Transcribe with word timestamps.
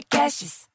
podcasts. 0.00 0.68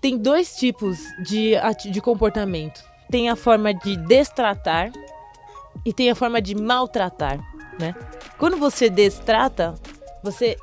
Tem 0.00 0.16
dois 0.18 0.56
tipos 0.56 0.98
de, 1.22 1.52
de 1.90 2.00
comportamento. 2.00 2.82
Tem 3.10 3.28
a 3.28 3.36
forma 3.36 3.72
de 3.74 3.96
destratar 3.96 4.90
e 5.84 5.92
tem 5.92 6.10
a 6.10 6.14
forma 6.14 6.40
de 6.40 6.54
maltratar, 6.54 7.38
né? 7.78 7.94
Quando 8.38 8.56
você 8.56 8.88
destrata, 8.88 9.74
você 10.22 10.56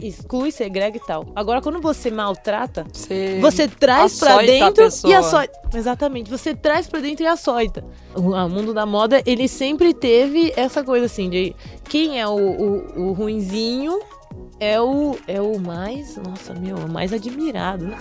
exclui, 0.00 0.50
segrega 0.50 0.96
e 0.96 1.00
tal. 1.00 1.26
Agora, 1.34 1.60
quando 1.60 1.80
você 1.80 2.10
maltrata, 2.10 2.86
Você, 2.92 3.38
você 3.40 3.68
traz 3.68 4.18
pra 4.18 4.34
açoita 4.34 4.52
a 4.52 4.70
dentro 4.70 5.08
e 5.08 5.14
açoita. 5.14 5.60
Exatamente, 5.74 6.30
você 6.30 6.54
traz 6.54 6.86
pra 6.86 7.00
dentro 7.00 7.24
e 7.24 7.26
açoita. 7.26 7.84
O 8.14 8.34
a 8.34 8.48
mundo 8.48 8.72
da 8.72 8.86
moda, 8.86 9.22
ele 9.26 9.48
sempre 9.48 9.92
teve 9.92 10.52
essa 10.56 10.84
coisa 10.84 11.06
assim 11.06 11.28
de 11.28 11.54
quem 11.84 12.20
é 12.20 12.26
o, 12.26 12.36
o, 12.36 13.08
o 13.08 13.12
ruinzinho 13.12 14.00
é 14.60 14.80
o 14.80 15.16
é 15.26 15.40
o 15.40 15.58
mais, 15.58 16.16
nossa, 16.16 16.54
meu, 16.54 16.76
o 16.76 16.90
mais 16.90 17.12
admirado, 17.12 17.86
né? 17.86 17.96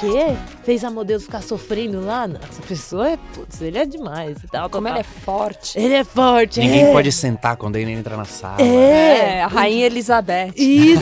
Quê? 0.00 0.34
Fez 0.64 0.82
a 0.82 0.90
modelo 0.90 1.20
ficar 1.20 1.42
sofrendo 1.42 2.04
lá? 2.04 2.26
Não, 2.26 2.40
essa 2.40 2.62
pessoa 2.62 3.10
é, 3.10 3.18
putz, 3.34 3.60
ele 3.60 3.76
é 3.76 3.84
demais 3.84 4.38
e 4.42 4.48
tal. 4.48 4.70
Como 4.70 4.86
tal, 4.86 4.96
ela 4.96 5.00
é 5.00 5.04
tal. 5.04 5.22
forte. 5.22 5.78
Ele 5.78 5.94
é 5.94 6.04
forte, 6.04 6.60
Ninguém 6.60 6.86
é. 6.86 6.92
pode 6.92 7.12
sentar 7.12 7.56
quando 7.56 7.76
ele 7.76 7.92
entra 7.92 8.16
na 8.16 8.24
sala. 8.24 8.62
É, 8.62 9.36
É, 9.36 9.42
a 9.42 9.46
Rainha 9.46 9.86
Elizabeth. 9.86 10.52
Isso! 10.56 11.00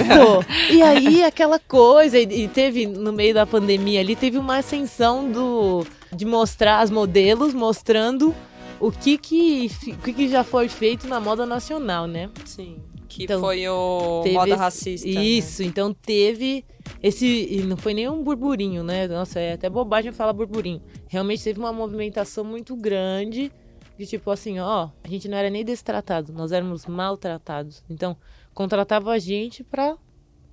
E 0.70 0.82
aí, 0.82 1.24
aquela 1.24 1.58
coisa, 1.58 2.18
e, 2.18 2.46
teve, 2.48 2.86
no 2.86 3.12
meio 3.12 3.32
da 3.32 3.46
pandemia 3.46 4.00
ali, 4.00 4.14
teve 4.14 4.36
uma 4.36 4.58
ascensão 4.58 5.30
do 5.30 5.86
de 6.12 6.24
mostrar 6.24 6.80
as 6.80 6.90
modelos, 6.90 7.54
mostrando 7.54 8.34
o 8.80 8.90
que 8.90 9.18
que, 9.18 9.70
o 9.86 9.96
que 9.98 10.12
que 10.12 10.28
já 10.28 10.44
foi 10.44 10.68
feito 10.68 11.06
na 11.06 11.20
moda 11.20 11.44
nacional, 11.44 12.06
né? 12.06 12.30
Sim. 12.44 12.78
Que 13.08 13.24
Então, 13.24 13.40
foi 13.40 13.66
o 13.66 14.20
Teve 14.22 14.34
moda 14.34 14.50
esse- 14.50 14.58
racista. 14.58 15.08
né? 15.08 15.24
Isso, 15.24 15.62
então 15.62 15.94
teve 15.94 16.64
esse. 17.02 17.62
Não 17.66 17.76
foi 17.76 17.94
nenhum 17.94 18.22
burburinho, 18.22 18.82
né? 18.82 19.08
Nossa, 19.08 19.40
é 19.40 19.54
até 19.54 19.68
bobagem 19.70 20.12
falar 20.12 20.32
burburinho. 20.34 20.82
Realmente 21.08 21.42
teve 21.42 21.58
uma 21.58 21.72
movimentação 21.72 22.44
muito 22.44 22.76
grande 22.76 23.50
de 23.98 24.06
tipo 24.06 24.30
assim, 24.30 24.58
ó, 24.60 24.90
a 25.02 25.08
gente 25.08 25.26
não 25.26 25.36
era 25.38 25.48
nem 25.50 25.64
destratado, 25.64 26.32
nós 26.32 26.52
éramos 26.52 26.84
maltratados. 26.86 27.82
Então, 27.90 28.16
contratava 28.54 29.10
a 29.10 29.18
gente 29.18 29.64
pra, 29.64 29.96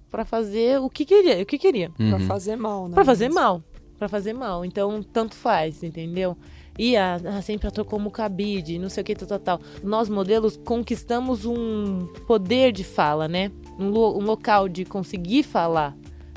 pra 0.10 0.24
fazer 0.26 0.80
o 0.80 0.90
que 0.90 1.06
queria, 1.06 1.42
o 1.44 1.46
que 1.46 1.58
queria. 1.58 1.90
Pra 1.92 2.06
Uhum. 2.06 2.20
fazer 2.22 2.56
mal, 2.56 2.88
né? 2.88 2.96
Pra 2.96 3.06
fazer 3.06 3.30
mal. 3.30 3.62
Pra 4.00 4.08
fazer 4.10 4.34
mal. 4.34 4.66
Então, 4.66 5.04
tanto 5.04 5.36
faz, 5.36 5.84
entendeu? 5.84 6.36
E 6.78 6.98
a, 6.98 7.16
a 7.16 7.42
sempre 7.42 7.68
ator 7.68 7.86
como 7.86 8.12
cabide, 8.12 8.78
não 8.78 8.90
sei 8.90 9.02
o 9.02 9.06
que, 9.06 9.16
tal, 9.16 9.28
tal, 9.28 9.40
tal. 9.40 9.60
Nós, 9.84 10.10
modelos, 10.10 10.58
conquistamos 10.58 11.46
um 11.46 12.06
poder 12.28 12.72
de 12.74 12.84
fala, 12.84 13.28
né? 13.28 13.50
Um, 13.80 13.90
lo- 13.90 14.18
um 14.18 14.24
local 14.26 14.68
de 14.68 14.84
conseguir 14.84 15.44
falar, 15.44 15.96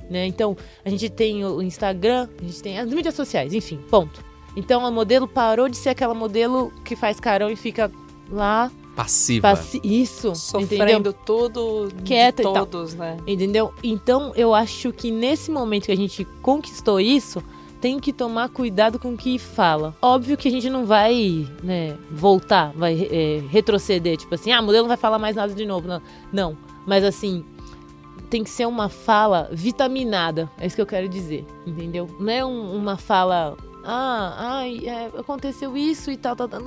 né? 0.09 0.27
Então, 0.27 0.57
a 0.85 0.91
gente 0.91 1.09
tem 1.11 1.45
o 1.45 1.61
Instagram, 1.61 2.29
a 2.41 2.45
gente 2.45 2.63
tem 2.63 2.79
as 2.79 2.89
mídias 2.89 3.15
sociais, 3.15 3.53
enfim, 3.53 3.79
ponto. 3.91 4.25
Então, 4.57 4.87
a 4.87 4.91
modelo 4.91 5.27
parou 5.27 5.69
de 5.69 5.77
ser 5.77 5.89
aquela 5.91 6.15
modelo 6.15 6.73
que 6.85 6.95
faz 6.95 7.19
carão 7.19 7.51
e 7.51 7.57
fica 7.57 7.91
lá, 8.31 8.71
Passiva. 8.95 9.51
passi- 9.51 9.81
isso, 9.85 10.29
entendeu? 10.29 10.69
Sofrendo 10.79 11.13
tudo 11.13 11.89
Quieta 12.05 12.43
e 12.43 12.45
todos, 12.45 12.95
né? 12.95 13.17
Entendeu? 13.27 13.73
Então 13.83 14.33
eu 14.37 14.53
acho 14.55 14.93
que 14.93 15.11
nesse 15.11 15.51
momento 15.51 15.87
que 15.87 15.93
a 15.93 15.97
gente 15.97 16.25
conquistou 16.43 16.99
isso, 17.01 17.43
tem 17.81 17.99
que 18.01 18.13
tomar 18.13 18.49
cuidado 18.49 18.99
com 18.99 19.13
o 19.13 19.17
que 19.17 19.39
fala. 19.39 19.95
Óbvio 20.03 20.37
que 20.37 20.49
a 20.49 20.51
gente 20.51 20.69
não 20.69 20.85
vai, 20.85 21.47
né, 21.63 21.97
voltar, 22.11 22.73
vai 22.75 23.09
é, 23.11 23.43
retroceder, 23.49 24.17
tipo 24.17 24.35
assim, 24.35 24.51
ah, 24.53 24.61
o 24.61 24.65
modelo 24.65 24.83
não 24.85 24.89
vai 24.89 24.97
falar 24.97 25.19
mais 25.19 25.37
nada 25.37 25.53
de 25.55 25.65
novo. 25.65 25.87
Não, 25.87 26.03
não. 26.33 26.57
Mas 26.87 27.05
assim, 27.05 27.45
tem 28.31 28.43
que 28.43 28.51
ser 28.51 28.67
uma 28.67 28.89
fala 28.89 29.49
vitaminada. 29.53 30.51
É 30.59 30.67
isso 30.67 30.77
que 30.77 30.83
eu 30.83 30.87
quero 30.87 31.09
dizer, 31.09 31.45
entendeu? 31.67 32.09
Não 32.19 32.33
é 32.33 32.45
um- 32.45 32.77
uma 32.77 32.97
fala. 32.97 33.57
Ah, 33.85 34.35
ai, 34.59 34.87
é, 34.87 35.07
aconteceu 35.19 35.77
isso 35.77 36.11
e 36.11 36.17
tal, 36.17 36.35
tal, 36.37 36.49
tal, 36.49 36.63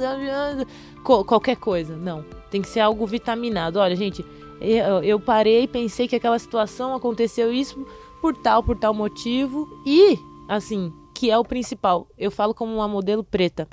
co- 1.04 1.24
qualquer 1.26 1.56
coisa. 1.58 1.96
Não. 1.96 2.24
Tem 2.50 2.62
que 2.62 2.68
ser 2.70 2.80
algo 2.80 3.06
vitaminado. 3.06 3.80
Olha, 3.80 3.96
gente, 3.96 4.26
eu, 4.60 5.04
eu 5.04 5.20
parei 5.20 5.64
e 5.64 5.68
pensei 5.68 6.08
que 6.08 6.16
aquela 6.16 6.40
situação 6.40 6.96
aconteceu 6.96 7.52
isso 7.54 7.86
por 8.22 8.36
tal, 8.36 8.64
por 8.64 8.78
tal 8.78 8.94
motivo. 8.94 9.68
E, 9.86 10.18
assim, 10.48 10.92
que 11.22 11.30
é 11.30 11.38
o 11.38 11.44
principal. 11.44 12.08
Eu 12.18 12.32
falo 12.32 12.52
como 12.52 12.74
uma 12.74 12.88
modelo 12.88 13.24
preta. 13.24 13.68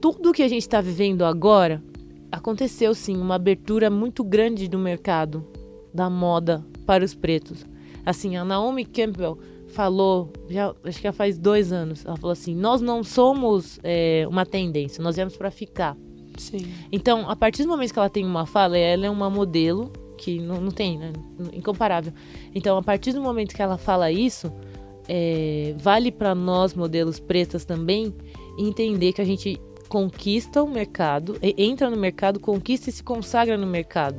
Tudo 0.00 0.32
que 0.32 0.42
a 0.42 0.48
gente 0.48 0.62
está 0.62 0.80
vivendo 0.80 1.22
agora 1.22 1.84
aconteceu 2.32 2.94
sim 2.94 3.14
uma 3.18 3.34
abertura 3.34 3.90
muito 3.90 4.24
grande 4.24 4.66
do 4.68 4.78
mercado 4.78 5.46
da 5.92 6.08
moda 6.08 6.64
para 6.86 7.04
os 7.04 7.12
pretos. 7.12 7.66
Assim, 8.06 8.38
a 8.38 8.44
Naomi 8.44 8.86
Campbell 8.86 9.38
falou, 9.68 10.32
já, 10.48 10.74
acho 10.82 10.96
que 10.96 11.02
já 11.04 11.12
faz 11.12 11.36
dois 11.36 11.72
anos, 11.72 12.06
ela 12.06 12.16
falou 12.16 12.32
assim: 12.32 12.56
nós 12.56 12.80
não 12.80 13.04
somos 13.04 13.78
é, 13.82 14.24
uma 14.26 14.46
tendência, 14.46 15.04
nós 15.04 15.16
viemos 15.16 15.36
para 15.36 15.50
ficar. 15.50 15.98
Sim. 16.38 16.72
Então, 16.90 17.28
a 17.28 17.36
partir 17.36 17.64
do 17.64 17.68
momento 17.68 17.92
que 17.92 17.98
ela 17.98 18.08
tem 18.08 18.24
uma 18.24 18.46
fala, 18.46 18.78
ela 18.78 19.04
é 19.04 19.10
uma 19.10 19.28
modelo 19.28 19.92
que 20.16 20.40
não, 20.40 20.58
não 20.58 20.70
tem, 20.70 20.96
né? 20.96 21.12
Incomparável. 21.52 22.14
Então, 22.54 22.78
a 22.78 22.82
partir 22.82 23.12
do 23.12 23.20
momento 23.20 23.54
que 23.54 23.60
ela 23.60 23.76
fala 23.76 24.10
isso, 24.10 24.50
é, 25.08 25.74
vale 25.78 26.10
para 26.10 26.34
nós, 26.34 26.74
modelos 26.74 27.18
pretas 27.20 27.64
também, 27.64 28.14
entender 28.58 29.12
que 29.12 29.20
a 29.20 29.24
gente 29.24 29.60
conquista 29.88 30.62
o 30.62 30.68
mercado, 30.68 31.36
e- 31.42 31.54
entra 31.58 31.88
no 31.90 31.96
mercado, 31.96 32.40
conquista 32.40 32.90
e 32.90 32.92
se 32.92 33.02
consagra 33.02 33.56
no 33.56 33.66
mercado. 33.66 34.18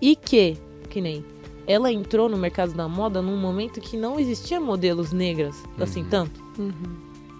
E 0.00 0.14
que, 0.16 0.56
que 0.90 1.00
nem 1.00 1.24
ela 1.66 1.90
entrou 1.90 2.28
no 2.28 2.36
mercado 2.36 2.74
da 2.74 2.86
moda 2.86 3.22
num 3.22 3.38
momento 3.38 3.80
que 3.80 3.96
não 3.96 4.20
existia 4.20 4.60
modelos 4.60 5.12
negras, 5.12 5.56
assim, 5.80 6.04
tanto. 6.04 6.42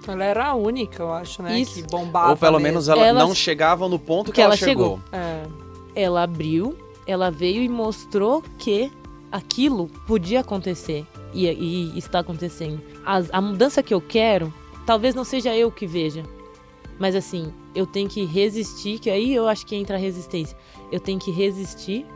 Ela 0.08 0.24
era 0.24 0.46
a 0.48 0.54
única, 0.54 1.02
eu 1.02 1.12
acho, 1.12 1.42
né? 1.42 1.58
Isso. 1.58 1.74
Que 1.74 1.82
bombava. 1.90 2.30
Ou 2.30 2.36
pelo 2.36 2.52
mesmo. 2.58 2.64
menos 2.68 2.88
ela, 2.88 3.06
Ela- 3.06 3.20
não 3.20 3.34
chegava 3.34 3.88
no 3.88 3.98
ponto 3.98 4.26
que, 4.26 4.32
que 4.36 4.40
ela, 4.40 4.54
ela 4.54 4.56
chegou. 4.56 4.98
É. 5.12 5.42
ela 5.94 6.22
abriu, 6.22 6.76
ela 7.06 7.30
veio 7.30 7.62
e 7.62 7.68
mostrou 7.68 8.42
que 8.58 8.90
aquilo 9.30 9.88
podia 10.06 10.40
acontecer 10.40 11.06
e, 11.34 11.92
e 11.94 11.98
está 11.98 12.20
acontecendo. 12.20 12.80
As- 13.04 13.28
a 13.32 13.40
mudança 13.40 13.82
que 13.82 13.92
eu 13.92 14.00
quero, 14.00 14.52
talvez 14.86 15.14
não 15.14 15.24
seja 15.24 15.54
eu 15.56 15.70
que 15.70 15.86
veja, 15.86 16.22
mas 16.98 17.14
assim, 17.16 17.52
eu 17.74 17.86
tenho 17.86 18.08
que 18.08 18.24
resistir, 18.24 18.98
que 19.00 19.10
aí 19.10 19.34
eu 19.34 19.48
acho 19.48 19.66
que 19.66 19.74
entra 19.74 19.96
a 19.96 20.00
resistência. 20.00 20.56
Eu 20.92 21.00
tenho 21.00 21.18
que 21.18 21.30
resistir 21.30 22.06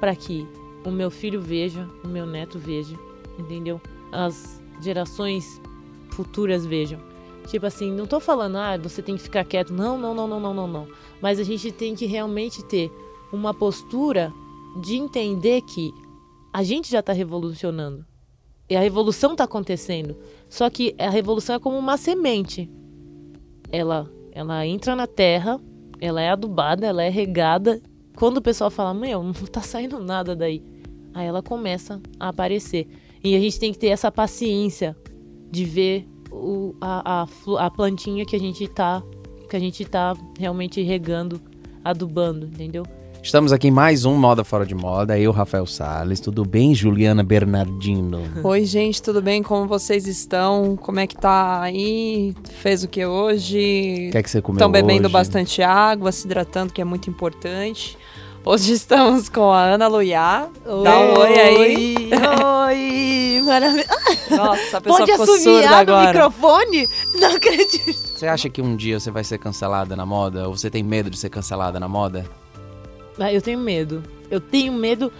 para 0.00 0.14
que 0.16 0.46
o 0.84 0.90
meu 0.90 1.10
filho 1.10 1.40
veja, 1.40 1.88
o 2.04 2.08
meu 2.08 2.26
neto 2.26 2.58
veja, 2.58 2.96
entendeu? 3.38 3.80
As 4.10 4.60
gerações 4.80 5.60
futuras 6.10 6.66
vejam. 6.66 7.00
Tipo 7.46 7.66
assim, 7.66 7.92
não 7.92 8.06
tô 8.06 8.18
falando, 8.20 8.56
ah, 8.56 8.76
você 8.78 9.02
tem 9.02 9.16
que 9.16 9.22
ficar 9.22 9.44
quieto. 9.44 9.72
Não, 9.72 9.96
não, 9.98 10.14
não, 10.14 10.26
não, 10.26 10.40
não, 10.40 10.54
não, 10.54 10.66
não. 10.66 10.88
Mas 11.20 11.38
a 11.38 11.42
gente 11.44 11.70
tem 11.70 11.94
que 11.94 12.06
realmente 12.06 12.62
ter 12.64 12.90
uma 13.32 13.52
postura 13.54 14.32
de 14.80 14.96
entender 14.96 15.60
que 15.62 15.92
a 16.52 16.62
gente 16.62 16.90
já 16.90 17.00
está 17.00 17.12
revolucionando. 17.12 18.04
E 18.74 18.76
a 18.76 18.80
revolução 18.80 19.32
está 19.32 19.44
acontecendo. 19.44 20.16
Só 20.48 20.68
que 20.68 20.96
a 20.98 21.08
revolução 21.08 21.54
é 21.54 21.60
como 21.60 21.78
uma 21.78 21.96
semente. 21.96 22.68
Ela, 23.70 24.10
ela 24.32 24.66
entra 24.66 24.96
na 24.96 25.06
terra, 25.06 25.60
ela 26.00 26.20
é 26.20 26.30
adubada, 26.30 26.84
ela 26.84 27.04
é 27.04 27.08
regada. 27.08 27.80
Quando 28.16 28.38
o 28.38 28.42
pessoal 28.42 28.72
fala, 28.72 28.92
meu, 28.92 29.22
não 29.22 29.32
tá 29.32 29.60
saindo 29.60 30.00
nada 30.00 30.34
daí. 30.34 30.60
Aí 31.14 31.24
ela 31.24 31.40
começa 31.40 32.02
a 32.18 32.30
aparecer. 32.30 32.88
E 33.22 33.36
a 33.36 33.38
gente 33.38 33.60
tem 33.60 33.72
que 33.72 33.78
ter 33.78 33.90
essa 33.90 34.10
paciência 34.10 34.96
de 35.52 35.64
ver 35.64 36.08
o, 36.32 36.74
a, 36.80 37.22
a, 37.22 37.66
a 37.66 37.70
plantinha 37.70 38.26
que 38.26 38.34
a 38.34 38.40
gente 38.40 38.66
tá 38.66 39.04
que 39.48 39.54
a 39.54 39.60
gente 39.60 39.84
tá 39.84 40.16
realmente 40.36 40.82
regando, 40.82 41.40
adubando, 41.84 42.46
entendeu? 42.46 42.82
Estamos 43.24 43.54
aqui 43.54 43.68
em 43.68 43.70
mais 43.70 44.04
um 44.04 44.14
Moda 44.18 44.44
Fora 44.44 44.66
de 44.66 44.74
Moda. 44.74 45.18
Eu, 45.18 45.32
Rafael 45.32 45.64
Salles. 45.66 46.20
Tudo 46.20 46.44
bem, 46.44 46.74
Juliana 46.74 47.22
Bernardino? 47.24 48.22
Oi, 48.42 48.66
gente, 48.66 49.02
tudo 49.02 49.22
bem? 49.22 49.42
Como 49.42 49.66
vocês 49.66 50.06
estão? 50.06 50.76
Como 50.76 51.00
é 51.00 51.06
que 51.06 51.16
tá 51.16 51.62
aí? 51.62 52.34
Fez 52.60 52.84
o 52.84 52.88
que 52.88 53.04
hoje? 53.06 54.08
O 54.08 54.12
que 54.12 54.18
é 54.18 54.22
que 54.22 54.28
você 54.30 54.42
comeu 54.42 54.58
Estão 54.58 54.70
bebendo 54.70 55.06
hoje? 55.06 55.12
bastante 55.12 55.62
água, 55.62 56.12
se 56.12 56.26
hidratando, 56.26 56.70
que 56.70 56.82
é 56.82 56.84
muito 56.84 57.08
importante. 57.08 57.96
Hoje 58.44 58.74
estamos 58.74 59.30
com 59.30 59.50
a 59.50 59.62
Ana 59.62 59.88
Luiá. 59.88 60.46
Dá 60.84 60.98
um 61.00 61.18
oi 61.18 61.40
aí. 61.40 62.10
Oi, 62.68 63.42
maravilha. 63.42 63.86
Nossa, 64.36 64.76
a 64.76 64.80
pessoa 64.82 64.98
Pode 64.98 65.12
ficou 65.12 65.26
surda 65.38 65.70
agora. 65.78 66.06
microfone? 66.08 66.86
Não 67.14 67.36
acredito. 67.36 67.94
Você 67.94 68.26
acha 68.26 68.50
que 68.50 68.60
um 68.60 68.76
dia 68.76 69.00
você 69.00 69.10
vai 69.10 69.24
ser 69.24 69.38
cancelada 69.38 69.96
na 69.96 70.04
moda? 70.04 70.46
Ou 70.46 70.54
você 70.54 70.68
tem 70.68 70.82
medo 70.82 71.08
de 71.08 71.16
ser 71.18 71.30
cancelada 71.30 71.80
na 71.80 71.88
moda? 71.88 72.26
Ah, 73.18 73.32
eu 73.32 73.40
tenho 73.42 73.58
medo. 73.58 74.02
Eu 74.30 74.40
tenho 74.40 74.72
medo. 74.72 75.12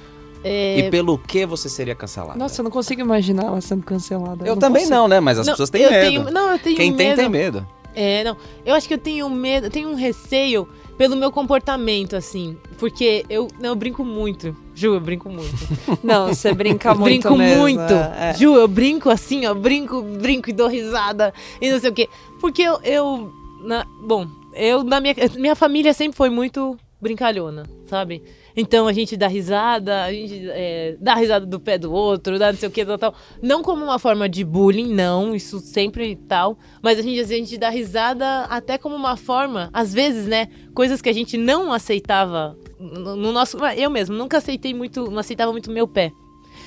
é, 0.43 0.79
E 0.79 0.91
pelo 0.91 1.17
que 1.19 1.47
você 1.47 1.69
seria 1.69 1.95
cancelada? 1.95 2.39
Nossa, 2.39 2.61
eu 2.61 2.65
não 2.65 2.71
consigo 2.71 3.01
imaginar 3.01 3.45
ela 3.45 3.61
sendo 3.61 3.83
cancelada. 3.85 4.47
eu 4.47 4.57
também 4.57 4.83
consigo. 4.83 4.97
não, 4.99 5.09
né? 5.09 5.21
Mas 5.21 5.39
as 5.39 5.47
não, 5.47 5.53
pessoas 5.55 5.71
têm 5.71 5.83
eu 5.83 5.91
medo. 5.91 6.07
Tenho, 6.07 6.31
não, 6.31 6.51
eu 6.53 6.59
tenho 6.59 6.77
Quem 6.77 6.91
medo. 6.93 6.97
tem, 6.99 7.17
tem 7.17 7.29
medo. 7.29 7.67
É, 7.95 8.25
não. 8.25 8.37
Eu 8.67 8.75
acho 8.75 8.89
que 8.89 8.95
eu 8.95 8.99
tenho 8.99 9.31
medo, 9.31 9.67
eu 9.69 9.71
tenho 9.71 9.89
um 9.89 9.95
receio 9.95 10.69
pelo 10.99 11.15
meu 11.17 11.31
comportamento, 11.31 12.17
assim. 12.17 12.57
Porque 12.79 13.25
eu, 13.31 13.47
não, 13.61 13.71
eu 13.71 13.77
brinco 13.77 14.05
muito. 14.05 14.57
Ju, 14.75 14.95
eu 14.95 15.01
brinco 15.01 15.29
muito. 15.31 15.55
Não, 16.03 16.27
você 16.35 16.53
brinca 16.53 16.93
muito 16.93 17.05
brinco 17.29 17.37
mesmo, 17.37 17.61
muito. 17.63 17.93
é. 17.93 18.35
Ju, 18.37 18.57
eu 18.57 18.67
brinco 18.67 19.09
assim, 19.09 19.47
ó. 19.47 19.55
Brinco, 19.55 20.03
brinco 20.03 20.51
e 20.51 20.53
dou 20.53 20.67
risada 20.67 21.33
e 21.61 21.71
não 21.71 21.79
sei 21.79 21.91
o 21.91 21.93
quê. 21.93 22.09
Porque 22.41 22.63
eu. 22.63 22.81
eu 22.83 23.33
na- 23.63 23.87
bom, 24.03 24.27
eu 24.53 24.83
na 24.83 25.01
minha, 25.01 25.15
minha 25.39 25.55
família 25.55 25.95
sempre 25.95 26.17
foi 26.17 26.29
muito 26.31 26.77
brincalhona, 27.05 27.65
sabe? 27.87 28.23
Então 28.57 28.89
a 28.89 28.93
gente 28.93 29.15
dá 29.17 29.29
risada, 29.29 30.05
a 30.05 30.11
gente 30.13 30.49
é, 30.51 30.97
dá 30.99 31.15
risada 31.15 31.45
do 31.45 31.61
pé 31.61 31.77
do 31.77 31.93
outro, 31.93 32.39
dá 32.39 32.51
não 32.51 32.59
sei 32.59 32.69
o 32.69 32.73
que, 32.73 32.85
tal, 32.85 32.97
tal. 32.99 33.15
Não 33.43 33.63
como 33.63 33.85
uma 33.85 33.99
forma 33.99 34.27
de 34.29 34.43
bullying, 34.43 34.93
não, 34.93 35.35
isso 35.35 35.61
sempre 35.61 36.17
tal. 36.17 36.59
Mas 36.83 36.99
a 36.99 37.03
gente, 37.03 37.21
a 37.21 37.25
gente 37.25 37.59
dá 37.59 37.69
risada 37.69 38.45
até 38.45 38.79
como 38.79 38.97
uma 38.97 39.17
forma, 39.17 39.69
às 39.73 39.93
vezes, 39.93 40.27
né? 40.27 40.49
Coisas 40.75 41.03
que 41.03 41.09
a 41.11 41.13
gente 41.13 41.37
não 41.37 41.73
aceitava 41.73 42.57
no, 42.81 43.15
no 43.15 43.33
nosso. 43.33 43.59
Eu 43.77 43.91
mesmo, 43.91 44.17
nunca 44.17 44.39
aceitei 44.39 44.73
muito, 44.73 45.11
não 45.11 45.19
aceitava 45.19 45.53
muito 45.53 45.71
meu 45.71 45.87
pé. 45.87 46.11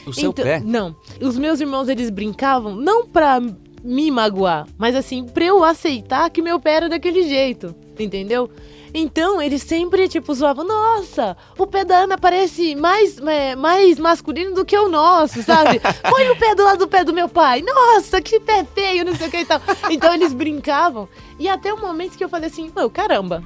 O 0.05 0.13
seu 0.13 0.29
Então- 0.29 0.45
pé? 0.45 0.59
Não. 0.63 0.95
Os 1.19 1.37
meus 1.37 1.59
irmãos, 1.59 1.89
eles 1.89 2.09
brincavam, 2.09 2.75
não 2.75 3.07
pra 3.07 3.41
me 3.83 4.11
magoar, 4.11 4.67
mas 4.77 4.95
assim, 4.95 5.23
pra 5.25 5.45
eu 5.45 5.63
aceitar 5.63 6.29
que 6.29 6.41
meu 6.41 6.59
pé 6.59 6.73
era 6.75 6.89
daquele 6.89 7.23
jeito, 7.23 7.73
entendeu? 7.97 8.49
Então, 8.93 9.41
eles 9.41 9.61
sempre, 9.63 10.07
tipo, 10.07 10.33
zoavam, 10.33 10.65
nossa, 10.65 11.35
o 11.57 11.67
pé 11.67 11.83
da 11.83 11.99
Ana 11.99 12.17
parece 12.17 12.75
mais, 12.75 13.17
é, 13.19 13.55
mais 13.55 13.99
masculino 13.99 14.55
do 14.55 14.65
que 14.65 14.77
o 14.77 14.87
nosso, 14.89 15.43
sabe? 15.43 15.79
Põe 16.09 16.29
o 16.29 16.37
pé 16.37 16.55
do 16.55 16.63
lado 16.63 16.79
do 16.79 16.87
pé 16.87 17.03
do 17.03 17.13
meu 17.13 17.27
pai. 17.29 17.61
Nossa, 17.61 18.21
que 18.21 18.39
pé 18.39 18.65
feio, 18.73 19.05
não 19.05 19.15
sei 19.15 19.27
o 19.27 19.31
que 19.31 19.37
e 19.37 19.45
tal. 19.45 19.61
Então, 19.89 20.13
eles 20.13 20.33
brincavam. 20.33 21.07
E 21.39 21.47
até 21.47 21.73
o 21.73 21.79
momento 21.79 22.17
que 22.17 22.23
eu 22.23 22.29
falei 22.29 22.49
assim, 22.49 22.71
"Meu, 22.75 22.89
caramba, 22.89 23.43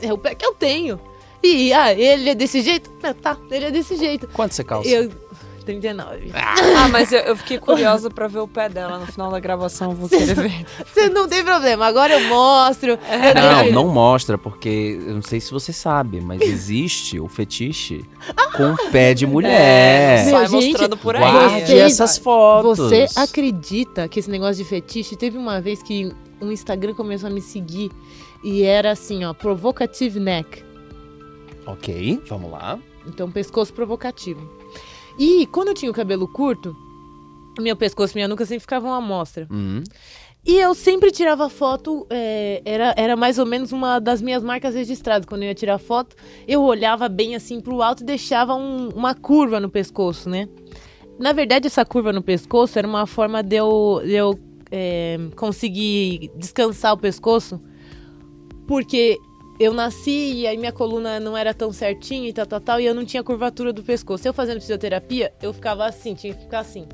é, 0.00 0.08
é 0.08 0.12
o 0.12 0.18
pé 0.18 0.34
que 0.34 0.44
eu 0.44 0.54
tenho. 0.54 1.00
E, 1.42 1.72
ah, 1.72 1.92
ele 1.92 2.30
é 2.30 2.34
desse 2.34 2.60
jeito? 2.60 2.90
É, 3.02 3.12
tá, 3.14 3.36
ele 3.50 3.66
é 3.66 3.70
desse 3.70 3.96
jeito. 3.96 4.28
Quanto 4.28 4.54
você 4.54 4.62
calça? 4.62 4.88
Eu. 4.88 5.10
39. 5.70 6.30
Ah, 6.34 6.88
mas 6.88 7.12
eu, 7.12 7.20
eu 7.20 7.36
fiquei 7.36 7.58
curiosa 7.58 8.10
pra 8.10 8.26
ver 8.26 8.40
o 8.40 8.48
pé 8.48 8.68
dela 8.68 8.98
no 8.98 9.06
final 9.06 9.30
da 9.30 9.38
gravação, 9.38 9.94
vou 9.94 10.08
querer 10.08 10.34
ver. 10.34 10.66
Você 10.84 11.08
não 11.08 11.28
tem 11.28 11.44
problema, 11.44 11.86
agora 11.86 12.14
eu 12.18 12.28
mostro. 12.28 12.98
É. 13.08 13.30
Eu 13.30 13.72
Não, 13.72 13.84
não 13.84 13.92
mostra, 13.92 14.36
porque 14.36 14.98
eu 15.06 15.14
não 15.14 15.22
sei 15.22 15.40
se 15.40 15.50
você 15.52 15.72
sabe, 15.72 16.20
mas 16.20 16.40
existe 16.40 17.18
o 17.20 17.28
fetiche 17.28 18.04
com 18.56 18.74
pé 18.90 19.14
de 19.14 19.24
É, 19.24 19.28
mulher. 19.28 20.24
sai 20.24 20.32
Meu, 20.48 20.48
gente, 20.48 20.70
mostrando 20.72 20.96
por 20.96 21.14
aí. 21.16 21.22
Guarde 21.22 21.66
Você- 21.66 21.78
essas 21.78 22.18
fotos. 22.18 22.78
Você 22.78 23.06
acredita 23.16 24.08
que 24.08 24.18
esse 24.20 24.30
negócio 24.30 24.56
de 24.62 24.64
fetiche 24.68 25.14
teve 25.16 25.38
uma 25.38 25.60
vez 25.60 25.82
que 25.82 26.12
um 26.40 26.50
Instagram 26.50 26.94
começou 26.94 27.28
a 27.28 27.32
me 27.32 27.40
seguir 27.40 27.90
e 28.42 28.62
era 28.62 28.90
assim, 28.92 29.24
ó, 29.24 29.32
provocative 29.34 30.18
neck. 30.18 30.62
Ok, 31.66 32.20
vamos 32.28 32.50
lá. 32.50 32.78
Então, 33.06 33.30
pescoço 33.30 33.72
provocativo. 33.72 34.40
E 35.22 35.44
quando 35.48 35.68
eu 35.68 35.74
tinha 35.74 35.90
o 35.90 35.94
cabelo 35.94 36.26
curto, 36.26 36.74
meu 37.60 37.76
pescoço 37.76 38.14
e 38.14 38.16
minha 38.16 38.26
nuca 38.26 38.46
sempre 38.46 38.60
ficavam 38.62 38.90
à 38.90 39.02
mostra. 39.02 39.46
Hum. 39.50 39.84
E 40.46 40.56
eu 40.56 40.74
sempre 40.74 41.10
tirava 41.10 41.50
foto, 41.50 42.06
é, 42.08 42.62
era, 42.64 42.94
era 42.96 43.14
mais 43.14 43.38
ou 43.38 43.44
menos 43.44 43.70
uma 43.70 43.98
das 43.98 44.22
minhas 44.22 44.42
marcas 44.42 44.74
registradas. 44.74 45.26
Quando 45.26 45.42
eu 45.42 45.48
ia 45.48 45.54
tirar 45.54 45.76
foto, 45.76 46.16
eu 46.48 46.62
olhava 46.62 47.06
bem 47.06 47.34
assim 47.34 47.60
pro 47.60 47.82
alto 47.82 48.02
e 48.02 48.06
deixava 48.06 48.54
um- 48.54 48.88
uma 48.94 49.14
curva 49.14 49.60
no 49.60 49.68
pescoço, 49.68 50.30
né? 50.30 50.48
Na 51.18 51.34
verdade, 51.34 51.66
essa 51.66 51.84
curva 51.84 52.14
no 52.14 52.22
pescoço 52.22 52.78
era 52.78 52.88
uma 52.88 53.06
forma 53.06 53.42
de 53.42 53.56
eu, 53.56 54.00
de 54.02 54.14
eu 54.14 54.40
é, 54.72 55.18
conseguir 55.36 56.30
descansar 56.38 56.94
o 56.94 56.96
pescoço, 56.96 57.60
porque 58.66 59.18
eu 59.60 59.74
nasci 59.74 60.32
e 60.32 60.46
aí 60.46 60.56
minha 60.56 60.72
coluna 60.72 61.20
não 61.20 61.36
era 61.36 61.52
tão 61.52 61.70
certinha 61.70 62.26
e 62.26 62.32
tal, 62.32 62.46
tal, 62.46 62.60
tal, 62.62 62.80
e 62.80 62.86
eu 62.86 62.94
não 62.94 63.04
tinha 63.04 63.22
curvatura 63.22 63.74
do 63.74 63.82
pescoço. 63.82 64.26
Eu 64.26 64.32
fazendo 64.32 64.58
fisioterapia, 64.58 65.34
eu 65.42 65.52
ficava 65.52 65.84
assim, 65.84 66.14
tinha 66.14 66.32
que 66.32 66.40
ficar 66.40 66.60
assim. 66.60 66.86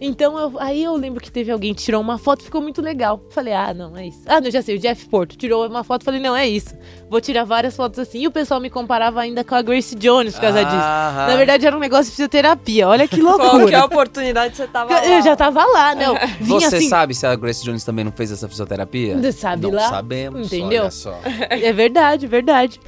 Então, 0.00 0.38
eu- 0.38 0.58
aí 0.58 0.82
eu 0.82 0.96
lembro 0.96 1.22
que 1.22 1.25
teve 1.36 1.52
alguém 1.52 1.74
que 1.74 1.82
tirou 1.82 2.00
uma 2.00 2.16
foto, 2.16 2.42
ficou 2.42 2.62
muito 2.62 2.80
legal. 2.80 3.22
Falei, 3.28 3.52
ah, 3.52 3.74
não, 3.74 3.94
é 3.94 4.06
isso. 4.06 4.22
Ah, 4.24 4.40
não, 4.40 4.50
já 4.50 4.62
sei, 4.62 4.76
o 4.76 4.78
Jeff 4.78 5.06
Porto 5.06 5.36
tirou 5.36 5.66
uma 5.66 5.84
foto, 5.84 6.02
falei, 6.02 6.18
não, 6.18 6.34
é 6.34 6.48
isso. 6.48 6.74
Vou 7.10 7.20
tirar 7.20 7.44
várias 7.44 7.76
fotos 7.76 7.98
assim. 7.98 8.20
E 8.20 8.26
o 8.26 8.30
pessoal 8.30 8.58
me 8.58 8.70
comparava 8.70 9.20
ainda 9.20 9.44
com 9.44 9.54
a 9.54 9.60
Grace 9.60 9.94
Jones 9.94 10.32
por 10.34 10.40
causa 10.40 10.64
disso. 10.64 10.76
Ah, 10.80 11.26
Na 11.28 11.36
verdade, 11.36 11.66
era 11.66 11.76
um 11.76 11.78
negócio 11.78 12.06
de 12.06 12.12
fisioterapia. 12.12 12.88
Olha 12.88 13.06
que 13.06 13.20
Qualquer 13.20 13.44
loucura. 13.52 13.84
oportunidade 13.84 14.56
você 14.56 14.66
tava 14.66 14.94
lá. 14.94 15.06
Eu 15.06 15.22
já 15.22 15.36
tava 15.36 15.62
lá, 15.66 15.94
não. 15.94 16.14
Vinha 16.40 16.58
Você 16.70 16.76
assim. 16.76 16.88
sabe 16.88 17.14
se 17.14 17.26
a 17.26 17.36
Grace 17.36 17.62
Jones 17.62 17.84
também 17.84 18.02
não 18.02 18.12
fez 18.12 18.32
essa 18.32 18.48
fisioterapia? 18.48 19.16
Sabe 19.32 19.62
não 19.64 19.72
lá, 19.72 19.90
sabemos, 19.90 20.46
entendeu? 20.46 20.82
olha 20.84 20.90
só. 20.90 21.20
É 21.50 21.70
verdade, 21.70 22.26
verdade. 22.26 22.80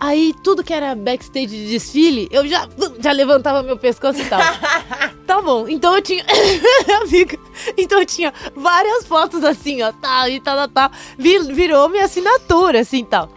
Aí 0.00 0.34
tudo 0.42 0.64
que 0.64 0.72
era 0.72 0.94
backstage 0.94 1.46
de 1.48 1.66
desfile, 1.68 2.26
eu 2.30 2.48
já, 2.48 2.66
já 2.98 3.12
levantava 3.12 3.62
meu 3.62 3.76
pescoço 3.76 4.20
e 4.20 4.24
tal. 4.24 4.40
tá 5.26 5.42
bom, 5.42 5.68
então 5.68 5.94
eu 5.94 6.00
tinha. 6.00 6.24
Amiga, 7.04 7.38
então 7.76 8.00
eu 8.00 8.06
tinha 8.06 8.32
várias 8.56 9.06
fotos 9.06 9.44
assim, 9.44 9.82
ó, 9.82 9.92
tal 9.92 10.28
e 10.28 10.40
tal, 10.40 10.56
tal, 10.56 10.68
tal. 10.68 10.90
Vir- 11.18 11.52
virou 11.52 11.88
minha 11.90 12.04
assinatura, 12.06 12.80
assim 12.80 13.04
tal. 13.04 13.28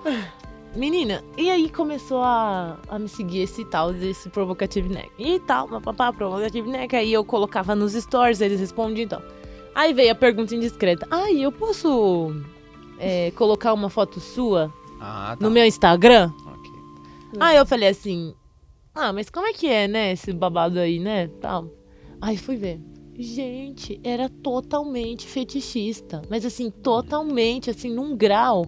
Menina, 0.76 1.24
e 1.38 1.52
aí 1.52 1.70
começou 1.70 2.24
a, 2.24 2.78
a 2.88 2.98
me 2.98 3.08
seguir 3.08 3.42
esse 3.44 3.64
tal, 3.66 3.94
desse 3.94 4.28
provocative 4.30 4.90
neck. 4.90 5.12
E 5.20 5.40
tal, 5.42 5.68
papapá, 5.68 6.12
provocative 6.12 6.68
neck. 6.68 6.96
Aí 6.96 7.14
eu 7.14 7.24
colocava 7.24 7.76
nos 7.76 7.94
stories, 7.94 8.42
eles 8.42 8.60
respondiam 8.60 9.04
e 9.06 9.08
tal. 9.10 9.22
Aí 9.76 9.94
veio 9.94 10.12
a 10.12 10.16
pergunta 10.16 10.56
indiscreta. 10.56 11.06
Ai, 11.12 11.42
eu 11.42 11.52
posso 11.52 12.34
é, 12.98 13.32
colocar 13.36 13.72
uma 13.74 13.88
foto 13.90 14.20
sua 14.20 14.74
Ah, 15.00 15.36
tá. 15.38 15.46
no 15.46 15.52
meu 15.52 15.64
Instagram? 15.66 16.32
Ok. 17.34 17.42
Aí 17.42 17.58
eu 17.58 17.66
falei 17.66 17.90
assim, 17.90 18.34
ah, 18.96 19.12
mas 19.14 19.30
como 19.30 19.48
é 19.48 19.54
que 19.54 19.68
é, 19.68 19.88
né, 19.88 20.12
esse 20.14 20.32
babado 20.32 20.80
aí, 20.80 21.00
né, 21.00 21.28
tal. 21.42 21.68
Aí 22.22 22.38
fui 22.38 22.56
ver. 22.56 22.80
Gente, 23.18 24.00
era 24.04 24.28
totalmente 24.28 25.28
fetichista. 25.28 26.22
Mas 26.30 26.46
assim, 26.46 26.72
totalmente, 26.72 27.70
assim, 27.70 27.90
num 27.94 28.16
grau 28.16 28.66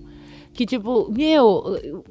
que, 0.53 0.65
tipo, 0.65 1.11
meu, 1.11 1.63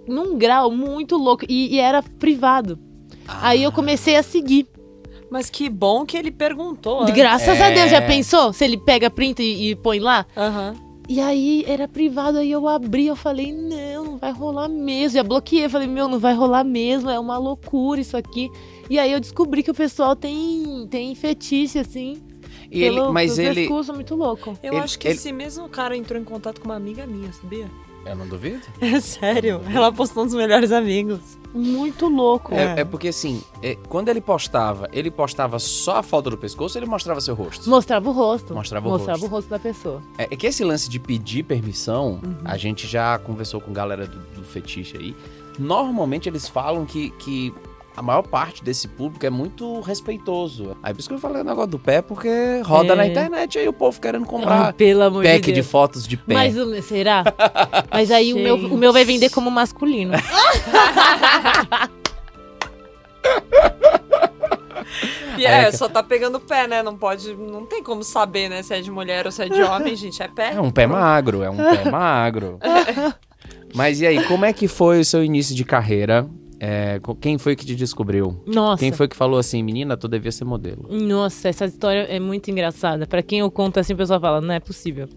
num 0.08 0.36
grau 0.36 0.70
muito 0.70 1.16
louco. 1.16 1.44
E, 1.48 1.74
e 1.74 1.78
era 1.78 2.02
privado. 2.02 2.78
Aí 3.26 3.62
eu 3.62 3.70
comecei 3.72 4.16
a 4.16 4.22
seguir. 4.22 4.66
Mas 5.30 5.48
que 5.48 5.68
bom 5.70 6.04
que 6.04 6.16
ele 6.16 6.30
perguntou. 6.30 7.02
antes. 7.02 7.14
Graças 7.14 7.60
a 7.60 7.70
Deus, 7.70 7.86
É. 7.86 7.88
já 7.88 8.02
pensou? 8.02 8.52
Se 8.52 8.64
ele 8.64 8.76
pega, 8.76 9.08
printa 9.10 9.42
e, 9.42 9.70
e 9.70 9.76
põe 9.76 9.98
lá? 9.98 10.26
Aham. 10.36 10.74
E 11.08 11.20
aí 11.20 11.64
era 11.66 11.86
privado, 11.86 12.38
aí 12.38 12.50
eu 12.50 12.66
abri, 12.66 13.06
eu 13.06 13.16
falei, 13.16 13.52
não, 13.52 14.04
não 14.04 14.16
vai 14.16 14.32
rolar 14.32 14.68
mesmo. 14.68 15.16
Já 15.18 15.22
bloqueei, 15.22 15.68
falei, 15.68 15.86
meu, 15.86 16.08
não 16.08 16.18
vai 16.18 16.34
rolar 16.34 16.64
mesmo, 16.64 17.10
é 17.10 17.18
uma 17.18 17.36
loucura 17.36 18.00
isso 18.00 18.16
aqui. 18.16 18.50
E 18.88 18.98
aí 18.98 19.12
eu 19.12 19.20
descobri 19.20 19.62
que 19.62 19.70
o 19.70 19.74
pessoal 19.74 20.16
tem, 20.16 20.86
tem 20.90 21.14
fetiche, 21.14 21.78
assim, 21.78 22.22
E 22.70 22.82
ele, 22.82 22.96
pelo, 22.96 23.12
mas 23.12 23.34
pelo 23.34 23.46
ele. 23.48 23.60
pescoço, 23.62 23.92
muito 23.92 24.14
louco. 24.14 24.58
Eu 24.62 24.74
Ele- 24.74 24.82
acho 24.82 24.98
que 24.98 25.08
ele- 25.08 25.14
esse 25.16 25.30
mesmo 25.30 25.68
cara 25.68 25.94
entrou 25.94 26.18
em 26.20 26.24
contato 26.24 26.58
com 26.60 26.68
uma 26.68 26.76
amiga 26.76 27.06
minha, 27.06 27.30
sabia? 27.34 27.70
Eu 28.04 28.16
não 28.16 28.26
duvido. 28.28 28.60
É 28.80 29.00
sério. 29.00 29.60
Ela 29.72 29.92
postou 29.92 30.24
nos 30.24 30.34
melhores 30.34 30.70
amigos. 30.72 31.20
Muito 31.54 32.08
louco. 32.08 32.52
É, 32.52 32.80
é 32.80 32.84
porque 32.84 33.08
assim, 33.08 33.40
é, 33.62 33.76
quando 33.88 34.08
ele 34.08 34.20
postava, 34.20 34.88
ele 34.92 35.08
postava 35.10 35.58
só 35.60 35.98
a 35.98 36.02
foto 36.02 36.30
do 36.30 36.36
pescoço 36.36 36.76
ou 36.76 36.82
ele 36.82 36.90
mostrava 36.90 37.20
seu 37.20 37.34
rosto? 37.34 37.70
Mostrava 37.70 38.08
o 38.08 38.12
rosto. 38.12 38.52
Mostrava 38.52 38.88
o 38.88 38.90
Mostrava 38.90 39.18
rosto. 39.20 39.26
o 39.32 39.34
rosto 39.36 39.48
da 39.50 39.58
pessoa. 39.58 40.02
É, 40.18 40.24
é 40.24 40.36
que 40.36 40.46
esse 40.48 40.64
lance 40.64 40.90
de 40.90 40.98
pedir 40.98 41.44
permissão, 41.44 42.20
Uhum. 42.24 42.34
a 42.44 42.56
gente 42.56 42.86
já 42.88 43.16
conversou 43.18 43.60
com 43.60 43.72
galera 43.72 44.06
do, 44.06 44.18
do 44.34 44.42
fetiche 44.42 44.96
aí. 44.96 45.16
Normalmente 45.58 46.28
eles 46.28 46.48
falam 46.48 46.84
que, 46.84 47.10
que 47.10 47.54
a 47.96 48.02
maior 48.02 48.22
parte 48.22 48.62
desse 48.64 48.88
público 48.88 49.24
é 49.24 49.30
muito 49.30 49.80
respeitoso. 49.80 50.76
Aí 50.82 50.92
por 50.92 51.00
isso 51.00 51.08
que 51.08 51.14
eu 51.14 51.18
falei 51.18 51.42
o 51.42 51.44
negócio 51.44 51.70
do 51.70 51.78
pé, 51.78 52.02
porque 52.02 52.28
roda 52.64 52.92
É. 52.92 52.96
na 52.96 53.06
internet 53.06 53.56
aí 53.58 53.68
o 53.68 53.72
povo 53.72 54.00
querendo 54.00 54.22
Ai, 54.24 54.28
comprar 54.30 54.72
pelo 54.72 55.02
amor 55.02 55.22
pack 55.24 55.40
de 55.46 55.52
de, 55.52 55.62
fotos 55.62 56.06
de 56.06 56.16
pé. 56.16 56.34
Mas 56.34 56.56
o- 56.58 56.82
será? 56.82 57.22
Mas 57.92 58.10
aí 58.10 58.32
o 58.34 58.38
meu, 58.38 58.56
o 58.56 58.76
meu 58.76 58.92
vai 58.92 59.04
vender 59.04 59.30
como 59.30 59.50
masculino. 59.50 60.12
E 65.36 65.44
é, 65.44 65.62
é 65.62 65.70
que- 65.70 65.76
só 65.76 65.88
tá 65.88 66.02
pegando 66.02 66.38
pé, 66.38 66.68
né? 66.68 66.82
Não 66.82 66.96
pode. 66.96 67.34
Não 67.34 67.66
tem 67.66 67.82
como 67.82 68.04
saber, 68.04 68.48
né? 68.48 68.62
Se 68.62 68.74
é 68.74 68.80
de 68.80 68.90
mulher 68.90 69.26
ou 69.26 69.32
se 69.32 69.42
é 69.42 69.48
de 69.48 69.60
homem, 69.62 69.96
gente. 69.96 70.22
É 70.22 70.28
pé. 70.28 70.52
É 70.54 70.60
um 70.60 70.70
pé 70.70 70.86
magro, 70.86 71.42
é 71.42 71.50
um 71.50 71.56
pé 71.56 71.90
magro. 71.90 72.58
Mas 73.74 74.00
e 74.00 74.06
aí, 74.06 74.22
como 74.26 74.44
é 74.44 74.52
que 74.52 74.68
foi 74.68 75.00
o 75.00 75.04
seu 75.04 75.24
início 75.24 75.54
de 75.54 75.64
carreira? 75.64 76.28
É, 76.60 77.00
quem 77.20 77.36
foi 77.38 77.56
que 77.56 77.64
te 77.66 77.74
descobriu? 77.74 78.40
Nossa. 78.46 78.80
Quem 78.80 78.92
foi 78.92 79.08
que 79.08 79.16
falou 79.16 79.38
assim, 79.38 79.62
menina, 79.62 79.96
tu 79.96 80.06
devia 80.08 80.30
ser 80.32 80.44
modelo? 80.44 80.86
Nossa, 80.90 81.48
essa 81.48 81.64
história 81.66 82.02
é 82.02 82.18
muito 82.20 82.50
engraçada. 82.50 83.06
Pra 83.06 83.22
quem 83.22 83.40
eu 83.40 83.50
conto 83.50 83.78
assim, 83.80 83.92
o 83.92 83.96
pessoal 83.96 84.20
fala, 84.20 84.40
não 84.40 84.54
é 84.54 84.60
possível. 84.60 85.08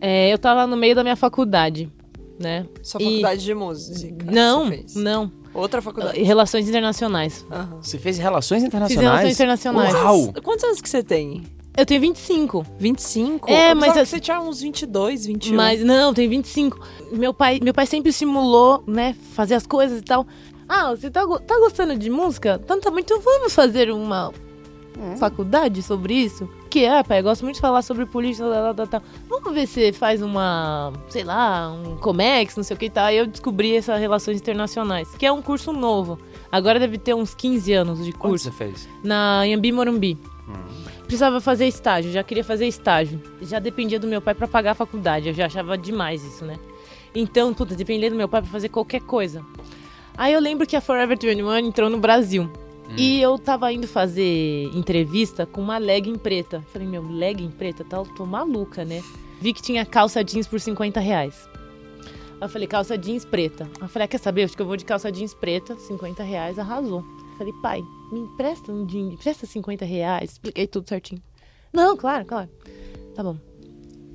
É, 0.00 0.32
eu 0.32 0.38
tava 0.38 0.66
no 0.66 0.76
meio 0.76 0.94
da 0.94 1.02
minha 1.02 1.16
faculdade, 1.16 1.90
né? 2.38 2.66
Sua 2.82 3.00
E- 3.00 3.04
faculdade 3.04 3.44
de 3.44 3.54
música. 3.54 4.30
Não, 4.30 4.70
não. 4.94 5.32
Outra 5.54 5.80
faculdade. 5.80 6.20
Relações 6.22 6.68
internacionais. 6.68 7.46
Aham. 7.50 7.78
Você 7.80 7.96
fez 7.98 8.18
relações 8.18 8.60
Fiz 8.60 8.68
internacionais? 8.68 9.04
relações 9.10 9.34
internacionais. 9.34 9.94
Uau! 9.94 10.32
Quantos 10.42 10.64
anos 10.64 10.80
que 10.80 10.88
você 10.88 11.02
tem? 11.02 11.42
Eu 11.76 11.84
tenho 11.86 12.00
25. 12.00 12.64
25? 12.78 13.50
É, 13.50 13.72
Eu 13.72 13.76
mas 13.76 13.96
eu- 13.96 14.02
que 14.02 14.08
você 14.08 14.20
tinha 14.20 14.40
uns 14.40 14.60
22, 14.60 15.26
21. 15.26 15.56
Mas 15.56 15.82
não, 15.82 16.12
tem 16.14 16.28
25. 16.28 16.78
Meu 17.12 17.32
pai, 17.34 17.58
meu 17.62 17.74
pai 17.74 17.86
sempre 17.86 18.10
estimulou, 18.10 18.84
né, 18.86 19.14
fazer 19.32 19.54
as 19.54 19.66
coisas 19.66 19.98
e 20.00 20.02
tal. 20.02 20.24
Ah, 20.68 20.90
você 20.90 21.10
tá, 21.10 21.26
tá 21.40 21.58
gostando 21.58 21.96
de 21.96 22.10
música? 22.10 22.60
Então 22.62 22.80
tá 22.80 22.90
muito, 22.90 23.18
vamos 23.20 23.54
fazer 23.54 23.90
uma 23.90 24.32
faculdade 25.18 25.82
sobre 25.82 26.14
isso? 26.14 26.48
Que 26.70 26.84
é, 26.84 27.02
pai, 27.02 27.20
eu 27.20 27.22
gosto 27.22 27.42
muito 27.42 27.56
de 27.56 27.60
falar 27.60 27.82
sobre 27.82 28.06
política, 28.06 28.48
tal, 28.50 28.74
tal, 28.74 28.86
tal. 28.86 29.02
Vamos 29.28 29.52
ver 29.52 29.66
se 29.66 29.92
faz 29.92 30.22
uma, 30.22 30.92
sei 31.08 31.24
lá, 31.24 31.70
um 31.72 31.96
Comex, 31.96 32.56
não 32.56 32.64
sei 32.64 32.76
o 32.76 32.78
que 32.78 32.86
e 32.86 32.90
tal. 32.90 33.06
Aí 33.06 33.16
eu 33.16 33.26
descobri 33.26 33.76
essas 33.76 34.00
relações 34.00 34.40
internacionais, 34.40 35.08
que 35.16 35.26
é 35.26 35.32
um 35.32 35.42
curso 35.42 35.72
novo. 35.72 36.18
Agora 36.50 36.78
deve 36.80 36.98
ter 36.98 37.14
uns 37.14 37.34
15 37.34 37.72
anos 37.72 38.04
de 38.04 38.12
curso. 38.12 38.44
você 38.44 38.50
fez? 38.50 38.88
Na 39.02 39.44
Yambi 39.44 39.72
Morumbi. 39.72 40.18
Precisava 41.04 41.40
fazer 41.40 41.66
estágio, 41.66 42.10
já 42.10 42.22
queria 42.22 42.42
fazer 42.42 42.66
estágio. 42.66 43.20
Já 43.42 43.58
dependia 43.58 44.00
do 44.00 44.06
meu 44.06 44.22
pai 44.22 44.34
pra 44.34 44.48
pagar 44.48 44.72
a 44.72 44.74
faculdade, 44.74 45.28
eu 45.28 45.34
já 45.34 45.46
achava 45.46 45.76
demais 45.76 46.24
isso, 46.24 46.44
né? 46.44 46.56
Então, 47.14 47.52
puta, 47.54 47.74
dependia 47.74 48.10
do 48.10 48.16
meu 48.16 48.28
pai 48.28 48.42
pra 48.42 48.50
fazer 48.50 48.68
qualquer 48.68 49.00
coisa. 49.02 49.44
Aí 50.16 50.32
eu 50.32 50.40
lembro 50.40 50.66
que 50.66 50.76
a 50.76 50.80
Forever 50.80 51.18
21 51.18 51.56
entrou 51.58 51.90
no 51.90 51.98
Brasil. 51.98 52.50
E 52.96 53.20
eu 53.20 53.36
tava 53.38 53.72
indo 53.72 53.88
fazer 53.88 54.70
entrevista 54.74 55.46
com 55.46 55.60
uma 55.60 55.78
legging 55.78 56.16
preta. 56.16 56.62
Falei, 56.72 56.86
meu, 56.86 57.02
legging 57.02 57.50
preta? 57.50 57.82
Tá, 57.82 58.00
tô 58.16 58.24
maluca, 58.24 58.84
né? 58.84 59.02
Vi 59.40 59.52
que 59.52 59.60
tinha 59.60 59.84
calça 59.84 60.22
jeans 60.22 60.46
por 60.46 60.60
50 60.60 61.00
reais. 61.00 61.48
Aí 62.40 62.42
eu 62.42 62.48
falei, 62.48 62.68
calça 62.68 62.96
jeans 62.96 63.24
preta. 63.24 63.64
Aí 63.64 63.82
eu 63.82 63.88
falei, 63.88 64.04
ah, 64.04 64.08
quer 64.08 64.18
saber? 64.18 64.44
Acho 64.44 64.54
que 64.54 64.62
eu 64.62 64.66
vou 64.66 64.76
de 64.76 64.84
calça 64.84 65.10
jeans 65.10 65.34
preta, 65.34 65.76
50 65.76 66.22
reais, 66.22 66.58
arrasou. 66.58 67.04
Falei, 67.36 67.52
pai, 67.60 67.82
me 68.12 68.20
empresta 68.20 68.70
um 68.70 68.86
dinheiro, 68.86 69.08
me 69.08 69.14
empresta 69.14 69.46
50 69.46 69.84
reais. 69.84 70.32
Expliquei 70.32 70.68
tudo 70.68 70.88
certinho. 70.88 71.20
Não, 71.72 71.96
claro, 71.96 72.24
claro. 72.24 72.48
Tá 73.14 73.24
bom. 73.24 73.36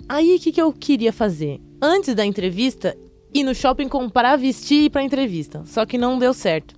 Aí, 0.07 0.35
o 0.35 0.39
que, 0.39 0.53
que 0.53 0.61
eu 0.61 0.71
queria 0.71 1.11
fazer? 1.11 1.59
Antes 1.81 2.15
da 2.15 2.25
entrevista, 2.25 2.97
ir 3.33 3.43
no 3.43 3.53
shopping 3.53 3.87
comprar, 3.87 4.35
vestir 4.37 4.81
e 4.81 4.85
ir 4.85 4.89
pra 4.89 5.03
entrevista. 5.03 5.63
Só 5.65 5.85
que 5.85 5.97
não 5.97 6.19
deu 6.19 6.33
certo. 6.33 6.75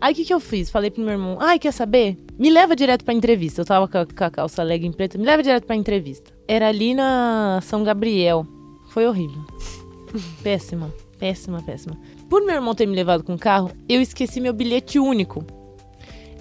Aí, 0.00 0.12
o 0.12 0.16
que, 0.16 0.24
que 0.24 0.32
eu 0.32 0.38
fiz? 0.38 0.70
Falei 0.70 0.90
pro 0.90 1.02
meu 1.02 1.12
irmão, 1.12 1.38
ai, 1.40 1.58
quer 1.58 1.72
saber? 1.72 2.16
Me 2.38 2.50
leva 2.50 2.76
direto 2.76 3.04
pra 3.04 3.12
entrevista. 3.12 3.60
Eu 3.60 3.64
tava 3.64 3.88
com 3.88 3.98
a, 3.98 4.06
com 4.06 4.24
a 4.24 4.30
calça 4.30 4.62
legging 4.62 4.92
preta, 4.92 5.18
me 5.18 5.24
leva 5.24 5.42
direto 5.42 5.64
pra 5.66 5.74
entrevista. 5.74 6.32
Era 6.46 6.68
ali 6.68 6.94
na 6.94 7.60
São 7.62 7.82
Gabriel. 7.82 8.46
Foi 8.90 9.06
horrível. 9.06 9.42
Péssima, 10.42 10.92
péssima, 11.18 11.60
péssima. 11.62 11.98
Por 12.30 12.42
meu 12.42 12.54
irmão 12.54 12.74
ter 12.74 12.86
me 12.86 12.94
levado 12.94 13.24
com 13.24 13.34
o 13.34 13.38
carro, 13.38 13.70
eu 13.88 14.00
esqueci 14.00 14.40
meu 14.40 14.52
bilhete 14.52 14.98
único. 14.98 15.44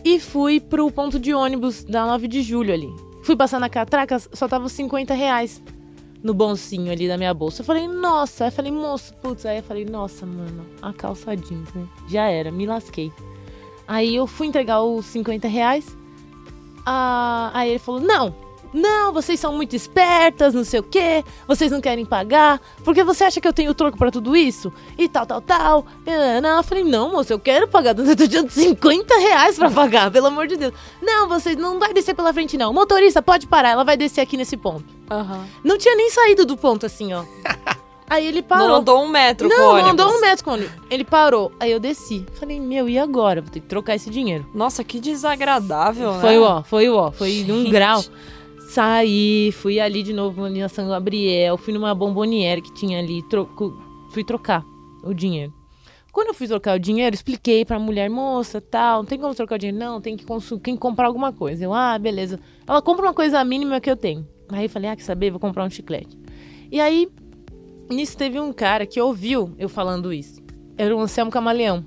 E 0.05 0.19
fui 0.19 0.59
pro 0.59 0.89
ponto 0.91 1.19
de 1.19 1.33
ônibus 1.33 1.83
da 1.83 2.05
9 2.05 2.27
de 2.27 2.41
julho 2.41 2.73
ali. 2.73 2.87
Fui 3.23 3.35
passar 3.35 3.59
na 3.59 3.67
catraca, 3.67 4.19
só 4.19 4.47
tava 4.47 4.65
os 4.65 4.71
50 4.71 5.13
reais 5.13 5.61
no 6.24 6.33
bolsinho 6.33 6.91
ali 6.91 7.07
da 7.07 7.17
minha 7.17 7.33
bolsa. 7.33 7.62
Eu 7.62 7.65
falei, 7.65 7.88
nossa. 7.88 8.45
Aí 8.45 8.50
eu 8.50 8.51
falei, 8.51 8.71
moço, 8.71 9.13
putz. 9.15 9.45
Aí 9.45 9.57
eu 9.57 9.63
falei, 9.63 9.86
nossa, 9.86 10.25
mano, 10.25 10.65
a 10.81 10.91
calça 10.93 11.36
jeans, 11.36 11.71
né? 11.74 11.88
Já 12.07 12.27
era, 12.27 12.51
me 12.51 12.65
lasquei. 12.65 13.12
Aí 13.88 14.15
eu 14.15 14.27
fui 14.27 14.47
entregar 14.47 14.81
os 14.81 15.05
50 15.05 15.47
reais. 15.47 15.95
Ah, 16.86 17.51
aí 17.53 17.71
ele 17.71 17.79
falou, 17.79 18.01
não, 18.01 18.33
não, 18.74 19.12
vocês 19.13 19.39
são 19.39 19.53
muito 19.53 19.75
espertas, 19.75 20.53
não 20.53 20.63
sei 20.63 20.79
o 20.79 20.83
quê, 20.83 21.24
vocês 21.47 21.71
não 21.71 21.81
querem 21.81 22.05
pagar, 22.05 22.59
porque 22.83 23.03
você 23.03 23.24
acha 23.24 23.39
que 23.41 23.47
eu 23.47 23.53
tenho 23.53 23.74
troco 23.74 23.97
pra 23.97 24.12
tudo 24.12 24.36
isso? 24.36 24.71
E 24.97 25.07
tal, 25.07 25.25
tal, 25.25 25.41
tal. 25.41 25.86
Ah, 26.05 26.41
Não, 26.41 26.57
eu 26.57 26.63
falei, 26.63 26.83
não, 26.83 27.12
moço, 27.12 27.31
eu 27.33 27.39
quero 27.39 27.67
pagar, 27.67 27.97
eu 28.00 28.15
tô 28.15 28.27
dando 28.27 28.50
50 28.50 29.17
reais 29.17 29.57
pra 29.57 29.69
pagar, 29.71 30.12
pelo 30.12 30.27
amor 30.27 30.47
de 30.47 30.57
Deus. 30.57 30.74
Não, 31.01 31.27
vocês 31.27 31.55
não 31.57 31.79
vai 31.79 31.93
descer 31.93 32.13
pela 32.15 32.33
frente, 32.33 32.57
não. 32.57 32.71
Motorista, 32.74 33.21
pode 33.21 33.47
parar, 33.47 33.69
ela 33.69 33.83
vai 33.83 33.97
descer 33.97 34.21
aqui 34.21 34.38
nesse 34.38 34.57
ponto. 34.57 34.86
Aham. 35.09 35.45
Não 35.63 35.77
tinha 35.77 35.95
nem 35.95 36.09
saído 36.09 36.45
do 36.45 36.57
ponto 36.57 36.86
assim, 36.86 37.13
ó. 37.13 37.24
Aí 38.09 38.25
ele 38.25 38.41
parou. 38.41 38.69
Não 38.69 38.75
andou 38.75 39.03
um 39.03 39.09
metro 39.09 39.50
com 39.50 39.53
o 39.55 39.57
Não, 39.57 39.69
ônibus. 39.71 39.83
não 39.83 39.91
andou 39.91 40.17
um 40.17 40.21
metro 40.21 40.45
com 40.45 40.51
o 40.51 40.53
ônibus. 40.53 40.74
Ele 40.89 41.03
parou. 41.03 41.51
Aí 41.59 41.69
eu 41.69 41.77
desci. 41.79 42.25
Falei, 42.39 42.57
meu, 42.57 42.88
e 42.88 42.97
agora? 42.97 43.41
Vou 43.41 43.51
ter 43.51 43.59
que 43.59 43.67
trocar 43.67 43.95
esse 43.95 44.09
dinheiro. 44.09 44.45
Nossa, 44.53 44.81
que 44.81 44.97
desagradável, 45.01 46.13
né? 46.13 46.21
Foi 46.21 46.38
o 46.38 46.43
ó, 46.43 46.63
foi 46.63 46.89
o 46.89 46.95
ó. 46.95 47.12
Foi 47.12 47.29
Gente. 47.31 47.69
grau. 47.69 48.01
Saí, 48.77 49.51
fui 49.53 49.79
ali 49.79 50.03
de 50.03 50.13
novo 50.13 50.48
na 50.48 50.69
São 50.69 50.88
Gabriel, 50.88 51.57
fui 51.57 51.74
numa 51.74 51.96
bomboniere 51.96 52.62
que 52.62 52.72
tinha 52.72 53.00
ali, 53.00 53.24
troco, 53.24 53.75
fui 54.12 54.24
trocar 54.24 54.63
o 55.03 55.15
dinheiro. 55.15 55.51
Quando 56.12 56.27
eu 56.27 56.34
fui 56.36 56.48
trocar 56.48 56.75
o 56.75 56.79
dinheiro, 56.79 57.15
expliquei 57.15 57.65
pra 57.65 57.79
mulher, 57.79 58.07
moça, 58.07 58.62
tal, 58.62 59.00
não 59.00 59.05
tem 59.10 59.17
como 59.17 59.34
trocar 59.34 59.55
o 59.55 59.57
dinheiro, 59.57 59.79
não, 59.79 60.00
tem 60.00 60.15
que, 60.15 60.24
que 60.24 60.77
comprar 60.77 61.07
alguma 61.07 61.34
coisa. 61.34 61.63
Eu, 61.63 61.74
ah, 61.74 61.98
beleza. 61.98 62.39
Ela 62.67 62.79
compra 62.79 63.07
uma 63.07 63.15
coisa 63.15 63.43
mínima 63.43 63.81
que 63.81 63.89
eu 63.89 63.98
tenho. 63.98 64.27
Aí 64.50 64.65
eu 64.65 64.69
falei, 64.69 64.91
ah, 64.91 64.96
quer 64.96 65.01
saber? 65.01 65.31
Vou 65.31 65.39
comprar 65.39 65.63
um 65.63 65.72
chiclete. 65.72 66.15
E 66.72 66.79
aí, 66.79 67.10
nisso 67.89 68.15
teve 68.15 68.39
um 68.39 68.53
cara 68.53 68.86
que 68.86 69.01
ouviu 69.01 69.55
eu 69.57 69.69
falando 69.69 70.13
isso. 70.13 70.39
Era 70.77 70.96
o 70.96 71.00
Anselmo 71.00 71.31
Camaleão. 71.31 71.84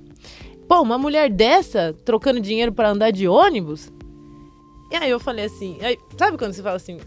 Pô, 0.66 0.82
uma 0.82 0.99
mulher 0.99 1.30
dessa, 1.30 1.94
trocando 2.04 2.40
dinheiro 2.40 2.73
pra 2.73 2.90
andar 2.90 3.12
de 3.12 3.28
ônibus? 3.28 3.92
E 4.90 4.97
aí 4.97 5.11
eu 5.11 5.20
falei 5.20 5.44
assim, 5.44 5.78
aí, 5.82 5.97
sabe 6.18 6.37
quando 6.37 6.52
você 6.52 6.62
fala 6.62 6.76
assim, 6.76 6.99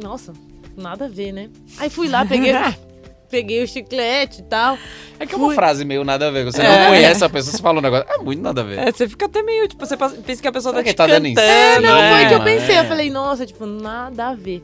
nossa, 0.00 0.32
nada 0.76 1.06
a 1.06 1.08
ver, 1.08 1.32
né? 1.32 1.50
Aí 1.78 1.90
fui 1.90 2.08
lá, 2.08 2.24
peguei, 2.24 2.52
peguei 3.30 3.62
o 3.62 3.66
chiclete 3.66 4.40
e 4.40 4.44
tal. 4.44 4.78
É 5.18 5.26
que 5.26 5.34
é 5.34 5.38
uma 5.38 5.46
Fui. 5.48 5.54
frase 5.56 5.84
meio 5.84 6.04
nada 6.04 6.28
a 6.28 6.30
ver. 6.30 6.44
Você 6.44 6.62
É. 6.62 6.68
não 6.82 6.88
conhece 6.90 7.24
a 7.24 7.28
pessoa, 7.28 7.56
você 7.56 7.62
fala 7.62 7.78
um 7.78 7.82
negócio. 7.82 8.06
É 8.08 8.18
muito 8.18 8.40
nada 8.40 8.60
a 8.60 8.64
ver. 8.64 8.78
É, 8.78 8.92
você 8.92 9.08
fica 9.08 9.26
até 9.26 9.42
meio, 9.42 9.66
tipo, 9.66 9.84
você 9.84 9.96
pensa 9.96 10.40
que 10.42 10.48
a 10.48 10.52
pessoa 10.52 10.72
Será 10.72 10.82
tá 10.82 10.84
que 10.84 10.94
te 10.94 10.96
tá 10.96 11.06
dando 11.06 11.24
cantando. 11.28 11.40
É, 11.40 11.80
não, 11.80 12.16
foi 12.16 12.24
o 12.24 12.28
que 12.28 12.34
eu 12.34 12.38
é. 12.38 12.44
pensei. 12.44 12.78
Eu 12.78 12.84
falei, 12.84 13.10
nossa, 13.10 13.44
tipo, 13.46 13.66
nada 13.66 14.28
a 14.28 14.34
ver. 14.34 14.62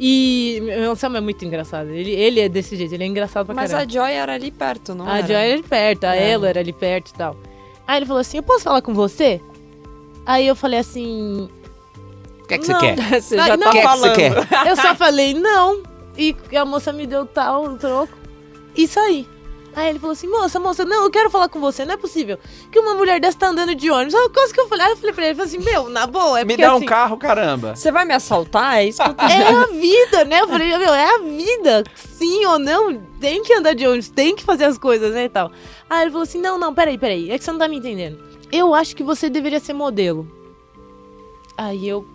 E 0.00 0.60
o 0.84 0.90
Anselmo 0.90 1.16
é 1.16 1.20
muito 1.20 1.44
engraçado. 1.44 1.90
Ele, 1.90 2.10
ele 2.10 2.40
é 2.40 2.48
desse 2.48 2.74
jeito, 2.76 2.92
ele 2.94 3.04
é 3.04 3.06
engraçado 3.06 3.46
pra 3.46 3.54
Mas 3.54 3.70
caramba. 3.70 3.88
a 3.88 3.92
Joy 3.92 4.12
era 4.12 4.34
ali 4.34 4.50
perto, 4.50 4.92
não 4.94 5.08
A 5.08 5.18
era? 5.18 5.26
Joy 5.28 5.36
era 5.36 5.52
ali 5.54 5.62
perto, 5.62 6.04
a 6.04 6.16
É. 6.16 6.30
Elo 6.30 6.46
era 6.46 6.58
ali 6.58 6.72
perto 6.72 7.10
e 7.10 7.14
tal. 7.14 7.36
Aí 7.86 7.98
ele 7.98 8.06
falou 8.06 8.20
assim: 8.20 8.38
Eu 8.38 8.42
posso 8.42 8.64
falar 8.64 8.82
com 8.82 8.92
você? 8.92 9.40
Aí 10.26 10.46
eu 10.48 10.56
falei 10.56 10.80
assim: 10.80 11.48
O 12.44 12.46
que 12.46 12.54
é 12.54 12.58
que 12.58 12.66
você 12.66 12.74
quer? 12.74 12.96
Você 13.22 13.36
já 13.36 13.56
não. 13.56 13.64
tá 13.64 13.68
O 13.68 13.72
que 13.72 13.78
é 13.78 13.80
que 13.80 13.86
falando. 13.88 14.14
você 14.14 14.30
quer? 14.30 14.48
Eu 14.68 14.76
só 14.76 14.94
falei 14.94 15.34
não. 15.34 15.82
E 16.16 16.36
a 16.56 16.64
moça 16.64 16.92
me 16.92 17.06
deu 17.06 17.26
tal 17.26 17.64
um 17.64 17.76
troco. 17.76 18.12
E 18.76 18.86
saí. 18.86 19.26
Aí 19.76 19.88
ele 19.88 19.98
falou 19.98 20.12
assim, 20.12 20.28
moça, 20.28 20.60
moça, 20.60 20.84
não, 20.84 21.02
eu 21.02 21.10
quero 21.10 21.28
falar 21.28 21.48
com 21.48 21.58
você, 21.58 21.84
não 21.84 21.94
é 21.94 21.96
possível 21.96 22.38
que 22.70 22.78
uma 22.78 22.94
mulher 22.94 23.20
dessa 23.20 23.36
tá 23.38 23.48
andando 23.48 23.74
de 23.74 23.90
ônibus. 23.90 24.14
Aí 24.14 24.28
quase 24.28 24.54
que 24.54 24.60
eu 24.60 24.68
falei, 24.68 24.86
aí 24.86 24.92
eu 24.92 24.96
falei 24.96 25.12
pra 25.12 25.24
ele, 25.26 25.34
falei 25.34 25.48
assim, 25.48 25.64
meu, 25.64 25.88
na 25.88 26.06
boa, 26.06 26.38
é 26.38 26.44
Me 26.44 26.52
porque 26.52 26.62
dá 26.62 26.74
um 26.74 26.76
assim, 26.76 26.86
carro, 26.86 27.16
caramba. 27.16 27.74
Você 27.74 27.90
vai 27.90 28.04
me 28.04 28.14
assaltar? 28.14 28.78
É 28.78 28.84
isso 28.84 29.02
que 29.02 29.10
eu 29.10 29.14
tô 29.14 29.24
é 29.24 29.48
a 29.48 29.66
vida, 29.66 30.24
né? 30.26 30.42
Eu 30.42 30.48
falei, 30.48 30.78
meu, 30.78 30.94
é 30.94 31.14
a 31.16 31.18
vida. 31.18 31.82
Sim 31.96 32.46
ou 32.46 32.58
não, 32.58 33.00
tem 33.18 33.42
que 33.42 33.52
andar 33.52 33.74
de 33.74 33.84
ônibus, 33.84 34.10
tem 34.10 34.36
que 34.36 34.44
fazer 34.44 34.66
as 34.66 34.78
coisas, 34.78 35.12
né, 35.12 35.24
e 35.24 35.28
tal. 35.28 35.50
Aí 35.90 36.02
ele 36.02 36.10
falou 36.12 36.22
assim, 36.22 36.40
não, 36.40 36.56
não, 36.56 36.72
peraí, 36.72 36.96
peraí, 36.96 37.30
é 37.32 37.36
que 37.36 37.42
você 37.42 37.50
não 37.50 37.58
tá 37.58 37.66
me 37.66 37.78
entendendo. 37.78 38.22
Eu 38.52 38.72
acho 38.74 38.94
que 38.94 39.02
você 39.02 39.28
deveria 39.28 39.58
ser 39.58 39.72
modelo. 39.72 40.28
Aí 41.58 41.88
eu 41.88 42.06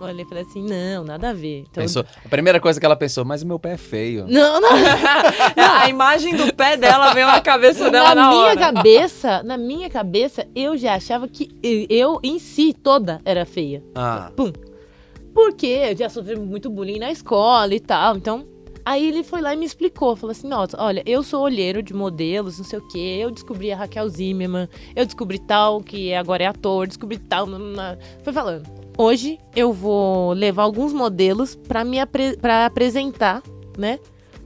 olhei 0.00 0.24
e 0.24 0.28
falei 0.28 0.44
assim, 0.44 0.62
não, 0.62 1.04
nada 1.04 1.30
a 1.30 1.32
ver. 1.32 1.60
Então, 1.70 1.82
Pensou, 1.82 2.04
a 2.24 2.28
primeira 2.28 2.60
coisa 2.60 2.78
que 2.80 2.84
ela 2.86 2.96
pensou, 2.96 3.24
mas 3.24 3.42
o 3.42 3.46
meu 3.46 3.58
pé 3.58 3.72
é 3.74 3.76
feio. 3.76 4.26
Não, 4.28 4.60
não. 4.60 4.70
A 5.84 5.88
imagem 5.88 6.34
do 6.36 6.52
pé 6.54 6.76
dela 6.76 7.12
veio 7.14 7.26
na 7.26 7.40
cabeça 7.40 7.90
dela 7.90 8.14
na, 8.14 8.28
minha 8.28 8.40
hora. 8.40 8.56
cabeça, 8.72 9.42
na 9.42 9.56
minha 9.56 9.88
cabeça, 9.90 10.46
eu 10.54 10.76
já 10.76 10.94
achava 10.94 11.28
que 11.28 11.50
eu 11.90 12.18
em 12.22 12.38
si 12.38 12.72
toda 12.72 13.20
era 13.24 13.44
feia. 13.44 13.82
Ah, 13.94 14.30
Porque 15.34 15.66
eu 15.66 15.96
já 15.96 16.08
sofri 16.08 16.36
muito 16.36 16.70
bullying 16.70 16.98
na 16.98 17.10
escola 17.10 17.74
e 17.74 17.80
tal. 17.80 18.16
Então, 18.16 18.46
aí 18.84 19.08
ele 19.08 19.22
foi 19.24 19.40
lá 19.40 19.52
e 19.54 19.56
me 19.56 19.66
explicou. 19.66 20.14
Falou 20.16 20.30
assim: 20.32 20.46
Nossa, 20.48 20.80
olha, 20.80 21.02
eu 21.06 21.22
sou 21.22 21.42
olheiro 21.42 21.82
de 21.82 21.92
modelos, 21.92 22.58
não 22.58 22.64
sei 22.64 22.78
o 22.78 22.88
quê. 22.88 23.18
Eu 23.20 23.30
descobri 23.30 23.72
a 23.72 23.76
Raquel 23.76 24.08
Zimmermann. 24.08 24.68
Eu 24.94 25.04
descobri 25.04 25.38
tal, 25.38 25.80
que 25.80 26.14
agora 26.14 26.44
é 26.44 26.46
ator. 26.46 26.86
Descobri 26.86 27.18
tal. 27.18 27.46
na- 27.46 27.58
na- 27.58 27.96
Foi 28.22 28.32
falando. 28.32 28.83
Hoje 28.96 29.38
eu 29.56 29.72
vou 29.72 30.32
levar 30.32 30.62
alguns 30.62 30.92
modelos 30.92 31.54
pra 31.56 31.84
me 31.84 31.98
apre 31.98 32.36
pra 32.36 32.66
apresentar, 32.66 33.42
né? 33.76 33.98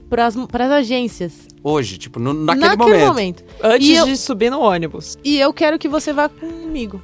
Pras, 0.09 0.35
pras 0.47 0.71
agências. 0.71 1.47
hoje, 1.63 1.97
tipo, 1.99 2.19
no- 2.19 2.33
naquele, 2.33 2.75
Naquele 2.75 3.05
momento. 3.05 3.43
Antes 3.61 3.87
E 3.87 3.93
eu- 3.93 4.05
de 4.05 4.17
subir 4.17 4.49
no 4.49 4.59
ônibus. 4.61 5.17
E 5.23 5.37
eu 5.37 5.53
quero 5.53 5.77
que 5.77 5.87
você 5.87 6.11
vá 6.13 6.27
comigo. 6.29 7.01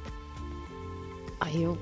Aí 1.38 1.62
eu. 1.62 1.76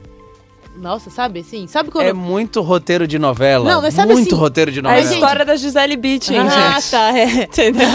Nossa, 0.77 1.09
sabe 1.09 1.41
assim? 1.41 1.67
Sabe 1.67 1.91
quando. 1.91 2.07
É 2.07 2.13
muito 2.13 2.61
roteiro 2.61 3.07
de 3.07 3.19
novela. 3.19 3.71
Não, 3.71 3.81
mas 3.81 3.95
sabe 3.95 4.13
muito 4.13 4.35
assim, 4.35 4.41
roteiro 4.41 4.73
de 4.73 4.79
É 4.79 4.81
a 4.81 4.83
novela. 4.83 5.15
história 5.15 5.45
da 5.45 5.57
Gisele 5.57 5.97
Bündchen, 5.97 6.39
ah, 6.39 6.73
gente. 6.81 6.91
tá, 6.91 7.17
é. 7.19 7.25
Entendeu? 7.45 7.87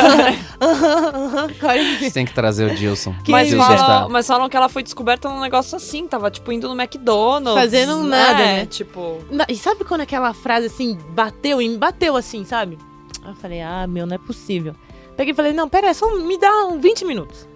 Aham, 0.61 1.11
aham, 1.13 1.49
claro 1.59 1.79
que- 1.79 2.05
Você 2.05 2.11
tem 2.11 2.25
que 2.25 2.33
trazer 2.33 2.71
o 2.71 2.75
Dilson. 2.75 3.13
Mas 3.27 3.49
Dilson 3.49 3.65
falam, 3.65 4.09
mas 4.09 4.27
falam 4.27 4.49
que 4.49 4.55
ela 4.55 4.69
foi 4.69 4.81
descoberta 4.81 5.29
num 5.29 5.41
negócio 5.41 5.75
assim, 5.75 6.07
tava 6.07 6.31
tipo 6.31 6.51
indo 6.51 6.67
no 6.73 6.81
McDonald's. 6.81 7.61
Fazendo 7.61 7.97
um 7.97 8.03
nada, 8.03 8.41
é, 8.41 8.55
né? 8.59 8.65
Tipo, 8.65 9.17
E 9.49 9.55
sabe 9.55 9.83
quando 9.83 10.01
aquela 10.01 10.33
frase 10.33 10.67
assim 10.67 10.97
bateu 11.11 11.61
e 11.61 11.67
me 11.67 11.77
bateu 11.77 12.15
assim, 12.15 12.45
sabe? 12.45 12.77
Eu 13.25 13.35
falei, 13.35 13.61
ah, 13.61 13.85
meu, 13.87 14.05
não 14.07 14.15
é 14.15 14.17
possível. 14.17 14.73
Peguei 15.17 15.33
e 15.33 15.35
falei, 15.35 15.51
não, 15.51 15.67
pera, 15.67 15.93
só 15.93 16.15
me 16.15 16.37
dá 16.37 16.65
um 16.65 16.79
20 16.79 17.03
minutos. 17.05 17.47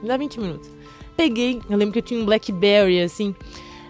Me 0.00 0.08
dá 0.08 0.16
20 0.16 0.38
minutos. 0.40 0.70
Peguei, 1.16 1.60
eu 1.68 1.76
lembro 1.76 1.92
que 1.92 1.98
eu 1.98 2.02
tinha 2.02 2.20
um 2.20 2.24
Blackberry, 2.24 3.02
assim. 3.02 3.34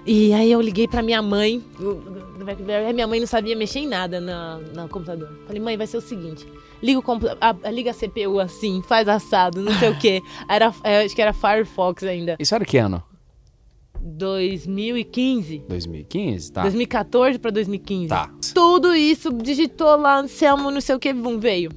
E 0.07 0.33
aí 0.33 0.51
eu 0.51 0.61
liguei 0.61 0.89
pra 0.89 1.03
minha 1.03 1.21
mãe, 1.23 1.63
do, 1.79 1.95
BlackBerry, 2.39 2.93
minha 2.95 3.07
mãe 3.07 3.21
não 3.21 3.27
sabia 3.27 3.55
mexer 3.55 3.81
em 3.81 3.87
nada 3.89 4.21
na, 4.21 4.59
no 4.75 4.89
computador. 4.89 5.31
Falei, 5.47 5.61
mãe, 5.61 5.77
vai 5.77 5.87
ser 5.87 5.99
o 5.99 6.01
seguinte, 6.01 6.47
liga, 6.83 7.01
a, 7.41 7.55
a- 7.63 7.71
liga 7.71 7.91
a 7.91 7.95
CPU 7.95 8.41
assim, 8.41 8.83
faz 8.83 9.07
assado, 9.09 9.61
não 9.61 9.73
sei 9.79 9.91
o 9.91 9.99
quê. 9.99 10.23
Era, 10.49 10.73
é, 10.83 11.05
acho 11.05 11.15
que 11.15 11.21
era 11.23 11.33
Firefox 11.33 12.03
ainda. 12.03 12.37
Isso 12.39 12.55
era 12.55 12.65
que 12.65 12.79
ano? 12.79 13.03
2015. 14.03 15.65
2015? 15.69 16.53
Tá. 16.53 16.63
2014 16.63 17.39
pra 17.39 17.51
2015. 17.51 18.09
Tá. 18.09 18.31
Tudo 18.55 18.95
isso, 18.95 19.31
digitou 19.33 19.97
lá, 19.97 20.19
Anselmo, 20.21 20.71
não 20.71 20.81
sei 20.81 20.95
o 20.95 20.99
que, 20.99 21.13
bum, 21.13 21.39
veio. 21.39 21.71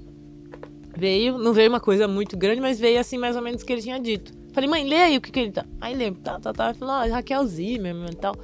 Veio, 0.95 1.37
não 1.37 1.53
veio 1.53 1.69
uma 1.69 1.79
coisa 1.79 2.07
muito 2.07 2.37
grande, 2.37 2.61
mas 2.61 2.79
veio 2.79 2.99
assim 2.99 3.17
mais 3.17 3.35
ou 3.35 3.41
menos 3.41 3.61
o 3.61 3.65
que 3.65 3.73
ele 3.73 3.81
tinha 3.81 3.99
dito. 3.99 4.31
Falei, 4.53 4.69
mãe, 4.69 4.87
lê 4.87 4.97
aí 4.97 5.17
o 5.17 5.21
que, 5.21 5.31
que 5.31 5.39
ele 5.39 5.51
tá. 5.51 5.65
Aí 5.81 5.95
lê, 5.95 6.11
tá, 6.11 6.39
tá, 6.39 6.53
tá. 6.53 6.69
Ele 6.69 6.77
falou, 6.77 6.93
ó, 6.93 7.07
Raquel 7.07 7.43
Zimmermann 7.45 8.11
e 8.11 8.15
tal. 8.15 8.35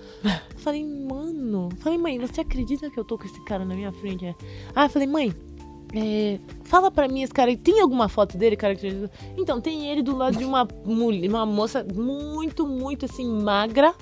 Falei, 0.57 0.83
mano. 0.83 1.69
Falei, 1.79 1.99
mãe, 1.99 2.17
você 2.17 2.41
acredita 2.41 2.89
que 2.89 2.99
eu 2.99 3.05
tô 3.05 3.17
com 3.17 3.25
esse 3.25 3.39
cara 3.45 3.63
na 3.63 3.75
minha 3.75 3.91
frente? 3.91 4.25
É. 4.25 4.35
Ah, 4.75 4.85
eu 4.85 4.89
falei, 4.89 5.07
mãe, 5.07 5.31
é, 5.93 6.39
fala 6.63 6.89
pra 6.89 7.07
mim 7.07 7.21
esse 7.21 7.33
cara 7.33 7.51
aí, 7.51 7.57
tem 7.57 7.79
alguma 7.79 8.09
foto 8.09 8.37
dele 8.37 8.55
caracterizada? 8.55 9.11
Então, 9.37 9.61
tem 9.61 9.87
ele 9.87 10.01
do 10.01 10.17
lado 10.17 10.35
de 10.35 10.43
uma, 10.43 10.67
mulher, 10.83 11.29
uma 11.29 11.45
moça 11.45 11.85
muito, 11.93 12.65
muito 12.65 13.05
assim, 13.05 13.27
magra. 13.27 13.93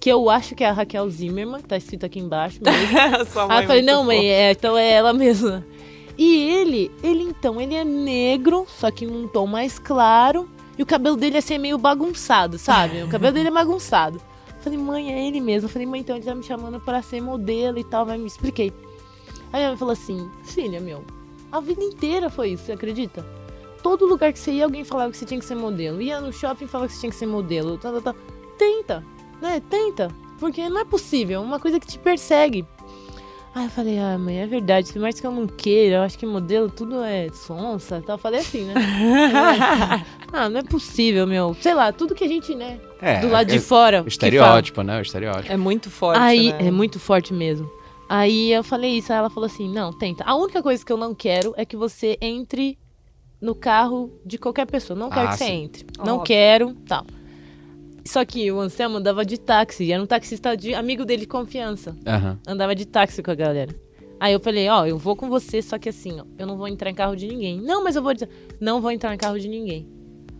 Que 0.00 0.10
eu 0.10 0.30
acho 0.30 0.54
que 0.54 0.64
é 0.64 0.68
a 0.68 0.72
Raquel 0.72 1.10
Zimmermann, 1.10 1.60
que 1.60 1.68
tá 1.68 1.76
escrito 1.76 2.06
aqui 2.06 2.20
embaixo 2.20 2.60
mesmo. 2.62 3.26
Sua 3.30 3.46
mãe 3.46 3.56
Aí 3.56 3.64
eu 3.64 3.66
falei, 3.66 3.82
muito 3.82 3.94
não, 3.94 4.04
mãe, 4.04 4.30
é, 4.30 4.52
então 4.52 4.78
é 4.78 4.92
ela 4.92 5.12
mesma. 5.12 5.66
E 6.16 6.50
ele, 6.50 6.90
ele 7.02 7.22
então, 7.22 7.60
ele 7.60 7.74
é 7.74 7.84
negro, 7.84 8.64
só 8.66 8.90
que 8.90 9.04
num 9.04 9.28
tom 9.28 9.46
mais 9.46 9.78
claro. 9.78 10.48
E 10.78 10.82
o 10.82 10.86
cabelo 10.86 11.16
dele 11.16 11.36
é 11.36 11.38
assim, 11.40 11.58
meio 11.58 11.76
bagunçado, 11.76 12.56
sabe? 12.56 13.02
O 13.02 13.08
cabelo 13.08 13.34
dele 13.34 13.48
é 13.48 13.50
bagunçado. 13.52 14.20
Falei, 14.60 14.78
mãe, 14.78 15.12
é 15.12 15.26
ele 15.26 15.40
mesmo. 15.40 15.68
Falei, 15.68 15.86
mãe, 15.86 16.00
então 16.00 16.16
ele 16.16 16.24
tá 16.24 16.34
me 16.34 16.42
chamando 16.42 16.80
pra 16.80 17.02
ser 17.02 17.20
modelo 17.20 17.78
e 17.78 17.84
tal, 17.84 18.06
mas 18.06 18.20
me 18.20 18.26
expliquei. 18.26 18.72
Aí 19.52 19.66
mãe 19.66 19.76
falou 19.76 19.92
assim, 19.92 20.30
filha, 20.44 20.80
meu, 20.80 21.04
a 21.50 21.60
vida 21.60 21.82
inteira 21.82 22.30
foi 22.30 22.50
isso, 22.50 22.64
você 22.64 22.72
acredita? 22.72 23.26
Todo 23.82 24.06
lugar 24.06 24.32
que 24.32 24.38
você 24.38 24.52
ia, 24.52 24.64
alguém 24.64 24.84
falava 24.84 25.10
que 25.10 25.16
você 25.16 25.24
tinha 25.24 25.40
que 25.40 25.46
ser 25.46 25.54
modelo. 25.54 26.00
Ia 26.00 26.20
no 26.20 26.32
shopping 26.32 26.64
e 26.64 26.68
falava 26.68 26.88
que 26.88 26.94
você 26.94 27.00
tinha 27.00 27.10
que 27.10 27.16
ser 27.16 27.26
modelo. 27.26 27.78
Tá, 27.78 27.92
tá, 27.92 28.00
tá. 28.00 28.14
Tenta, 28.56 29.04
né? 29.40 29.62
Tenta. 29.70 30.08
Porque 30.38 30.68
não 30.68 30.80
é 30.80 30.84
possível, 30.84 31.40
é 31.40 31.44
uma 31.44 31.58
coisa 31.58 31.80
que 31.80 31.86
te 31.86 31.98
persegue. 31.98 32.64
Aí 33.54 33.64
eu 33.64 33.70
falei, 33.70 33.98
ah, 33.98 34.16
mãe, 34.18 34.38
é 34.40 34.46
verdade, 34.46 34.92
por 34.92 35.00
mais 35.02 35.18
que 35.18 35.26
eu 35.26 35.32
não 35.32 35.46
queira, 35.46 35.96
eu 35.96 36.02
acho 36.02 36.16
que 36.18 36.24
modelo 36.26 36.70
tudo 36.70 37.02
é 37.02 37.28
sonsa 37.30 37.98
e 37.98 38.02
tal. 38.02 38.14
Eu 38.14 38.18
falei 38.20 38.40
assim, 38.40 38.64
né? 38.66 38.74
ah, 40.32 40.48
não 40.48 40.60
é 40.60 40.62
possível, 40.62 41.26
meu. 41.26 41.56
Sei 41.60 41.74
lá, 41.74 41.90
tudo 41.92 42.14
que 42.14 42.24
a 42.24 42.28
gente, 42.28 42.54
né, 42.54 42.78
É, 43.00 43.20
do 43.20 43.28
lado 43.28 43.50
é- 43.50 43.54
de 43.54 43.58
fora. 43.60 44.02
O 44.04 44.08
estereótipo, 44.08 44.82
né? 44.82 44.98
O 44.98 45.02
estereótipo. 45.02 45.52
É 45.52 45.56
muito 45.56 45.90
forte, 45.90 46.20
Aí, 46.20 46.52
né? 46.52 46.68
é 46.68 46.70
muito 46.70 47.00
forte 47.00 47.32
mesmo. 47.34 47.68
Aí 48.08 48.52
eu 48.52 48.62
falei 48.62 48.92
isso, 48.98 49.12
aí 49.12 49.18
ela 49.18 49.28
falou 49.30 49.46
assim: 49.46 49.68
não, 49.68 49.92
tenta. 49.92 50.24
A 50.24 50.34
única 50.36 50.62
coisa 50.62 50.84
que 50.84 50.92
eu 50.92 50.96
não 50.96 51.14
quero 51.14 51.52
é 51.56 51.64
que 51.64 51.76
você 51.76 52.16
entre 52.22 52.78
no 53.40 53.54
carro 53.54 54.10
de 54.24 54.38
qualquer 54.38 54.66
pessoa. 54.66 54.98
Não 54.98 55.10
quero 55.10 55.28
Ah, 55.28 55.32
que 55.32 55.38
você 55.38 55.44
sim. 55.44 55.64
entre. 55.64 55.86
Não 55.98 56.14
Óbvio. 56.18 56.22
quero, 56.26 56.74
tal. 56.86 57.04
Só 58.08 58.24
que 58.24 58.50
o 58.50 58.58
Anselmo 58.58 58.96
andava 58.96 59.22
de 59.22 59.38
táxi, 59.38 59.92
era 59.92 60.02
um 60.02 60.06
taxista 60.06 60.56
de 60.56 60.72
amigo 60.72 61.04
dele 61.04 61.20
de 61.20 61.26
confiança. 61.26 61.94
Aham. 62.06 62.38
Andava 62.46 62.74
de 62.74 62.86
táxi 62.86 63.22
com 63.22 63.30
a 63.30 63.34
galera. 63.34 63.78
Aí 64.18 64.32
eu 64.32 64.40
falei, 64.40 64.66
ó, 64.70 64.86
eu 64.86 64.96
vou 64.96 65.14
com 65.14 65.28
você, 65.28 65.60
só 65.60 65.78
que 65.78 65.90
assim, 65.90 66.18
ó, 66.18 66.24
eu 66.38 66.46
não 66.46 66.56
vou 66.56 66.66
entrar 66.66 66.88
em 66.88 66.94
carro 66.94 67.14
de 67.14 67.28
ninguém. 67.28 67.60
Não, 67.60 67.84
mas 67.84 67.96
eu 67.96 68.02
vou 68.02 68.14
dizer, 68.14 68.30
não 68.58 68.80
vou 68.80 68.90
entrar 68.90 69.14
em 69.14 69.18
carro 69.18 69.38
de 69.38 69.46
ninguém. 69.46 69.86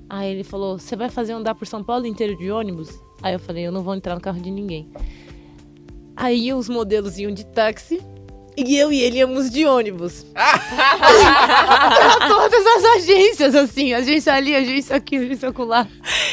Aí 0.08 0.30
ele 0.30 0.44
falou, 0.44 0.78
você 0.78 0.96
vai 0.96 1.10
fazer 1.10 1.34
andar 1.34 1.54
por 1.54 1.66
São 1.66 1.84
Paulo 1.84 2.06
inteiro 2.06 2.38
de 2.38 2.50
ônibus? 2.50 2.88
Aí 3.22 3.34
eu 3.34 3.38
falei, 3.38 3.66
eu 3.66 3.70
não 3.70 3.82
vou 3.82 3.94
entrar 3.94 4.14
no 4.14 4.20
carro 4.22 4.40
de 4.40 4.50
ninguém. 4.50 4.90
Aí 6.16 6.54
os 6.54 6.70
modelos 6.70 7.18
iam 7.18 7.30
de 7.30 7.44
táxi 7.44 8.00
e 8.66 8.76
eu 8.78 8.92
e 8.92 9.00
ele 9.02 9.18
íamos 9.18 9.50
de 9.50 9.64
ônibus. 9.66 10.24
pra 10.34 12.28
todas 12.28 12.66
as 12.66 12.84
agências, 12.96 13.54
assim, 13.54 13.94
agência 13.94 14.32
ali, 14.34 14.54
agência 14.54 14.96
aqui, 14.96 15.16
agência 15.16 15.48
acolá. 15.48 15.86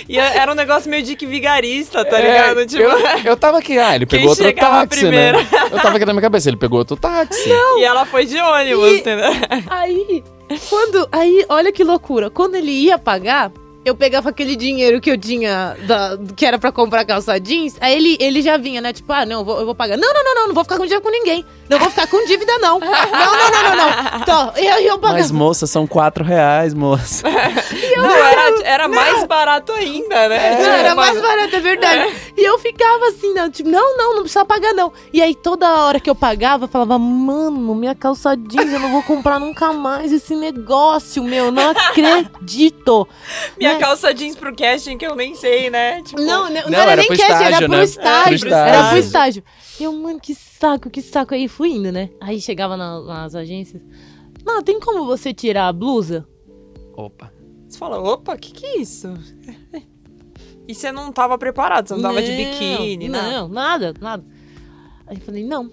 E 0.08 0.18
era 0.18 0.52
um 0.52 0.56
negócio 0.56 0.90
meio 0.90 1.04
Dick 1.04 1.26
Vigarista, 1.26 2.04
tá 2.06 2.20
É, 2.20 2.22
ligado? 2.28 2.66
Tipo, 2.66 2.84
eu, 2.84 3.00
eu 3.26 3.38
tava 3.38 3.60
aqui, 3.60 3.78
ah, 3.78 3.96
ele 3.96 4.06
pegou 4.08 4.30
outro 4.30 4.52
táxi, 4.54 5.00
primeiro? 5.02 5.38
né? 5.38 5.48
Eu 5.72 5.80
tava 5.82 5.96
aqui 5.98 6.06
na 6.06 6.14
minha 6.14 6.22
cabeça, 6.22 6.50
ele 6.50 6.58
pegou 6.58 6.80
outro 6.80 6.96
táxi. 6.98 7.50
e 7.78 7.84
ela 7.84 8.06
foi 8.06 8.26
de 8.26 8.38
ônibus, 8.40 8.92
E- 8.92 8.98
entendeu? 8.98 9.32
Aí, 9.70 10.24
quando. 10.70 11.08
Aí, 11.12 11.46
olha 11.50 11.72
que 11.72 11.84
loucura. 11.84 12.30
Quando 12.30 12.56
ele 12.56 12.72
ia 12.72 12.98
pagar, 12.98 13.52
eu 13.86 13.96
pegava 13.96 14.30
aquele 14.30 14.56
dinheiro 14.56 15.00
que 15.00 15.10
eu 15.12 15.18
tinha, 15.18 15.78
da- 15.88 16.18
que 16.36 16.46
era 16.46 16.58
pra 16.60 16.72
comprar 16.72 17.06
calça 17.06 17.40
jeans. 17.40 17.78
Aí 17.80 17.96
ele, 17.96 18.18
ele 18.20 18.42
já 18.42 18.58
vinha, 18.58 18.82
né? 18.82 18.92
Tipo, 18.92 19.14
ah, 19.14 19.26
não, 19.26 19.40
eu 19.42 19.46
vou, 19.46 19.60
eu 19.60 19.66
vou 19.66 19.76
pagar. 19.76 19.96
Não, 19.98 20.14
não, 20.14 20.24
não, 20.24 20.36
não, 20.36 20.48
não 20.48 20.54
vou 20.56 20.64
ficar 20.64 20.78
com 20.78 20.84
dinheiro 20.84 21.04
com 21.04 21.12
ninguém. 21.12 21.46
Não 21.70 21.80
vou 21.80 21.90
ficar 21.90 22.08
com 22.08 22.26
dívida, 22.26 22.58
não. 22.60 22.80
Não, 22.86 22.90
não, 22.90 23.52
não, 23.52 23.64
não, 23.64 23.76
não. 23.76 24.20
Então, 24.22 24.54
eu, 24.56 24.80
eu 24.82 24.98
pagava. 25.00 25.20
Mas, 25.20 25.32
moça, 25.32 25.66
são 25.68 25.88
quatro 25.88 26.24
reais, 26.24 26.74
moça. 26.74 27.24
Não, 27.98 28.06
era, 28.26 28.62
era 28.64 28.88
mais 28.88 29.24
barato 29.26 29.72
ainda, 29.72 30.28
né? 30.30 30.58
Não, 30.60 30.66
era 30.72 30.96
mais 30.96 31.20
barato, 31.22 31.56
é 31.56 31.60
verdade. 31.60 32.14
E 32.38 32.44
eu 32.44 32.60
ficava 32.60 33.08
assim, 33.08 33.34
não, 33.34 33.50
tipo, 33.50 33.70
não, 33.70 33.98
não, 33.98 34.14
não 34.16 34.22
precisa 34.22 34.44
pagar, 34.46 34.74
não. 34.74 34.92
E 35.14 35.22
aí, 35.22 35.34
toda 35.34 35.68
hora 35.86 36.00
que 36.00 36.10
eu 36.10 36.16
pagava, 36.16 36.66
eu 36.66 36.68
falava, 36.68 36.98
mano, 37.00 37.74
minha 37.76 37.96
calça 37.96 38.36
jeans, 38.36 38.72
eu 38.72 38.80
não 38.80 38.92
vou 38.92 39.02
comprar 39.04 39.40
nunca 39.40 39.72
mais 39.74 40.12
esse 40.12 40.36
negócio, 40.36 41.24
meu, 41.24 41.52
não 41.52 41.70
acredito. 41.76 43.08
Minha 43.58 43.75
né? 43.76 43.80
calça 43.80 44.14
jeans 44.14 44.36
pro 44.36 44.56
casting 44.56 44.98
que 44.98 45.06
eu 45.06 45.16
nem 45.16 45.36
sei, 45.36 45.70
né? 45.70 46.02
Tipo, 46.02 46.22
Não, 46.22 46.44
não, 46.50 46.64
não 46.64 46.70
Não, 46.70 46.80
era, 46.80 46.92
era 46.94 46.96
nem 46.98 47.08
pro 47.08 47.18
cash, 47.18 47.30
era 47.30 47.44
estágio, 47.44 47.68
pro 47.70 47.78
né? 47.78 47.84
estágio. 47.84 48.40
Pro 48.40 48.50
Era 48.54 48.90
pro 48.90 48.98
estágio. 48.98 49.00
estágio. 49.00 49.44
E 49.80 49.84
eu, 49.84 49.94
mano, 49.94 50.20
que 50.20 50.34
saco, 50.36 50.90
que 50.90 51.02
saco. 51.02 51.34
Aí 51.34 51.48
fui 51.48 51.70
indo, 51.72 51.92
né? 51.92 52.10
Aí 52.22 52.40
chegava 52.42 52.76
na- 52.78 53.02
nas 53.02 53.36
agências. 53.36 53.82
Não, 54.46 54.62
tem 54.62 54.80
como 54.80 55.06
você 55.06 55.34
tirar 55.34 55.68
a 55.68 55.74
blusa? 55.74 56.28
Opa. 56.96 57.32
Você 57.68 57.78
fala, 57.78 58.00
opa, 58.00 58.38
que 58.38 58.52
que 58.52 58.66
é 58.66 58.78
isso? 58.80 59.14
E 60.68 60.74
você 60.74 60.92
não 60.92 61.12
tava 61.12 61.38
preparado, 61.38 61.88
você 61.88 61.94
não 61.96 62.02
tava 62.02 62.22
de 62.22 62.32
biquíni, 62.32 63.08
né? 63.10 63.22
Não, 63.34 63.48
nada, 63.48 63.94
nada. 64.00 64.24
Aí 65.06 65.18
eu 65.18 65.22
falei, 65.22 65.44
não. 65.44 65.70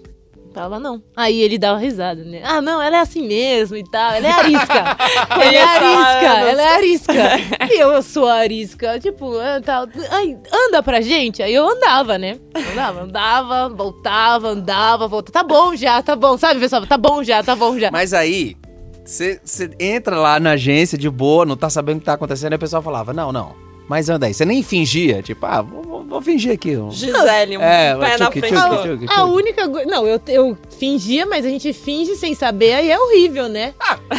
Tava 0.53 0.79
não. 0.79 1.01
Aí 1.15 1.41
ele 1.41 1.57
dava 1.57 1.79
risada, 1.79 2.23
né? 2.23 2.41
Ah, 2.43 2.61
não, 2.61 2.79
ela 2.79 2.97
é 2.97 2.99
assim 2.99 3.27
mesmo 3.27 3.75
e 3.75 3.83
tal. 3.83 4.11
Ela 4.11 4.27
é 4.27 4.31
arisca. 4.31 4.97
ela 5.31 5.53
é 5.53 5.63
arisca, 5.63 6.49
ela 6.49 6.61
é 6.61 6.75
arisca. 6.75 7.13
e 7.73 7.79
eu 7.79 8.01
sou 8.03 8.27
arisca. 8.27 8.99
Tipo, 8.99 9.31
tal. 9.65 9.87
Ai, 10.11 10.37
anda 10.53 10.83
pra 10.83 11.01
gente. 11.01 11.41
Aí 11.41 11.53
eu 11.53 11.67
andava, 11.67 12.19
né? 12.19 12.37
Andava, 12.71 13.01
andava, 13.01 13.69
voltava, 13.69 14.47
andava, 14.49 15.07
voltava. 15.07 15.33
Tá 15.33 15.43
bom 15.43 15.75
já, 15.75 16.03
tá 16.03 16.15
bom. 16.15 16.37
Sabe, 16.37 16.59
pessoal? 16.59 16.85
Tá 16.85 16.97
bom 16.97 17.23
já, 17.23 17.41
tá 17.41 17.55
bom 17.55 17.79
já. 17.79 17.89
Mas 17.91 18.13
aí, 18.13 18.55
você 19.03 19.41
entra 19.79 20.17
lá 20.17 20.39
na 20.39 20.51
agência 20.51 20.97
de 20.97 21.09
boa, 21.09 21.45
não 21.45 21.57
tá 21.57 21.69
sabendo 21.69 21.97
o 21.97 21.99
que 22.01 22.05
tá 22.05 22.13
acontecendo, 22.13 22.53
e 22.53 22.55
o 22.55 22.59
pessoal 22.59 22.83
falava, 22.83 23.11
não, 23.11 23.31
não. 23.31 23.72
Mas 23.93 24.09
anda 24.09 24.25
aí. 24.25 24.33
Você 24.33 24.43
nem 24.43 24.63
fingia, 24.63 25.21
tipo, 25.21 25.45
ah, 25.45 25.61
vou, 25.61 25.83
vou- 25.83 26.03
vou 26.03 26.19
fingir 26.19 26.51
aqui. 26.51 26.75
um- 26.75 26.89
Gisele, 26.89 27.59
um 27.59 27.61
É, 27.61 27.95
pé 27.95 28.17
na 28.17 28.31
frente 28.31 28.55
outro. 28.55 29.05
A 29.07 29.23
única 29.25 29.69
coisa. 29.69 29.85
Não, 29.85 30.07
eu, 30.07 30.19
eu 30.29 30.57
fingia, 30.79 31.27
mas 31.27 31.45
a 31.45 31.49
gente 31.49 31.71
finge 31.73 32.15
sem 32.15 32.33
saber, 32.33 32.73
aí 32.73 32.89
é 32.89 32.97
horrível, 32.99 33.47
né? 33.47 33.75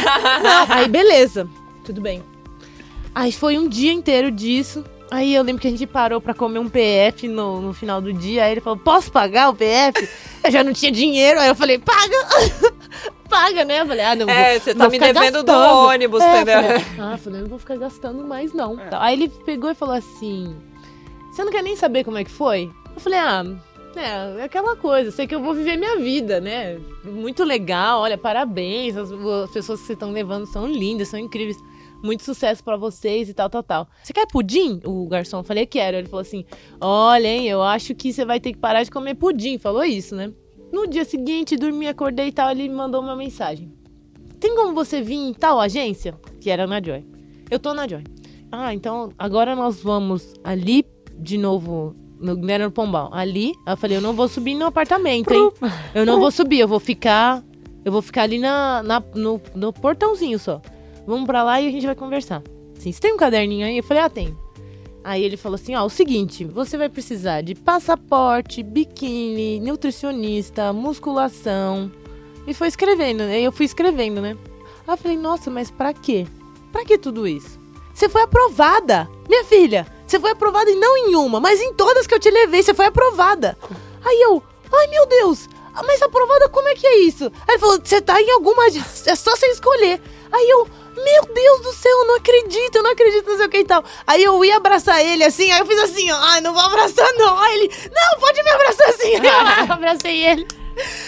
Não, 0.41 0.65
aí 0.77 0.87
beleza. 0.87 1.45
Tudo 1.83 1.99
bem. 1.99 2.23
Aí 3.13 3.33
foi 3.33 3.57
um 3.57 3.67
dia 3.67 3.91
inteiro 3.91 4.31
disso. 4.31 4.81
Aí 5.11 5.35
eu 5.35 5.43
lembro 5.43 5.61
que 5.61 5.67
a 5.67 5.71
gente 5.71 5.85
parou 5.85 6.21
pra 6.21 6.33
comer 6.33 6.59
um 6.59 6.69
PF 6.69 7.27
no, 7.27 7.59
no 7.59 7.73
final 7.73 7.99
do 7.99 8.13
dia. 8.13 8.45
Aí 8.45 8.53
ele 8.53 8.61
falou: 8.61 8.79
Posso 8.79 9.11
pagar 9.11 9.49
o 9.49 9.53
PF? 9.53 10.07
Eu 10.41 10.51
já 10.51 10.63
não 10.63 10.71
tinha 10.71 10.89
dinheiro. 10.91 11.37
Aí 11.37 11.49
eu 11.49 11.55
falei: 11.55 11.77
Paga! 11.79 12.15
Paga, 13.29 13.65
né? 13.65 13.81
Eu 13.81 13.85
falei: 13.87 14.05
Ah, 14.05 14.15
não. 14.15 14.29
É, 14.29 14.51
vou- 14.53 14.59
você 14.61 14.73
não 14.73 14.85
tá 14.85 14.91
me 14.91 14.99
devendo 14.99 15.43
do 15.43 15.51
gastando. 15.51 15.87
ônibus, 15.87 16.21
É, 16.21 16.41
entendeu? 16.41 16.61
falei, 16.61 16.83
ah, 16.99 17.17
falei, 17.17 17.41
não 17.41 17.47
vou 17.47 17.59
ficar 17.59 17.77
gastando 17.77 18.23
mais, 18.23 18.53
não. 18.53 18.77
Tal. 18.77 19.01
Aí 19.01 19.13
ele 19.13 19.29
pegou 19.45 19.69
e 19.71 19.75
falou 19.75 19.95
assim: 19.95 20.55
Você 21.31 21.43
não 21.43 21.51
quer 21.51 21.61
nem 21.63 21.75
saber 21.75 22.03
como 22.03 22.17
é 22.17 22.23
que 22.23 22.31
foi? 22.31 22.69
Eu 22.93 22.99
falei, 23.01 23.19
ah, 23.19 23.43
é, 23.95 24.41
é 24.41 24.43
aquela 24.43 24.75
coisa, 24.75 25.11
sei 25.11 25.27
que 25.27 25.35
eu 25.35 25.41
vou 25.41 25.53
viver 25.53 25.75
minha 25.77 25.97
vida, 25.97 26.39
né? 26.39 26.77
Muito 27.03 27.43
legal, 27.43 28.01
olha, 28.01 28.17
parabéns. 28.17 28.95
As, 28.95 29.11
as 29.11 29.51
pessoas 29.51 29.79
que 29.81 29.85
vocês 29.87 29.95
estão 29.97 30.11
levando 30.11 30.45
são 30.45 30.65
lindas, 30.67 31.07
são 31.09 31.19
incríveis. 31.19 31.57
Muito 32.03 32.23
sucesso 32.23 32.63
pra 32.63 32.77
vocês 32.77 33.29
e 33.29 33.33
tal, 33.33 33.49
tal, 33.49 33.63
tal. 33.63 33.87
Você 34.03 34.13
quer 34.13 34.27
pudim? 34.27 34.79
O 34.85 35.07
garçom, 35.07 35.39
eu 35.39 35.43
falei, 35.43 35.65
quero. 35.65 35.97
Ele 35.97 36.07
falou 36.07 36.21
assim: 36.21 36.45
Olha, 36.79 37.27
hein, 37.27 37.47
eu 37.47 37.63
acho 37.63 37.95
que 37.95 38.13
você 38.13 38.23
vai 38.23 38.39
ter 38.39 38.51
que 38.53 38.59
parar 38.59 38.83
de 38.83 38.91
comer 38.91 39.15
pudim. 39.15 39.57
Falou 39.57 39.83
isso, 39.83 40.13
né? 40.15 40.31
No 40.75 40.85
dia 40.87 41.05
seguinte, 41.05 41.55
dormi, 41.55 41.87
acordei 41.87 42.27
e 42.27 42.31
tal, 42.33 42.51
ele 42.51 42.67
me 42.67 42.75
mandou 42.75 43.01
uma 43.01 43.15
mensagem. 43.15 43.71
Tem 44.41 44.53
como 44.55 44.73
você 44.73 45.01
vir 45.01 45.15
em 45.15 45.33
tal 45.33 45.59
agência? 45.59 46.13
Que 46.41 46.49
era 46.49 46.67
na 46.67 46.81
Joy. 46.83 47.05
Eu 47.49 47.57
tô 47.59 47.73
na 47.73 47.87
Joy. 47.87 48.03
Ah, 48.51 48.73
então 48.73 49.09
agora 49.17 49.55
nós 49.55 49.81
vamos 49.81 50.33
ali 50.43 50.85
de 51.17 51.37
novo. 51.37 51.95
No, 52.19 52.49
era 52.51 52.65
no 52.65 52.71
Pombal. 52.71 53.09
Ali, 53.13 53.53
eu 53.65 53.77
falei, 53.77 53.95
eu 53.97 54.01
não 54.01 54.13
vou 54.13 54.27
subir 54.27 54.53
no 54.55 54.65
apartamento, 54.65 55.31
hein? 55.33 55.49
Eu 55.93 56.05
não 56.05 56.19
vou 56.19 56.29
subir, 56.31 56.59
eu 56.59 56.67
vou 56.67 56.79
ficar. 56.79 57.41
Eu 57.85 57.91
vou 57.91 58.01
ficar 58.01 58.23
ali 58.23 58.37
na, 58.37 58.83
na- 58.83 59.03
no, 59.15 59.39
no 59.55 59.71
portãozinho 59.71 60.37
só. 60.37 60.61
Vamos 61.07 61.25
pra 61.25 61.41
lá 61.43 61.61
e 61.61 61.67
a 61.67 61.71
gente 61.71 61.85
vai 61.85 61.95
conversar. 61.95 62.41
Assim, 62.77 62.91
você 62.91 62.99
tem 62.99 63.13
um 63.13 63.17
caderninho 63.17 63.65
aí? 63.65 63.77
Eu 63.77 63.83
falei, 63.83 64.03
ah, 64.03 64.09
tem. 64.09 64.35
Aí 65.05 65.23
ele 65.23 65.37
falou 65.37 65.53
assim: 65.53 65.75
ó, 65.75 65.85
o 65.85 65.89
seguinte, 65.89 66.43
você 66.43 66.75
vai 66.79 66.89
precisar 66.89 67.41
de 67.41 67.53
passaporte, 67.53 68.63
biquíni, 68.63 69.59
nutricionista, 69.59 70.73
musculação. 70.73 71.91
E 72.47 72.55
foi 72.55 72.67
escrevendo, 72.67 73.19
né? 73.19 73.39
Eu 73.39 73.51
fui 73.51 73.67
escrevendo, 73.67 74.19
né? 74.19 74.35
Aí 74.87 74.93
eu 74.93 74.97
falei, 74.97 75.15
nossa, 75.15 75.51
mas 75.51 75.69
pra 75.69 75.93
quê? 75.93 76.25
Pra 76.71 76.83
que 76.83 76.97
tudo 76.97 77.27
isso? 77.27 77.59
Você 77.93 78.09
foi 78.09 78.23
aprovada! 78.23 79.07
Minha 79.29 79.43
filha, 79.43 79.85
você 80.07 80.19
foi 80.19 80.31
aprovada 80.31 80.71
e 80.71 80.75
não 80.75 80.97
em 80.97 81.15
uma, 81.15 81.39
mas 81.39 81.61
em 81.61 81.73
todas 81.75 82.07
que 82.07 82.15
eu 82.15 82.19
te 82.19 82.31
levei, 82.31 82.63
você 82.63 82.73
foi 82.73 82.85
aprovada. 82.85 83.55
Aí 84.03 84.21
eu, 84.21 84.41
ai 84.73 84.87
meu 84.87 85.05
Deus, 85.05 85.47
ah, 85.75 85.83
mas 85.83 86.01
aprovada 86.01 86.49
como 86.49 86.67
é 86.67 86.73
que 86.73 86.87
é 86.87 86.99
isso? 87.01 87.25
Aí 87.25 87.55
ele 87.55 87.59
falou, 87.59 87.79
você 87.83 88.01
tá 88.01 88.19
em 88.19 88.31
alguma. 88.31 88.65
É 88.67 89.15
só 89.15 89.35
você 89.35 89.45
escolher. 89.47 90.01
Aí 90.35 90.49
eu, 90.49 90.67
meu 90.97 91.33
Deus 91.33 91.61
do 91.61 91.71
céu, 91.71 91.97
eu 91.99 92.07
não 92.07 92.15
acredito, 92.17 92.75
eu 92.75 92.83
não 92.83 92.91
acredito, 92.91 93.25
não 93.25 93.37
sei 93.37 93.45
o 93.45 93.49
que 93.49 93.59
e 93.59 93.63
tal. 93.63 93.85
Aí 94.05 94.21
eu 94.21 94.43
ia 94.43 94.57
abraçar 94.57 95.01
ele 95.01 95.23
assim, 95.23 95.49
aí 95.49 95.59
eu 95.59 95.65
fiz 95.65 95.79
assim, 95.79 96.11
ó, 96.11 96.17
ai, 96.17 96.41
não 96.41 96.53
vou 96.53 96.61
abraçar 96.61 97.09
não. 97.13 97.39
Aí 97.39 97.55
ele, 97.55 97.71
não, 97.85 98.19
pode 98.19 98.43
me 98.43 98.49
abraçar 98.49 98.89
assim. 98.89 99.15
Aí 99.15 99.21
eu 99.65 99.73
abracei 99.73 100.25
ele. 100.25 100.45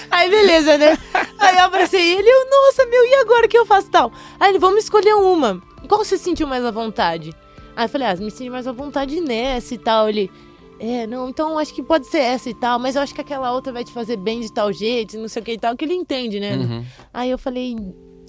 Aí 0.10 0.30
beleza, 0.30 0.78
né? 0.78 0.98
Aí 1.38 1.58
eu 1.58 1.63
abracei 1.66 2.13
ele 2.13 2.26
e 2.26 2.32
eu, 2.32 2.50
nossa, 2.50 2.86
meu, 2.86 3.06
e 3.06 3.16
agora 3.16 3.48
o 3.48 3.50
que 3.50 3.58
eu 3.58 3.66
faço 3.66 3.90
tal? 3.92 4.13
Aí 4.40 4.52
ele, 4.52 4.60
vamos 4.60 4.86
escolher 4.86 5.13
uma. 5.13 5.62
Qual 5.90 6.06
você 6.06 6.18
sentiu 6.18 6.48
mais 6.48 6.63
à 6.63 6.72
vontade? 6.72 7.36
Aí 7.76 7.84
eu 7.84 7.90
falei, 7.90 8.08
ah, 8.08 8.16
me 8.16 8.32
senti 8.32 8.50
mais 8.50 8.66
à 8.66 8.72
vontade 8.72 9.20
nessa 9.20 9.74
e 9.74 9.78
tal. 9.78 10.08
Ele, 10.08 10.32
é, 10.80 11.06
não, 11.06 11.28
então 11.28 11.58
acho 11.58 11.74
que 11.74 11.84
pode 11.84 12.08
ser 12.08 12.20
essa 12.20 12.50
e 12.50 12.54
tal, 12.54 12.80
mas 12.80 12.96
eu 12.96 13.02
acho 13.02 13.13
que 13.13 13.20
aquela 13.20 13.52
outra 13.52 13.74
vai 13.74 13.84
te 13.84 13.92
fazer 13.92 14.16
bem 14.16 14.40
de 14.40 14.54
tal 14.54 14.72
jeito, 14.72 15.18
não 15.18 15.28
sei 15.28 15.42
o 15.42 15.46
que 15.46 15.52
e 15.52 15.58
tal, 15.58 15.76
que 15.76 15.84
ele 15.84 15.96
entende, 15.96 16.40
né? 16.40 16.56
Uhum. 16.56 16.86
Aí 17.13 17.30
eu 17.30 17.38
falei, 17.38 17.76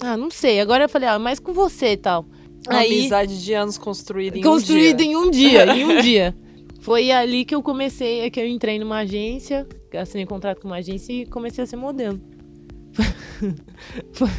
ah, 0.01 0.17
não 0.17 0.29
sei. 0.31 0.59
Agora 0.59 0.85
eu 0.85 0.89
falei, 0.89 1.09
ah, 1.09 1.19
mas 1.19 1.39
com 1.39 1.53
você 1.53 1.93
e 1.93 1.97
tal. 1.97 2.25
Uma 2.69 2.79
Aí, 2.79 2.99
amizade 2.99 3.43
de 3.43 3.53
anos 3.53 3.77
construída 3.77 4.37
em 4.37 4.41
construído 4.41 5.01
um 5.01 5.05
dia. 5.05 5.05
em 5.05 5.15
um 5.15 5.31
dia, 5.31 5.65
em 5.75 5.85
um 5.85 6.01
dia. 6.03 6.35
Foi 6.81 7.11
ali 7.11 7.45
que 7.45 7.53
eu 7.55 7.61
comecei, 7.61 8.21
é 8.21 8.29
que 8.29 8.39
eu 8.39 8.47
entrei 8.47 8.79
numa 8.79 8.99
agência, 8.99 9.67
assinei 9.97 10.25
contrato 10.25 10.61
com 10.61 10.67
uma 10.67 10.77
agência 10.77 11.11
e 11.13 11.25
comecei 11.25 11.63
a 11.63 11.67
ser 11.67 11.75
modelo. 11.75 12.19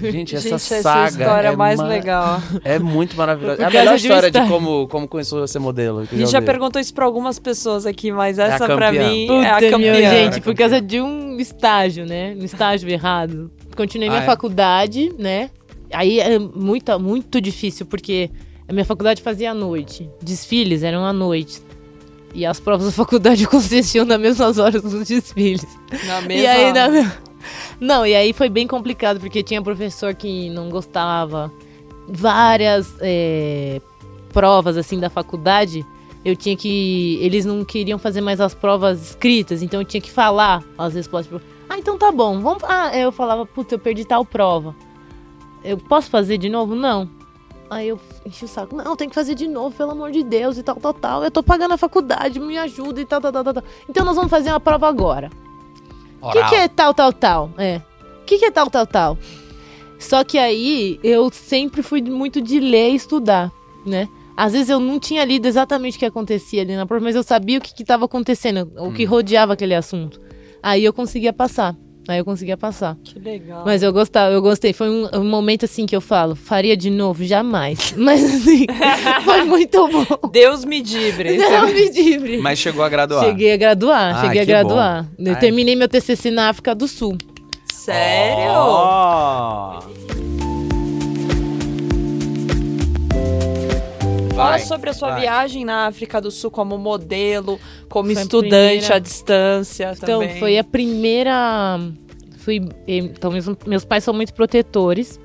Gente, 0.02 0.36
essa 0.36 0.48
Gente, 0.50 0.54
essa 0.54 0.82
saga 0.82 1.08
história 1.08 1.48
é 1.48 1.56
mais 1.56 1.78
ma- 1.80 1.86
legal. 1.86 2.42
É 2.64 2.78
muito 2.78 3.16
maravilhosa. 3.16 3.56
Por 3.56 3.62
É 3.62 3.66
a 3.66 3.70
melhor 3.70 3.96
de 3.96 4.02
um 4.06 4.10
história 4.10 4.30
de 4.30 4.48
como, 4.48 4.86
como 4.88 5.08
começou 5.08 5.42
a 5.42 5.46
ser 5.46 5.58
modelo. 5.58 6.06
que 6.06 6.14
A 6.14 6.18
gente 6.18 6.30
já 6.30 6.38
ouvi. 6.38 6.46
perguntou 6.46 6.80
isso 6.80 6.92
pra 6.92 7.04
algumas 7.06 7.38
pessoas 7.38 7.86
aqui, 7.86 8.12
mas 8.12 8.38
essa 8.38 8.66
pra 8.66 8.88
campeã. 8.88 9.10
mim 9.10 9.26
Puta, 9.28 9.46
é 9.46 9.50
a 9.50 9.60
meu, 9.60 9.70
campeã. 9.70 10.10
gente, 10.10 10.34
por 10.40 10.44
campeã. 10.46 10.54
causa 10.56 10.80
de 10.80 11.00
um 11.00 11.38
estágio, 11.38 12.04
né? 12.04 12.36
Um 12.38 12.44
estágio 12.44 12.88
errado. 12.90 13.50
Continuei 13.76 14.08
Ah, 14.08 14.12
minha 14.12 14.22
é? 14.22 14.26
faculdade, 14.26 15.12
né? 15.18 15.50
Aí 15.92 16.20
é 16.20 16.38
muito, 16.38 16.98
muito 17.00 17.40
difícil, 17.40 17.86
porque 17.86 18.30
a 18.68 18.72
minha 18.72 18.84
faculdade 18.84 19.22
fazia 19.22 19.50
à 19.50 19.54
noite. 19.54 20.08
Desfiles 20.22 20.82
eram 20.82 21.04
à 21.04 21.12
noite. 21.12 21.60
E 22.34 22.46
as 22.46 22.60
provas 22.60 22.86
da 22.86 22.92
faculdade 22.92 23.44
aconteciam 23.44 24.04
nas 24.04 24.20
mesmas 24.20 24.58
horas 24.58 24.82
dos 24.82 25.06
desfiles. 25.08 25.66
Na 26.06 26.20
E 26.32 26.46
aí, 26.46 26.72
mesma... 26.72 26.88
na- 27.02 27.12
Não, 27.80 28.06
e 28.06 28.14
aí 28.14 28.32
foi 28.32 28.48
bem 28.48 28.66
complicado, 28.66 29.18
porque 29.18 29.42
tinha 29.42 29.60
professor 29.62 30.14
que 30.14 30.48
não 30.50 30.68
gostava. 30.68 31.50
Várias 32.08 32.94
é, 33.00 33.80
provas, 34.32 34.76
assim, 34.76 34.98
da 34.98 35.08
faculdade, 35.10 35.84
eu 36.24 36.36
tinha 36.36 36.56
que... 36.56 37.18
Eles 37.22 37.44
não 37.44 37.64
queriam 37.64 37.98
fazer 37.98 38.20
mais 38.20 38.40
as 38.40 38.54
provas 38.54 39.00
escritas, 39.10 39.62
então 39.62 39.80
eu 39.80 39.84
tinha 39.84 40.00
que 40.00 40.10
falar 40.10 40.62
as 40.76 40.94
respostas. 40.94 41.40
Ah, 41.70 41.78
então 41.78 41.96
tá 41.96 42.10
bom, 42.10 42.40
vamos... 42.40 42.64
Ah, 42.64 42.90
eu 42.98 43.12
falava, 43.12 43.46
puta, 43.46 43.76
eu 43.76 43.78
perdi 43.78 44.04
tal 44.04 44.24
prova. 44.24 44.74
Eu 45.62 45.78
posso 45.78 46.10
fazer 46.10 46.36
de 46.36 46.48
novo? 46.48 46.74
Não. 46.74 47.08
Aí 47.70 47.86
eu 47.86 48.00
enchi 48.26 48.44
o 48.44 48.48
saco. 48.48 48.74
Não, 48.74 48.96
tem 48.96 49.08
que 49.08 49.14
fazer 49.14 49.36
de 49.36 49.46
novo, 49.46 49.76
pelo 49.76 49.92
amor 49.92 50.10
de 50.10 50.24
Deus, 50.24 50.58
e 50.58 50.64
tal, 50.64 50.74
tal, 50.74 50.92
tal. 50.92 51.22
Eu 51.22 51.30
tô 51.30 51.44
pagando 51.44 51.72
a 51.74 51.78
faculdade, 51.78 52.40
me 52.40 52.58
ajuda 52.58 53.00
e 53.00 53.04
tal, 53.04 53.20
tal, 53.20 53.30
tal, 53.30 53.44
tal. 53.44 53.62
Então 53.88 54.04
nós 54.04 54.16
vamos 54.16 54.30
fazer 54.30 54.50
uma 54.50 54.58
prova 54.58 54.88
agora. 54.88 55.30
O 56.20 56.32
que, 56.32 56.42
que 56.48 56.54
é 56.56 56.66
tal, 56.66 56.92
tal, 56.92 57.12
tal? 57.12 57.50
É. 57.56 57.80
O 58.22 58.24
que, 58.24 58.38
que 58.38 58.46
é 58.46 58.50
tal, 58.50 58.68
tal, 58.68 58.86
tal? 58.86 59.18
Só 59.96 60.24
que 60.24 60.38
aí 60.38 60.98
eu 61.04 61.30
sempre 61.30 61.82
fui 61.82 62.02
muito 62.02 62.40
de 62.40 62.58
ler 62.58 62.90
e 62.90 62.96
estudar, 62.96 63.52
né? 63.86 64.08
Às 64.36 64.54
vezes 64.54 64.70
eu 64.70 64.80
não 64.80 64.98
tinha 64.98 65.24
lido 65.24 65.46
exatamente 65.46 65.96
o 65.96 66.00
que 66.00 66.06
acontecia 66.06 66.62
ali 66.62 66.74
na 66.74 66.84
prova, 66.84 67.04
mas 67.04 67.14
eu 67.14 67.22
sabia 67.22 67.58
o 67.58 67.60
que 67.60 67.80
estava 67.80 68.06
acontecendo, 68.06 68.72
o 68.76 68.92
que 68.92 69.04
rodeava 69.04 69.52
aquele 69.52 69.74
assunto. 69.74 70.20
Aí 70.62 70.84
eu 70.84 70.92
conseguia 70.92 71.32
passar. 71.32 71.74
Aí 72.08 72.18
eu 72.18 72.24
conseguia 72.24 72.56
passar. 72.56 72.96
Que 73.04 73.18
legal. 73.18 73.62
Mas 73.64 73.82
eu 73.82 73.92
gostava, 73.92 74.32
eu 74.32 74.42
gostei. 74.42 74.72
Foi 74.72 74.88
um, 74.88 75.08
um 75.20 75.24
momento 75.24 75.64
assim 75.64 75.86
que 75.86 75.94
eu 75.94 76.00
falo, 76.00 76.34
faria 76.34 76.76
de 76.76 76.90
novo? 76.90 77.22
Jamais. 77.24 77.92
Mas 77.96 78.24
assim, 78.24 78.66
foi 79.24 79.44
muito 79.44 79.86
bom. 79.88 80.28
Deus 80.30 80.64
me 80.64 80.82
livre. 80.82 81.36
Não 81.38 81.66
me 81.66 81.88
livre. 81.90 82.38
Mas 82.38 82.58
chegou 82.58 82.82
a 82.82 82.88
graduar. 82.88 83.24
Cheguei 83.24 83.52
a 83.52 83.56
graduar, 83.56 84.16
Ah, 84.16 84.20
cheguei 84.22 84.40
a 84.40 84.44
graduar. 84.44 85.06
Eu 85.18 85.34
Ai. 85.34 85.38
terminei 85.38 85.76
meu 85.76 85.88
TCC 85.88 86.30
na 86.30 86.48
África 86.48 86.74
do 86.74 86.88
Sul. 86.88 87.16
Sério? 87.72 88.50
Ó. 88.54 89.80
Fala 94.40 94.50
Vai, 94.52 94.60
sobre 94.60 94.90
a 94.90 94.92
sua 94.92 95.10
vai. 95.10 95.20
viagem 95.20 95.64
na 95.64 95.86
África 95.86 96.20
do 96.20 96.30
Sul 96.30 96.50
como 96.50 96.78
modelo, 96.78 97.58
como 97.88 98.10
Foi 98.12 98.22
estudante 98.22 98.50
primeira- 98.70 98.94
à 98.94 98.98
distância 98.98 99.92
Então, 99.96 100.20
também. 100.20 100.38
foi 100.38 100.58
a 100.58 100.64
primeira. 100.64 101.78
Fui, 102.38 102.60
então, 102.88 103.30
meus, 103.30 103.46
meus 103.66 103.84
pais 103.84 104.02
são 104.04 104.14
muito 104.14 104.32
protetores. 104.32 105.20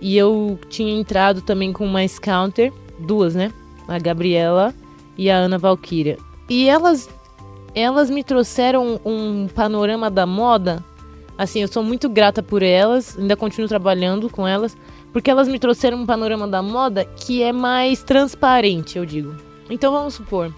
E 0.00 0.16
eu 0.16 0.58
tinha 0.68 0.92
entrado 0.92 1.40
também 1.42 1.72
com 1.72 1.84
uma 1.84 2.06
scouter, 2.06 2.72
duas, 3.00 3.34
né? 3.34 3.52
A 3.86 3.98
Gabriela 3.98 4.74
e 5.16 5.30
a 5.30 5.36
Ana 5.36 5.58
Valkyria. 5.58 6.16
E 6.48 6.68
elas, 6.68 7.08
elas 7.74 8.08
me 8.10 8.22
trouxeram 8.24 9.00
um 9.04 9.48
panorama 9.54 10.10
da 10.10 10.26
moda. 10.26 10.84
Assim, 11.36 11.60
eu 11.62 11.68
sou 11.68 11.82
muito 11.82 12.08
grata 12.08 12.42
por 12.42 12.62
elas, 12.62 13.16
ainda 13.18 13.36
continuo 13.36 13.68
trabalhando 13.68 14.28
com 14.28 14.46
elas, 14.46 14.76
porque 15.12 15.30
elas 15.30 15.48
me 15.48 15.58
trouxeram 15.58 15.98
um 15.98 16.06
panorama 16.06 16.46
da 16.46 16.62
moda 16.62 17.04
que 17.04 17.42
é 17.42 17.52
mais 17.52 18.02
transparente, 18.02 18.98
eu 18.98 19.04
digo. 19.06 19.34
Então 19.70 19.92
vamos 19.92 20.14
supor, 20.14 20.52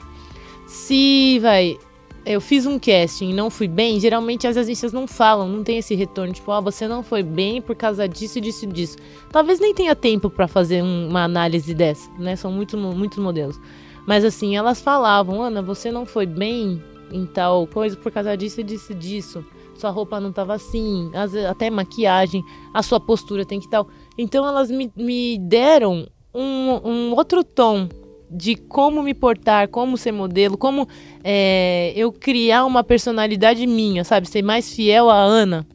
se 0.66 1.38
vai, 1.40 1.76
eu 2.24 2.40
fiz 2.40 2.64
um 2.66 2.78
casting 2.78 3.30
e 3.30 3.34
não 3.34 3.50
fui 3.50 3.66
bem, 3.66 3.98
geralmente 3.98 4.46
as 4.46 4.56
agências 4.56 4.92
não 4.92 5.06
falam, 5.06 5.48
não 5.48 5.64
tem 5.64 5.78
esse 5.78 5.94
retorno, 5.94 6.32
tipo, 6.32 6.50
ah, 6.52 6.60
você 6.60 6.86
não 6.86 7.02
foi 7.02 7.22
bem 7.22 7.60
por 7.60 7.74
causa 7.74 8.08
disso, 8.08 8.40
disso 8.40 8.64
e 8.64 8.68
disso. 8.68 8.96
Talvez 9.32 9.58
nem 9.58 9.74
tenha 9.74 9.96
tempo 9.96 10.30
pra 10.30 10.46
fazer 10.46 10.82
um- 10.82 11.08
uma 11.08 11.24
análise 11.24 11.74
dessa, 11.74 12.10
né? 12.18 12.36
São 12.36 12.52
muito, 12.52 12.76
muitos 12.78 13.18
modelos. 13.18 13.60
Mas 14.06 14.24
assim, 14.24 14.56
elas 14.56 14.80
falavam, 14.80 15.42
Ana, 15.42 15.60
você 15.62 15.90
não 15.90 16.06
foi 16.06 16.26
bem 16.26 16.82
em 17.12 17.26
tal 17.26 17.66
coisa 17.66 17.96
por 17.96 18.12
causa 18.12 18.36
disso 18.36 18.60
e 18.60 18.64
disso 18.64 18.94
disso. 18.94 19.44
Sua 19.74 19.90
roupa 19.90 20.20
não 20.20 20.30
tava 20.30 20.52
assim, 20.54 21.10
até 21.48 21.70
maquiagem, 21.70 22.44
a 22.72 22.82
sua 22.82 23.00
postura 23.00 23.44
tem 23.46 23.58
que 23.58 23.66
tal. 23.68 23.88
Então 24.20 24.46
elas 24.46 24.70
me, 24.70 24.92
me 24.94 25.38
deram 25.38 26.06
um, 26.35 26.88
um 26.88 27.14
outro 27.14 27.42
tom 27.42 27.88
de 28.30 28.54
como 28.54 29.02
me 29.02 29.14
portar, 29.14 29.68
como 29.68 29.96
ser 29.96 30.12
modelo, 30.12 30.56
como 30.56 30.87
é, 31.24 31.92
eu 31.96 32.12
criar 32.12 32.64
uma 32.64 32.85
personalidade 32.85 33.66
minha, 33.66 34.04
sabe? 34.04 34.28
Ser 34.28 34.42
mais 34.42 34.72
fiel 34.72 35.11
à 35.11 35.16
Ana, 35.16 35.66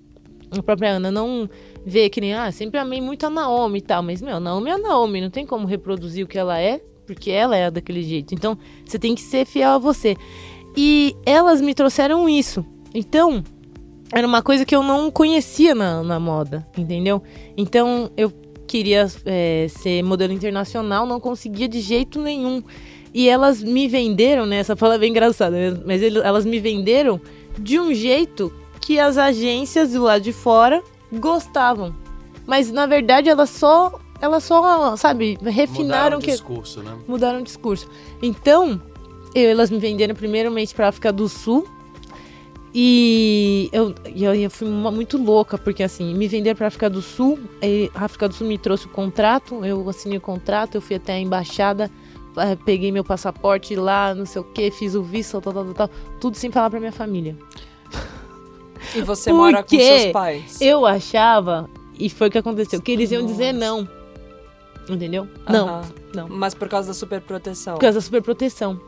a 0.52 0.64
própria 0.64 0.92
Ana. 0.92 1.12
Não 1.12 1.50
ver 1.86 2.10
que 2.10 2.22
nem, 2.22 2.34
ah, 2.34 2.52
sempre 2.52 2.80
amei 2.80 3.02
muito 3.02 3.26
a 3.26 3.30
Naomi 3.30 3.80
e 3.80 3.82
tal, 3.82 4.02
mas, 4.02 4.22
meu, 4.22 4.40
Naomi 4.40 4.70
é 4.70 4.74
a 4.74 4.78
Naomi, 4.78 5.22
não 5.22 5.30
tem 5.30 5.46
como 5.46 5.68
reproduzir 5.68 6.24
o 6.24 6.28
que 6.28 6.38
ela 6.38 6.60
é, 6.60 6.80
porque 7.06 7.30
ela 7.30 7.58
é 7.58 7.70
daquele 7.70 8.04
jeito. 8.04 8.34
Então, 8.34 8.58
você 8.86 8.98
tem 8.98 9.14
que 9.14 9.22
ser 9.22 9.46
fiel 9.46 9.72
a 9.72 9.78
você. 9.78 10.16
E 10.78 11.16
elas 11.26 11.62
me 11.62 11.74
trouxeram 11.74 12.30
isso. 12.30 12.66
Então, 12.94 13.44
era 14.12 14.26
uma 14.26 14.42
coisa 14.42 14.66
que 14.66 14.76
eu 14.76 14.84
não 14.84 15.10
conhecia 15.12 15.74
na, 15.76 16.04
na 16.04 16.20
moda, 16.20 16.66
entendeu? 16.78 17.22
Então, 17.58 18.10
eu 18.16 18.32
queria 18.68 19.08
é, 19.26 19.68
ser 19.70 20.04
modelo 20.04 20.34
internacional, 20.34 21.06
não 21.06 21.20
conseguia 21.20 21.68
de 21.68 21.80
jeito 21.82 22.20
nenhum. 22.22 22.64
E 23.14 23.30
elas 23.30 23.64
me 23.64 23.88
venderam, 23.88 24.46
né? 24.46 24.58
Essa 24.58 24.76
fala 24.76 24.96
é 24.96 24.98
bem 24.98 25.10
engraçada, 25.12 25.56
né? 25.56 25.80
mas 25.86 26.02
ele- 26.02 26.20
elas 26.20 26.46
me 26.46 26.60
venderam 26.60 27.20
de 27.58 27.80
um 27.80 27.94
jeito 27.94 28.52
que 28.82 29.00
as 29.00 29.18
agências 29.18 29.92
do 29.94 30.04
lado 30.04 30.22
de 30.22 30.34
fora 30.34 30.84
gostavam. 31.14 31.96
Mas 32.46 32.72
na 32.72 32.86
verdade 32.86 33.30
elas 33.30 33.50
só, 33.50 34.00
elas 34.22 34.44
só, 34.44 34.96
sabe, 34.98 35.38
refinaram 35.42 35.84
Mudaram 35.86 36.18
o 36.18 36.22
que 36.22 36.32
discurso, 36.32 36.84
né? 36.84 36.94
mudaram 37.08 37.40
o 37.40 37.44
discurso. 37.44 37.90
Então, 38.22 38.82
eu- 39.34 39.50
elas 39.50 39.72
me 39.72 39.80
venderam 39.80 40.14
primeiramente 40.14 40.76
para 40.76 40.90
África 40.90 41.12
do 41.14 41.30
Sul. 41.30 41.68
E 42.78 43.70
eu, 43.72 43.96
eu, 44.14 44.36
eu 44.36 44.50
fui 44.52 44.68
muito 44.68 45.18
louca, 45.18 45.58
porque 45.58 45.82
assim, 45.82 46.14
me 46.14 46.28
venderam 46.28 46.58
para 46.58 46.68
África 46.68 46.90
do 46.90 47.02
Sul, 47.02 47.40
e 47.62 47.90
a 47.96 48.04
África 48.04 48.28
do 48.28 48.36
Sul 48.36 48.48
me 48.48 48.58
trouxe 48.58 48.86
o 48.86 48.90
contrato, 48.90 49.64
eu 49.64 49.88
assinei 49.88 50.18
o 50.18 50.22
contrato, 50.22 50.76
eu 50.76 50.82
fui 50.82 50.98
até 50.98 51.14
a 51.14 51.20
embaixada, 51.20 51.90
eh, 52.36 52.58
peguei 52.66 52.92
meu 52.92 53.06
passaporte 53.06 53.78
lá, 53.78 54.14
não 54.14 54.26
sei 54.26 54.42
o 54.42 54.44
que, 54.44 54.70
fiz 54.72 54.94
o 54.94 55.02
visto, 55.02 55.40
tal, 55.40 55.54
tal, 55.54 55.74
tal, 55.74 55.90
tudo 56.20 56.36
sem 56.36 56.52
falar 56.52 56.70
pra 56.70 56.78
minha 56.82 56.92
família. 56.92 57.38
E 58.94 59.02
você 59.02 59.30
Por 59.30 59.38
mora 59.38 59.64
com 59.64 59.70
seus 59.70 60.12
pais. 60.12 60.60
Eu 60.60 60.86
achava, 60.86 61.70
e 61.98 62.10
foi 62.10 62.28
o 62.28 62.32
que 62.32 62.40
aconteceu, 62.40 62.82
que 62.82 62.92
eles 62.92 63.10
iam 63.10 63.22
Nossa. 63.22 63.34
dizer 63.34 63.54
não. 63.54 63.88
Entendeu? 64.90 65.30
Não, 65.48 65.82
não. 66.14 66.28
Mas 66.28 66.54
por 66.54 66.68
causa 66.68 66.90
da 66.90 66.94
superproteção. 66.94 67.76
Por 67.76 67.82
causa 67.82 68.00
da 68.00 68.02
superproteção. 68.02 68.82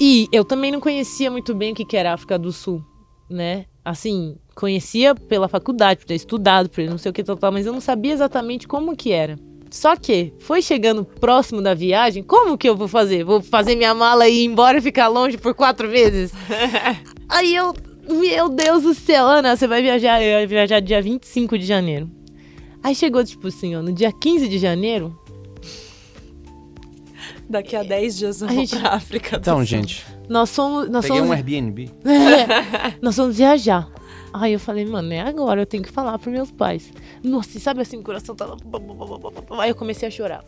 E 0.00 0.28
eu 0.30 0.44
também 0.44 0.70
não 0.70 0.80
conhecia 0.80 1.30
muito 1.30 1.54
bem 1.54 1.72
o 1.72 1.74
que 1.74 1.84
que 1.84 1.96
era 1.96 2.10
a 2.10 2.14
África 2.14 2.38
do 2.38 2.52
Sul, 2.52 2.84
né? 3.30 3.64
Assim, 3.84 4.36
conhecia 4.54 5.14
pela 5.14 5.48
faculdade, 5.48 6.00
por 6.00 6.06
ter 6.06 6.14
estudado, 6.14 6.68
por 6.68 6.84
não 6.84 6.98
sei 6.98 7.10
o 7.10 7.14
que 7.14 7.24
tal, 7.24 7.36
tal, 7.36 7.52
mas 7.52 7.66
eu 7.66 7.72
não 7.72 7.80
sabia 7.80 8.12
exatamente 8.12 8.68
como 8.68 8.96
que 8.96 9.12
era. 9.12 9.38
Só 9.70 9.96
que 9.96 10.32
foi 10.38 10.62
chegando 10.62 11.04
próximo 11.04 11.60
da 11.60 11.74
viagem, 11.74 12.22
como 12.22 12.56
que 12.56 12.68
eu 12.68 12.76
vou 12.76 12.88
fazer? 12.88 13.24
Vou 13.24 13.40
fazer 13.40 13.74
minha 13.74 13.94
mala 13.94 14.28
e 14.28 14.42
ir 14.42 14.44
embora 14.44 14.78
e 14.78 14.82
ficar 14.82 15.08
longe 15.08 15.38
por 15.38 15.54
quatro 15.54 15.88
vezes? 15.88 16.32
Aí 17.28 17.54
eu, 17.54 17.74
meu 18.08 18.48
Deus 18.48 18.82
do 18.82 18.94
céu, 18.94 19.26
Ana, 19.26 19.56
você 19.56 19.66
vai 19.66 19.82
viajar, 19.82 20.22
eu 20.22 20.40
ia 20.40 20.46
viajar 20.46 20.80
dia 20.80 21.02
25 21.02 21.58
de 21.58 21.64
janeiro. 21.66 22.10
Aí 22.82 22.94
chegou, 22.94 23.24
tipo 23.24 23.48
assim, 23.48 23.74
ó, 23.74 23.82
no 23.82 23.92
dia 23.92 24.12
15 24.12 24.48
de 24.48 24.58
janeiro, 24.58 25.18
Daqui 27.48 27.76
a 27.76 27.82
10 27.82 28.16
dias 28.16 28.40
eu 28.42 28.48
A 28.48 28.52
vou 28.52 28.60
gente- 28.66 28.78
pra 28.78 28.90
África. 28.94 29.36
Então, 29.36 29.56
Sul. 29.58 29.64
gente, 29.64 30.04
nós 30.28 30.54
fomos. 30.54 30.88
Nós 30.88 31.04
peguei 31.04 31.18
fomos 31.20 31.30
um 31.30 31.32
Airbnb. 31.36 31.90
É, 32.04 32.94
nós 33.00 33.16
vamos 33.16 33.36
viajar. 33.36 33.88
Aí 34.32 34.52
eu 34.52 34.60
falei, 34.60 34.84
mano, 34.84 35.12
é 35.12 35.20
agora, 35.20 35.62
eu 35.62 35.66
tenho 35.66 35.82
que 35.82 35.90
falar 35.90 36.18
pros 36.18 36.32
meus 36.34 36.50
pais. 36.50 36.92
Nossa, 37.22 37.56
e 37.56 37.60
sabe 37.60 37.80
assim, 37.80 37.96
o 37.98 38.02
coração 38.02 38.34
tava. 38.34 38.56
Aí 39.58 39.70
eu 39.70 39.74
comecei 39.74 40.06
a 40.08 40.10
chorar. 40.10 40.44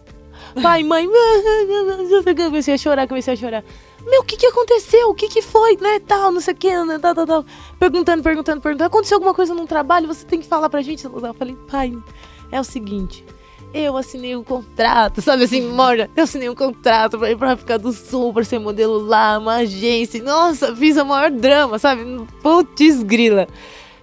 Pai, 0.62 0.84
mãe, 0.84 1.04
eu 1.06 2.22
comecei 2.50 2.74
a 2.74 2.78
chorar, 2.78 3.08
comecei 3.08 3.32
a 3.34 3.36
chorar. 3.36 3.64
Meu, 4.06 4.20
o 4.20 4.24
que 4.24 4.36
que 4.36 4.46
aconteceu? 4.46 5.08
O 5.08 5.14
que 5.14 5.28
que 5.28 5.42
foi, 5.42 5.76
né, 5.80 5.98
tal, 6.00 6.30
não 6.30 6.40
sei 6.40 6.54
o 6.54 6.56
que, 6.56 6.84
né, 6.84 6.98
tal, 6.98 7.14
tal, 7.14 7.26
tal. 7.26 7.44
Perguntando, 7.78 8.22
perguntando, 8.22 8.60
perguntando. 8.60 8.86
Aconteceu 8.86 9.16
alguma 9.16 9.34
coisa 9.34 9.54
no 9.54 9.66
trabalho? 9.66 10.06
Você 10.06 10.24
tem 10.26 10.38
que 10.40 10.46
falar 10.46 10.68
pra 10.68 10.82
gente. 10.82 11.04
Eu 11.04 11.34
falei, 11.34 11.56
pai, 11.70 11.92
é 12.52 12.60
o 12.60 12.64
seguinte. 12.64 13.24
Eu 13.72 13.96
assinei 13.96 14.34
um 14.34 14.42
contrato, 14.42 15.20
sabe 15.20 15.44
assim, 15.44 15.60
Morja? 15.60 16.08
Eu 16.16 16.24
assinei 16.24 16.48
um 16.48 16.54
contrato 16.54 17.18
pra 17.18 17.30
ir 17.30 17.36
pra 17.36 17.52
África 17.52 17.78
do 17.78 17.92
Sul, 17.92 18.32
pra 18.32 18.42
ser 18.42 18.58
modelo 18.58 18.98
lá, 18.98 19.38
uma 19.38 19.56
agência. 19.56 20.22
Nossa, 20.22 20.74
fiz 20.74 20.96
o 20.96 21.04
maior 21.04 21.30
drama, 21.30 21.78
sabe? 21.78 22.02
Putz, 22.42 23.02
grila. 23.02 23.46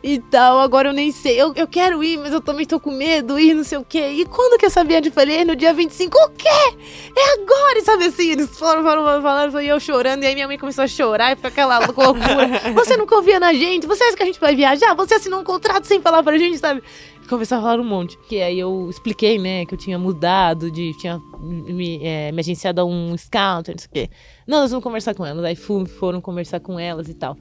E 0.08 0.20
tal, 0.20 0.60
agora 0.60 0.90
eu 0.90 0.94
nem 0.94 1.12
sei. 1.12 1.42
Eu, 1.42 1.52
eu 1.56 1.66
quero 1.66 2.04
ir, 2.04 2.20
mas 2.20 2.32
eu 2.32 2.40
também 2.40 2.64
tô 2.64 2.80
com 2.80 2.92
medo, 2.92 3.40
ir, 3.40 3.56
não 3.56 3.64
sei 3.64 3.80
o 3.80 3.84
quê. 3.84 4.10
E 4.10 4.26
quando 4.26 4.60
que 4.60 4.68
essa 4.68 4.84
viagem? 4.84 5.08
Eu 5.08 5.12
falei, 5.12 5.38
"É 5.38 5.44
no 5.44 5.56
dia 5.56 5.74
25. 5.74 6.16
O 6.16 6.30
quê? 6.30 6.48
É 6.48 7.42
agora, 7.42 7.80
e 7.80 7.82
sabe 7.82 8.06
assim? 8.06 8.30
Eles 8.30 8.56
foram, 8.56 8.84
foram, 8.84 9.04
falaram, 9.24 9.60
e 9.60 9.68
eu 9.68 9.80
chorando. 9.80 10.22
E 10.22 10.28
aí 10.28 10.36
minha 10.36 10.46
mãe 10.46 10.60
começou 10.60 10.84
a 10.84 10.88
chorar 10.88 11.32
e 11.32 11.36
foi 11.36 11.50
aquela 11.50 11.80
loucura. 11.80 12.16
Você 12.76 12.96
não 12.96 13.08
confia 13.08 13.40
na 13.40 13.52
gente? 13.52 13.88
Você 13.88 14.04
acha 14.04 14.16
que 14.16 14.22
a 14.22 14.28
gente 14.28 14.40
vai 14.40 14.56
viajar? 14.56 14.94
Você 14.94 15.16
assinou 15.16 15.40
um 15.40 15.44
contrato 15.44 15.86
sem 15.86 16.00
falar 16.00 16.22
pra 16.22 16.38
gente, 16.38 16.60
sabe? 16.60 16.84
Começaram 17.28 17.64
a 17.64 17.66
falar 17.66 17.82
um 17.82 17.84
monte. 17.84 18.16
Que 18.30 18.44
aí 18.44 18.60
eu 18.60 18.88
expliquei, 18.92 19.40
né, 19.40 19.66
que 19.66 19.74
eu 19.74 19.78
tinha 19.80 19.98
mudado, 19.98 20.70
de 20.70 20.94
tinha 21.00 21.20
me, 21.40 22.00
é, 22.04 22.32
me 22.32 22.42
agenciado 22.42 22.80
a 22.80 22.86
um 22.86 23.18
scout, 23.18 23.72
não 23.72 23.80
sei 23.80 23.88
o 23.88 23.92
quê. 23.92 24.10
Não, 24.46 24.60
nós 24.60 24.70
vamos 24.70 24.84
conversar 24.84 25.16
com 25.16 25.26
elas. 25.26 25.44
Aí 25.44 25.56
foram 25.56 26.22
conversar 26.22 26.60
com 26.60 26.80
elas 26.80 27.10
e 27.10 27.16
tal. 27.16 27.36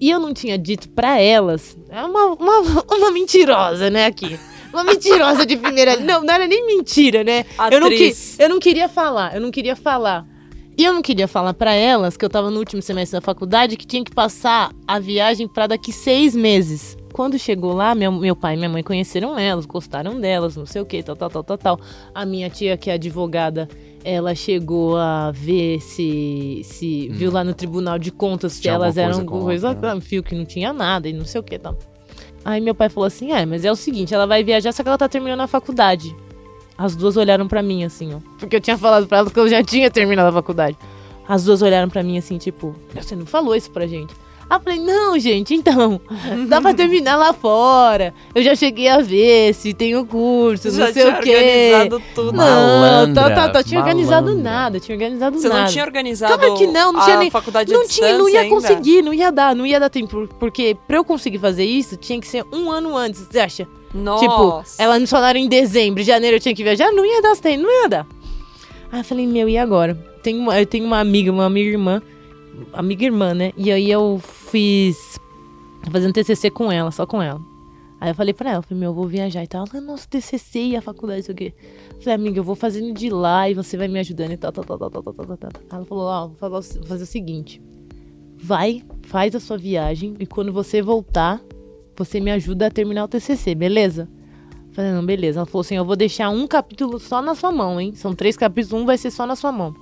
E 0.00 0.10
eu 0.10 0.18
não 0.18 0.32
tinha 0.32 0.56
dito 0.56 0.88
pra 0.88 1.20
elas. 1.20 1.76
É 1.90 2.02
uma, 2.02 2.26
uma, 2.32 2.84
uma 2.90 3.10
mentirosa, 3.10 3.90
né, 3.90 4.06
aqui. 4.06 4.38
Uma 4.72 4.82
mentirosa 4.82 5.44
de 5.44 5.56
primeira. 5.56 5.96
Não, 5.96 6.22
não 6.22 6.32
era 6.32 6.46
nem 6.46 6.66
mentira, 6.66 7.22
né? 7.22 7.44
Eu 7.70 7.80
não, 7.80 7.88
que, 7.88 7.94
Atriz. 7.94 8.38
eu 8.38 8.48
não 8.48 8.58
queria 8.58 8.88
falar, 8.88 9.34
eu 9.34 9.40
não 9.40 9.50
queria 9.50 9.76
falar. 9.76 10.26
E 10.78 10.84
eu 10.84 10.92
não 10.94 11.02
queria 11.02 11.28
falar 11.28 11.52
pra 11.52 11.74
elas 11.74 12.16
que 12.16 12.24
eu 12.24 12.30
tava 12.30 12.50
no 12.50 12.58
último 12.58 12.80
semestre 12.80 13.18
da 13.18 13.20
faculdade 13.20 13.76
que 13.76 13.86
tinha 13.86 14.02
que 14.02 14.14
passar 14.14 14.72
a 14.86 14.98
viagem 14.98 15.46
pra 15.46 15.66
daqui 15.66 15.92
seis 15.92 16.34
meses. 16.34 16.96
Quando 17.12 17.38
chegou 17.38 17.74
lá, 17.74 17.94
meu, 17.94 18.10
meu 18.12 18.34
pai 18.36 18.54
e 18.54 18.56
minha 18.56 18.70
mãe 18.70 18.82
conheceram 18.82 19.38
elas, 19.38 19.66
gostaram 19.66 20.18
delas, 20.18 20.56
não 20.56 20.64
sei 20.64 20.80
o 20.80 20.86
que, 20.86 21.02
tal, 21.02 21.16
tal, 21.16 21.28
tal, 21.28 21.44
tal, 21.44 21.58
tal. 21.58 21.80
A 22.14 22.24
minha 22.24 22.48
tia, 22.48 22.76
que 22.76 22.88
é 22.88 22.94
advogada, 22.94 23.68
ela 24.04 24.34
chegou 24.34 24.96
a 24.96 25.30
ver 25.30 25.80
se. 25.80 26.62
se 26.64 27.08
viu 27.08 27.30
lá 27.30 27.44
no 27.44 27.54
Tribunal 27.54 27.98
de 27.98 28.10
Contas 28.10 28.54
se 28.54 28.68
elas 28.68 28.96
eram 28.96 29.24
coisa 29.24 29.26
coisa, 29.26 29.74
contra, 29.74 29.94
né? 29.94 30.22
que 30.22 30.34
não 30.34 30.44
tinha 30.44 30.72
nada 30.72 31.08
e 31.08 31.12
não 31.12 31.24
sei 31.24 31.40
o 31.40 31.44
que, 31.44 31.58
tal. 31.58 31.76
Aí 32.44 32.60
meu 32.60 32.74
pai 32.74 32.88
falou 32.88 33.06
assim: 33.06 33.32
é, 33.32 33.44
mas 33.44 33.64
é 33.64 33.70
o 33.70 33.76
seguinte, 33.76 34.14
ela 34.14 34.26
vai 34.26 34.42
viajar, 34.42 34.72
só 34.72 34.82
que 34.82 34.88
ela 34.88 34.98
tá 34.98 35.08
terminando 35.08 35.40
a 35.40 35.46
faculdade. 35.46 36.14
As 36.76 36.96
duas 36.96 37.16
olharam 37.16 37.46
pra 37.46 37.62
mim 37.62 37.84
assim, 37.84 38.14
ó. 38.14 38.18
Porque 38.38 38.56
eu 38.56 38.60
tinha 38.60 38.78
falado 38.78 39.06
pra 39.06 39.18
elas 39.18 39.32
que 39.32 39.38
eu 39.38 39.48
já 39.48 39.62
tinha 39.62 39.90
terminado 39.90 40.28
a 40.30 40.32
faculdade. 40.32 40.78
As 41.28 41.44
duas 41.44 41.60
olharam 41.60 41.88
pra 41.88 42.02
mim 42.02 42.16
assim, 42.16 42.38
tipo, 42.38 42.74
você 42.94 43.14
não 43.14 43.26
falou 43.26 43.54
isso 43.54 43.70
pra 43.70 43.86
gente. 43.86 44.14
Aí 44.50 44.56
eu 44.56 44.60
falei, 44.60 44.80
não, 44.80 45.16
gente, 45.16 45.54
então, 45.54 46.00
dá 46.48 46.60
pra 46.60 46.74
terminar 46.74 47.14
lá 47.14 47.32
fora. 47.32 48.12
Eu 48.34 48.42
já 48.42 48.52
cheguei 48.56 48.88
a 48.88 48.98
ver 49.00 49.54
se 49.54 49.72
tem 49.72 49.94
o 49.96 50.04
curso, 50.04 50.68
Já 50.72 50.86
não 50.86 50.92
sei 50.92 51.02
o 51.08 51.20
quê. 51.20 51.36
organizado 51.36 52.02
tudo. 52.16 52.32
Não, 52.32 52.80
Malandra, 52.80 53.22
tá, 53.22 53.30
tá, 53.30 53.48
tá, 53.50 53.62
tinha 53.62 53.78
organizado 53.78 54.26
malandra. 54.26 54.50
nada, 54.50 54.80
tinha 54.80 54.96
organizado 54.96 55.38
Você 55.38 55.48
nada. 55.48 55.60
não 55.62 55.68
tinha 55.68 55.84
organizado 55.84 56.36
Claro 56.36 56.54
que 56.56 56.66
não, 56.66 56.92
não 56.92 57.00
a 57.00 57.04
tinha 57.04 57.16
nem- 57.18 57.30
faculdade 57.30 57.72
Não 57.72 57.86
tinha, 57.86 58.18
não 58.18 58.28
ia 58.28 58.40
ainda? 58.40 58.52
conseguir, 58.54 59.02
não 59.02 59.14
ia 59.14 59.30
dar, 59.30 59.54
não 59.54 59.64
ia 59.64 59.78
dar 59.78 59.88
tempo. 59.88 60.28
Porque 60.40 60.76
pra 60.88 60.96
eu 60.96 61.04
conseguir 61.04 61.38
fazer 61.38 61.64
isso, 61.64 61.96
tinha 61.96 62.20
que 62.20 62.26
ser 62.26 62.44
um 62.52 62.72
ano 62.72 62.96
antes, 62.96 63.20
você 63.30 63.38
acha? 63.38 63.68
Nossa. 63.94 64.24
Tipo, 64.26 64.64
elas 64.82 65.00
me 65.00 65.06
falaram 65.06 65.38
em 65.38 65.48
dezembro, 65.48 66.02
janeiro 66.02 66.36
eu 66.36 66.40
tinha 66.40 66.54
que 66.56 66.64
viajar, 66.64 66.90
não 66.90 67.06
ia 67.06 67.22
dar 67.22 67.36
tempo, 67.36 67.62
não 67.62 67.82
ia 67.82 67.88
dar. 67.88 68.06
Aí 68.90 68.98
eu 69.00 69.04
falei, 69.04 69.26
meu, 69.28 69.48
e 69.48 69.56
agora? 69.56 69.94
Tem 70.24 70.36
uma, 70.36 70.58
eu 70.58 70.66
tenho 70.66 70.84
uma 70.84 70.98
amiga, 70.98 71.30
uma 71.30 71.46
amiga 71.46 71.70
irmã, 71.70 72.02
amiga 72.72 73.04
irmã, 73.04 73.34
né? 73.34 73.52
E 73.56 73.70
aí 73.70 73.90
eu 73.90 74.18
fiz, 74.18 75.18
fazendo 75.90 76.12
TCC 76.12 76.50
com 76.50 76.70
ela, 76.70 76.90
só 76.90 77.06
com 77.06 77.22
ela. 77.22 77.40
Aí 78.00 78.10
eu 78.10 78.14
falei 78.14 78.32
pra 78.32 78.52
ela, 78.52 78.62
falei, 78.62 78.80
meu, 78.80 78.90
eu 78.90 78.94
vou 78.94 79.06
viajar 79.06 79.44
e 79.44 79.46
tal. 79.46 79.64
Ela, 79.72 79.80
nossa, 79.82 80.08
TCC 80.08 80.58
e 80.60 80.76
a 80.76 80.80
faculdade, 80.80 81.20
isso 81.20 81.30
aqui. 81.30 81.52
Eu 81.94 82.00
falei, 82.00 82.14
amiga, 82.14 82.38
eu 82.38 82.44
vou 82.44 82.54
fazendo 82.54 82.94
de 82.94 83.10
lá 83.10 83.50
e 83.50 83.54
você 83.54 83.76
vai 83.76 83.88
me 83.88 83.98
ajudando 83.98 84.32
e 84.32 84.36
tal, 84.38 84.50
tal, 84.50 84.64
tal, 84.64 84.78
tal, 84.78 84.90
tal, 84.90 85.02
tal, 85.02 85.26
tal, 85.26 85.36
tal. 85.36 85.50
Ela 85.70 85.84
falou, 85.84 86.04
ó, 86.04 86.28
vou 86.28 86.62
fazer 86.62 87.02
o 87.02 87.06
seguinte. 87.06 87.60
Vai, 88.42 88.82
faz 89.02 89.34
a 89.34 89.40
sua 89.40 89.58
viagem 89.58 90.14
e 90.18 90.26
quando 90.26 90.50
você 90.50 90.80
voltar, 90.80 91.42
você 91.94 92.20
me 92.20 92.30
ajuda 92.30 92.68
a 92.68 92.70
terminar 92.70 93.04
o 93.04 93.08
TCC, 93.08 93.54
beleza? 93.54 94.08
Falei, 94.72 94.92
não, 94.92 95.04
beleza. 95.04 95.40
Ela 95.40 95.46
falou 95.46 95.60
assim, 95.60 95.76
eu 95.76 95.84
vou 95.84 95.96
deixar 95.96 96.30
um 96.30 96.46
capítulo 96.46 96.98
só 96.98 97.20
na 97.20 97.34
sua 97.34 97.52
mão, 97.52 97.78
hein? 97.78 97.94
São 97.94 98.14
três 98.14 98.34
capítulos, 98.34 98.80
um 98.80 98.86
vai 98.86 98.96
ser 98.96 99.10
só 99.10 99.26
na 99.26 99.36
sua 99.36 99.52
mão. 99.52 99.74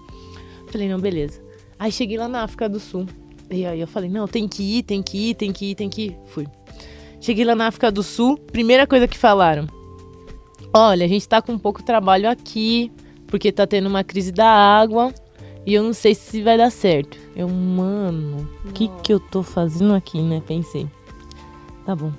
Falei, 0.67 0.89
não, 0.89 0.99
beleza. 0.99 1.48
Aí 1.79 1.93
cheguei 1.93 2.19
lá 2.19 2.29
na 2.29 2.43
África 2.43 2.69
do 2.69 2.81
Sul. 2.81 3.07
E 3.51 3.65
aí 3.65 3.81
eu 3.81 3.87
falei, 3.87 4.11
não, 4.11 4.27
tem 4.27 4.47
que 4.47 4.79
ir, 4.79 4.83
tem 4.83 5.03
que 5.03 5.31
ir, 5.31 5.35
tem 5.35 5.53
que 5.53 5.71
ir, 5.71 5.75
tem 5.75 5.89
que 5.89 6.03
ir. 6.07 6.19
Fui. 6.27 6.47
Cheguei 7.21 7.45
lá 7.45 7.55
na 7.55 7.69
África 7.69 7.91
do 7.91 8.03
Sul, 8.03 8.37
primeira 8.37 8.87
coisa 8.87 9.09
que 9.09 9.17
falaram. 9.17 9.67
Olha, 10.73 11.05
a 11.05 11.09
gente 11.09 11.27
tá 11.27 11.41
com 11.41 11.59
pouco 11.59 11.83
trabalho 11.83 12.29
aqui, 12.29 12.93
porque 13.27 13.51
tá 13.51 13.67
tendo 13.67 13.89
uma 13.89 14.05
crise 14.05 14.33
da 14.33 14.49
água. 14.49 15.13
E 15.65 15.75
eu 15.75 15.83
não 15.83 15.93
sei 15.93 16.15
se 16.15 16.43
vai 16.43 16.57
dar 16.57 16.71
certo. 16.71 17.19
Eu, 17.37 17.49
mano, 17.49 18.49
o 18.65 18.73
que 18.73 18.89
que 19.03 19.13
eu 19.13 19.21
tô 19.21 19.43
fazendo 19.43 19.95
aqui, 19.95 20.21
né? 20.21 20.43
Pensei. 20.47 20.87
Tá 21.85 21.95
bom. 21.95 22.13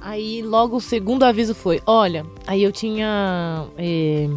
Aí 0.00 0.42
logo 0.42 0.76
o 0.76 0.80
segundo 0.80 1.24
aviso 1.24 1.54
foi, 1.54 1.82
olha, 1.86 2.24
aí 2.46 2.62
eu 2.62 2.70
tinha 2.70 3.66
eh, 3.76 4.28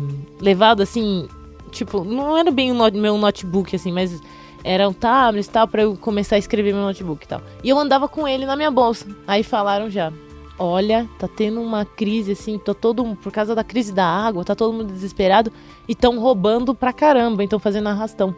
levado 0.41 0.81
assim, 0.81 1.27
tipo, 1.69 2.03
não 2.03 2.38
era 2.38 2.51
bem 2.51 2.71
o 2.71 2.91
meu 2.91 3.17
notebook 3.17 3.75
assim, 3.75 3.91
mas 3.91 4.21
era 4.63 4.88
um 4.89 4.93
tablet 4.93 5.45
e 5.45 5.49
tal 5.49 5.67
pra 5.67 5.84
eu 5.84 5.95
começar 5.95 6.36
a 6.36 6.39
escrever 6.39 6.73
meu 6.73 6.84
notebook 6.84 7.23
e 7.23 7.27
tal. 7.27 7.41
E 7.63 7.69
eu 7.69 7.77
andava 7.77 8.08
com 8.08 8.27
ele 8.27 8.45
na 8.45 8.55
minha 8.55 8.71
bolsa. 8.71 9.08
Aí 9.25 9.43
falaram 9.43 9.89
já, 9.89 10.12
olha, 10.58 11.08
tá 11.17 11.27
tendo 11.27 11.62
uma 11.62 11.86
crise 11.86 12.34
assim, 12.34 12.58
tô 12.58 12.73
todo 12.73 13.03
por 13.15 13.32
causa 13.32 13.55
da 13.55 13.63
crise 13.63 13.93
da 13.93 14.05
água, 14.05 14.43
tá 14.43 14.55
todo 14.55 14.73
mundo 14.73 14.91
desesperado 14.91 15.51
e 15.88 15.95
tão 15.95 16.19
roubando 16.19 16.75
pra 16.75 16.91
caramba, 16.91 17.43
então 17.43 17.60
fazendo 17.60 17.88
arrastão. 17.88 18.36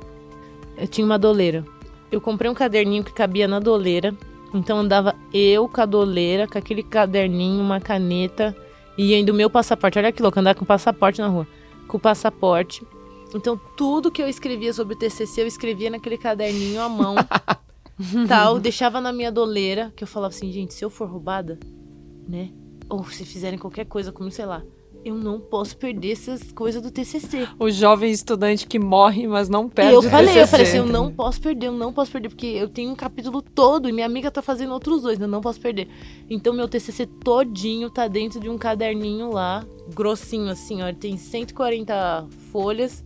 Eu 0.77 0.87
tinha 0.87 1.05
uma 1.05 1.17
doleira. 1.17 1.65
Eu 2.11 2.21
comprei 2.21 2.49
um 2.49 2.53
caderninho 2.53 3.03
que 3.03 3.13
cabia 3.13 3.47
na 3.47 3.59
doleira. 3.59 4.13
Então 4.53 4.79
andava 4.79 5.15
eu 5.33 5.67
com 5.67 5.79
a 5.79 5.85
doleira, 5.85 6.45
com 6.45 6.57
aquele 6.57 6.83
caderninho, 6.83 7.63
uma 7.63 7.79
caneta 7.79 8.55
e 8.97 9.13
ainda 9.13 9.31
o 9.31 9.35
meu 9.35 9.49
passaporte. 9.49 9.97
Olha 9.97 10.11
que 10.11 10.21
louco, 10.21 10.39
andar 10.39 10.55
com 10.55 10.65
passaporte 10.65 11.21
na 11.21 11.27
rua. 11.27 11.47
Com 11.87 11.97
o 11.97 11.99
passaporte. 11.99 12.85
Então 13.33 13.59
tudo 13.77 14.11
que 14.11 14.21
eu 14.21 14.27
escrevia 14.27 14.73
sobre 14.73 14.95
o 14.95 14.97
TCC, 14.97 15.41
eu 15.41 15.47
escrevia 15.47 15.89
naquele 15.89 16.17
caderninho 16.17 16.81
à 16.81 16.89
mão. 16.89 17.15
tal, 18.27 18.59
deixava 18.59 18.99
na 18.99 19.13
minha 19.13 19.31
doleira, 19.31 19.91
que 19.95 20.03
eu 20.03 20.07
falava 20.07 20.33
assim, 20.33 20.51
gente, 20.51 20.73
se 20.73 20.83
eu 20.83 20.89
for 20.89 21.07
roubada, 21.09 21.59
né? 22.27 22.49
Ou 22.89 23.05
se 23.05 23.25
fizerem 23.25 23.59
qualquer 23.59 23.85
coisa 23.85 24.11
comigo, 24.11 24.35
sei 24.35 24.45
lá, 24.45 24.63
eu 25.03 25.15
não 25.15 25.39
posso 25.39 25.77
perder 25.77 26.11
essas 26.11 26.51
coisas 26.51 26.81
do 26.81 26.91
TCC. 26.91 27.47
O 27.57 27.69
jovem 27.71 28.11
estudante 28.11 28.67
que 28.67 28.77
morre, 28.77 29.27
mas 29.27 29.49
não 29.49 29.67
perde 29.67 29.93
eu 29.93 29.99
o 29.99 30.03
falei, 30.03 30.29
eu 30.29 30.43
TCC. 30.43 30.47
falei 30.51 30.67
assim, 30.67 30.77
eu 30.77 30.85
não 30.85 31.11
posso 31.11 31.41
perder, 31.41 31.67
eu 31.67 31.71
não 31.71 31.91
posso 31.93 32.11
perder, 32.11 32.29
porque 32.29 32.47
eu 32.47 32.67
tenho 32.69 32.91
um 32.91 32.95
capítulo 32.95 33.41
todo 33.41 33.89
e 33.89 33.91
minha 33.91 34.05
amiga 34.05 34.29
tá 34.29 34.41
fazendo 34.41 34.73
outros 34.73 35.01
dois, 35.01 35.19
eu 35.19 35.27
não 35.27 35.41
posso 35.41 35.59
perder. 35.59 35.87
Então 36.29 36.53
meu 36.53 36.67
TCC 36.67 37.05
todinho 37.05 37.89
tá 37.89 38.07
dentro 38.07 38.39
de 38.39 38.49
um 38.49 38.57
caderninho 38.57 39.31
lá, 39.31 39.65
grossinho 39.93 40.49
assim, 40.49 40.81
ó, 40.81 40.87
ele 40.87 40.97
tem 40.97 41.17
140 41.17 42.27
folhas, 42.51 43.03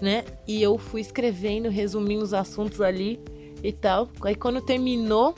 né? 0.00 0.24
E 0.46 0.62
eu 0.62 0.78
fui 0.78 1.00
escrevendo, 1.00 1.68
resumindo 1.68 2.22
os 2.22 2.34
assuntos 2.34 2.80
ali 2.80 3.20
e 3.62 3.72
tal. 3.72 4.08
Aí 4.22 4.34
quando 4.34 4.60
terminou 4.60 5.34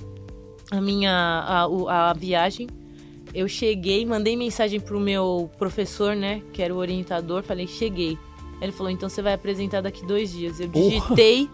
a 0.70 0.80
minha 0.80 1.10
a, 1.12 2.10
a 2.10 2.12
viagem, 2.12 2.68
eu 3.34 3.48
cheguei, 3.48 4.04
mandei 4.04 4.36
mensagem 4.36 4.80
pro 4.80 4.98
meu 4.98 5.50
professor, 5.58 6.14
né, 6.14 6.42
que 6.52 6.62
era 6.62 6.74
o 6.74 6.78
orientador, 6.78 7.42
falei, 7.42 7.66
cheguei. 7.66 8.18
Ele 8.60 8.72
falou, 8.72 8.90
então 8.90 9.08
você 9.08 9.22
vai 9.22 9.34
apresentar 9.34 9.80
daqui 9.80 10.04
dois 10.04 10.32
dias. 10.32 10.58
Eu 10.58 10.66
digitei 10.66 11.48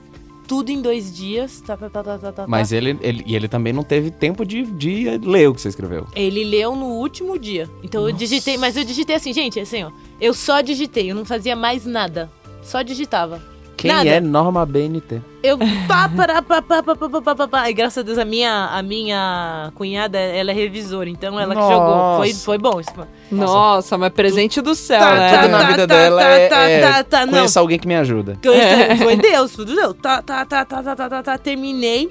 tudo 0.46 0.70
em 0.70 0.80
dois 0.80 1.14
dias. 1.14 1.60
Tá, 1.60 1.76
tá, 1.76 1.90
tá, 1.90 2.02
tá, 2.02 2.18
tá, 2.18 2.32
tá, 2.32 2.46
Mas 2.46 2.70
tá. 2.70 2.76
ele, 2.76 2.98
ele, 3.02 3.22
e 3.26 3.36
ele 3.36 3.46
também 3.46 3.72
não 3.72 3.82
teve 3.82 4.10
tempo 4.10 4.44
de, 4.44 4.62
de 4.62 5.18
ler 5.18 5.48
o 5.48 5.54
que 5.54 5.60
você 5.60 5.68
escreveu. 5.68 6.06
Ele 6.14 6.44
leu 6.44 6.74
no 6.74 6.86
último 6.86 7.38
dia. 7.38 7.68
Então 7.82 8.08
eu 8.08 8.14
digitei, 8.14 8.56
mas 8.56 8.76
eu 8.76 8.84
digitei 8.84 9.16
assim, 9.16 9.34
gente, 9.34 9.60
assim, 9.60 9.84
ó. 9.84 9.90
Eu 10.18 10.32
só 10.32 10.62
digitei, 10.62 11.10
eu 11.10 11.14
não 11.14 11.26
fazia 11.26 11.54
mais 11.54 11.84
nada. 11.84 12.30
Só 12.64 12.82
digitava. 12.82 13.40
Quem 13.76 13.92
Nada. 13.92 14.08
é 14.08 14.20
Norma 14.20 14.64
BNT? 14.64 15.20
Eu 15.42 15.58
pá, 15.86 16.08
pará, 16.08 16.40
pá, 16.40 16.62
pá, 16.62 16.82
pá, 16.82 16.96
pá, 16.96 17.20
pá, 17.20 17.34
pá, 17.34 17.48
pá, 17.48 17.70
E 17.70 17.74
graças 17.74 17.98
a 17.98 18.02
Deus 18.02 18.16
a 18.16 18.24
minha, 18.24 18.68
a 18.72 18.82
minha 18.82 19.70
cunhada, 19.74 20.18
ela 20.18 20.52
é 20.52 20.54
revisora, 20.54 21.10
então 21.10 21.38
ela 21.38 21.54
Nossa. 21.54 21.68
que 21.68 21.74
jogou. 21.74 22.16
Foi, 22.16 22.34
foi 22.34 22.58
bom 22.58 22.80
isso. 22.80 22.92
Nossa, 23.30 23.52
Nossa 23.52 23.98
mas 23.98 24.12
presente 24.12 24.62
do 24.62 24.74
céu, 24.74 25.00
tá, 25.00 25.14
né? 25.14 25.30
Tá, 25.30 25.42
Tudo 25.42 25.50
tá, 25.50 25.58
na 25.58 25.68
vida 25.68 25.86
tá, 25.86 25.94
dela 25.94 26.22
é, 26.22 26.44
é 26.44 26.48
tá, 26.48 26.68
é, 26.70 27.02
tá 27.02 27.26
conheço 27.26 27.58
alguém 27.58 27.78
que 27.78 27.86
me 27.86 27.96
ajuda. 27.96 28.38
Foi 29.02 29.16
Deus, 29.16 29.52
tudo 29.52 29.74
deu. 29.74 29.92
Tá, 29.92 30.22
tá, 30.22 30.46
tá, 30.46 30.64
tá, 30.64 30.82
tá, 30.82 30.96
tá, 30.96 31.22
tá, 31.22 31.38
terminei. 31.38 32.10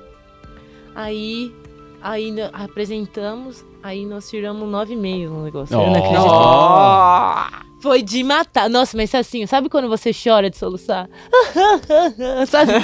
Aí, 0.94 1.52
aí 2.02 2.36
apresentamos, 2.54 3.66
aí 3.82 4.06
nós 4.06 4.30
tiramos 4.30 4.70
9,5 4.70 5.28
no 5.28 5.44
negócio. 5.44 5.76
Oh. 5.76 5.82
Eu 5.82 5.90
não 5.90 5.96
acredito. 5.96 7.64
Oh. 7.70 7.73
Foi 7.84 8.02
de 8.02 8.24
matar. 8.24 8.70
Nossa, 8.70 8.96
mas 8.96 9.14
assim, 9.14 9.46
sabe 9.46 9.68
quando 9.68 9.90
você 9.90 10.12
chora 10.14 10.50
de 10.50 10.56
soluçar? 10.56 11.10
sabe? 12.48 12.72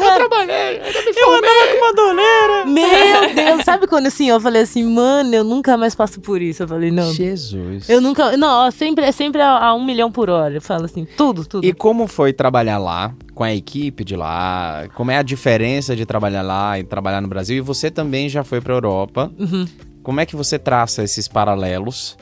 Eu 0.00 0.14
trabalhei, 0.14 0.78
me 0.78 1.20
Eu 1.20 1.30
andava 1.30 1.68
com 1.70 1.76
uma 1.76 1.92
doleira. 1.92 2.64
Meu 2.64 3.34
Deus, 3.36 3.62
sabe 3.62 3.86
quando 3.86 4.06
assim, 4.06 4.30
eu 4.30 4.40
falei 4.40 4.62
assim, 4.62 4.82
mano, 4.82 5.34
eu 5.34 5.44
nunca 5.44 5.76
mais 5.76 5.94
passo 5.94 6.22
por 6.22 6.40
isso. 6.40 6.62
Eu 6.62 6.68
falei, 6.68 6.90
não. 6.90 7.12
Jesus. 7.12 7.86
Eu 7.86 8.00
nunca. 8.00 8.34
Não, 8.34 8.70
sempre, 8.70 9.04
é 9.04 9.12
sempre 9.12 9.42
a, 9.42 9.58
a 9.58 9.74
um 9.74 9.84
milhão 9.84 10.10
por 10.10 10.30
hora. 10.30 10.54
Eu 10.54 10.62
falo 10.62 10.86
assim, 10.86 11.04
tudo, 11.04 11.44
tudo. 11.44 11.66
E 11.66 11.74
como 11.74 12.06
foi 12.06 12.32
trabalhar 12.32 12.78
lá, 12.78 13.12
com 13.34 13.44
a 13.44 13.54
equipe 13.54 14.04
de 14.04 14.16
lá? 14.16 14.88
Como 14.94 15.10
é 15.10 15.18
a 15.18 15.22
diferença 15.22 15.94
de 15.94 16.06
trabalhar 16.06 16.40
lá 16.40 16.78
e 16.78 16.82
trabalhar 16.84 17.20
no 17.20 17.28
Brasil? 17.28 17.58
E 17.58 17.60
você 17.60 17.90
também 17.90 18.26
já 18.26 18.42
foi 18.42 18.62
pra 18.62 18.72
Europa. 18.72 19.30
Uhum. 19.38 19.66
Como 20.02 20.18
é 20.18 20.24
que 20.24 20.34
você 20.34 20.58
traça 20.58 21.02
esses 21.02 21.28
paralelos? 21.28 22.16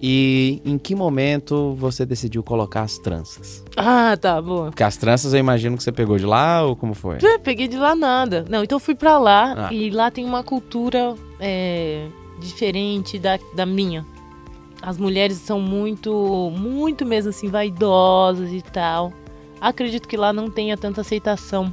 E 0.00 0.60
em 0.64 0.76
que 0.76 0.94
momento 0.94 1.74
você 1.74 2.04
decidiu 2.04 2.42
colocar 2.42 2.82
as 2.82 2.98
tranças? 2.98 3.64
Ah, 3.76 4.16
tá, 4.20 4.40
boa. 4.42 4.66
Porque 4.66 4.82
as 4.82 4.96
tranças 4.96 5.32
eu 5.32 5.40
imagino 5.40 5.76
que 5.76 5.82
você 5.82 5.90
pegou 5.92 6.18
de 6.18 6.26
lá 6.26 6.62
ou 6.62 6.76
como 6.76 6.92
foi? 6.94 7.18
Já 7.18 7.38
peguei 7.38 7.66
de 7.66 7.78
lá 7.78 7.94
nada. 7.94 8.44
Não, 8.48 8.62
então 8.62 8.76
eu 8.76 8.80
fui 8.80 8.94
pra 8.94 9.18
lá 9.18 9.68
Ah. 9.68 9.72
e 9.72 9.88
lá 9.90 10.10
tem 10.10 10.24
uma 10.24 10.42
cultura 10.42 11.14
é, 11.40 12.06
diferente 12.38 13.18
da, 13.18 13.38
da 13.54 13.64
minha. 13.64 14.04
As 14.82 14.98
mulheres 14.98 15.38
são 15.38 15.58
muito, 15.60 16.52
muito 16.54 17.06
mesmo 17.06 17.30
assim, 17.30 17.48
vaidosas 17.48 18.52
e 18.52 18.60
tal. 18.60 19.12
Acredito 19.58 20.06
que 20.06 20.16
lá 20.16 20.32
não 20.32 20.50
tenha 20.50 20.76
tanta 20.76 21.00
aceitação 21.00 21.72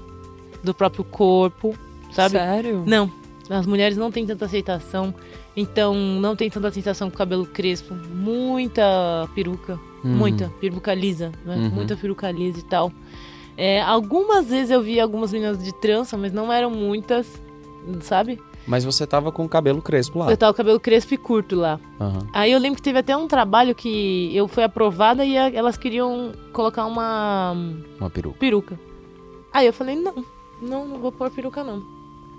do 0.63 0.73
próprio 0.73 1.03
corpo, 1.03 1.75
sabe? 2.13 2.37
Sério? 2.37 2.83
Não, 2.87 3.11
as 3.49 3.65
mulheres 3.65 3.97
não 3.97 4.09
têm 4.09 4.25
tanta 4.25 4.45
aceitação. 4.45 5.13
Então 5.55 5.93
não 5.95 6.35
tem 6.35 6.49
tanta 6.49 6.67
aceitação 6.69 7.09
com 7.09 7.17
cabelo 7.17 7.45
crespo. 7.45 7.93
Muita 7.93 9.29
peruca. 9.35 9.79
Hum. 10.03 10.15
Muita. 10.15 10.51
Peruca 10.59 10.93
lisa, 10.93 11.31
né? 11.45 11.55
Uhum. 11.55 11.69
Muita 11.69 11.95
peruca 11.95 12.29
lisa 12.31 12.59
e 12.59 12.63
tal. 12.63 12.91
É, 13.55 13.81
algumas 13.81 14.47
vezes 14.47 14.71
eu 14.71 14.81
vi 14.81 14.99
algumas 14.99 15.31
meninas 15.31 15.63
de 15.63 15.71
trança, 15.75 16.17
mas 16.17 16.33
não 16.33 16.51
eram 16.51 16.71
muitas, 16.71 17.27
sabe? 18.01 18.41
Mas 18.65 18.83
você 18.83 19.05
tava 19.05 19.31
com 19.31 19.45
o 19.45 19.49
cabelo 19.49 19.81
crespo 19.81 20.19
lá. 20.19 20.31
Eu 20.31 20.37
tava 20.37 20.53
com 20.53 20.57
cabelo 20.57 20.79
crespo 20.79 21.13
e 21.13 21.17
curto 21.17 21.55
lá. 21.55 21.79
Aham. 21.99 22.27
Aí 22.33 22.51
eu 22.51 22.59
lembro 22.59 22.77
que 22.77 22.81
teve 22.81 22.97
até 22.97 23.15
um 23.15 23.27
trabalho 23.27 23.75
que 23.75 24.35
eu 24.35 24.47
fui 24.47 24.63
aprovada 24.63 25.23
e 25.23 25.37
a- 25.37 25.51
elas 25.51 25.77
queriam 25.77 26.31
colocar 26.51 26.85
uma 26.85 27.55
Uma 27.99 28.09
peruca. 28.09 28.37
peruca. 28.39 28.79
Aí 29.53 29.67
eu 29.67 29.73
falei, 29.73 29.95
não, 29.95 30.25
não, 30.61 30.87
não 30.87 30.97
vou 30.97 31.11
pôr 31.11 31.29
peruca 31.29 31.63
não. 31.63 31.83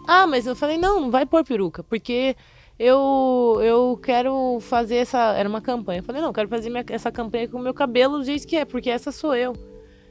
Ah, 0.06 0.26
mas 0.26 0.46
eu 0.46 0.56
falei, 0.56 0.76
não, 0.78 1.00
não 1.00 1.10
vai 1.10 1.24
pôr 1.26 1.44
peruca, 1.44 1.82
porque 1.84 2.34
eu 2.78 3.58
eu 3.62 3.98
quero 4.02 4.58
fazer 4.60 4.96
essa. 4.96 5.34
Era 5.36 5.48
uma 5.48 5.60
campanha. 5.60 6.00
Eu 6.00 6.04
falei, 6.04 6.20
não, 6.20 6.28
eu 6.30 6.34
quero 6.34 6.48
fazer 6.48 6.70
minha- 6.70 6.84
essa 6.90 7.10
campanha 7.12 7.48
com 7.48 7.58
o 7.58 7.62
meu 7.62 7.74
cabelo 7.74 8.18
do 8.18 8.24
jeito 8.24 8.46
que 8.46 8.56
é, 8.56 8.64
porque 8.64 8.90
essa 8.90 9.12
sou 9.12 9.34
eu. 9.34 9.52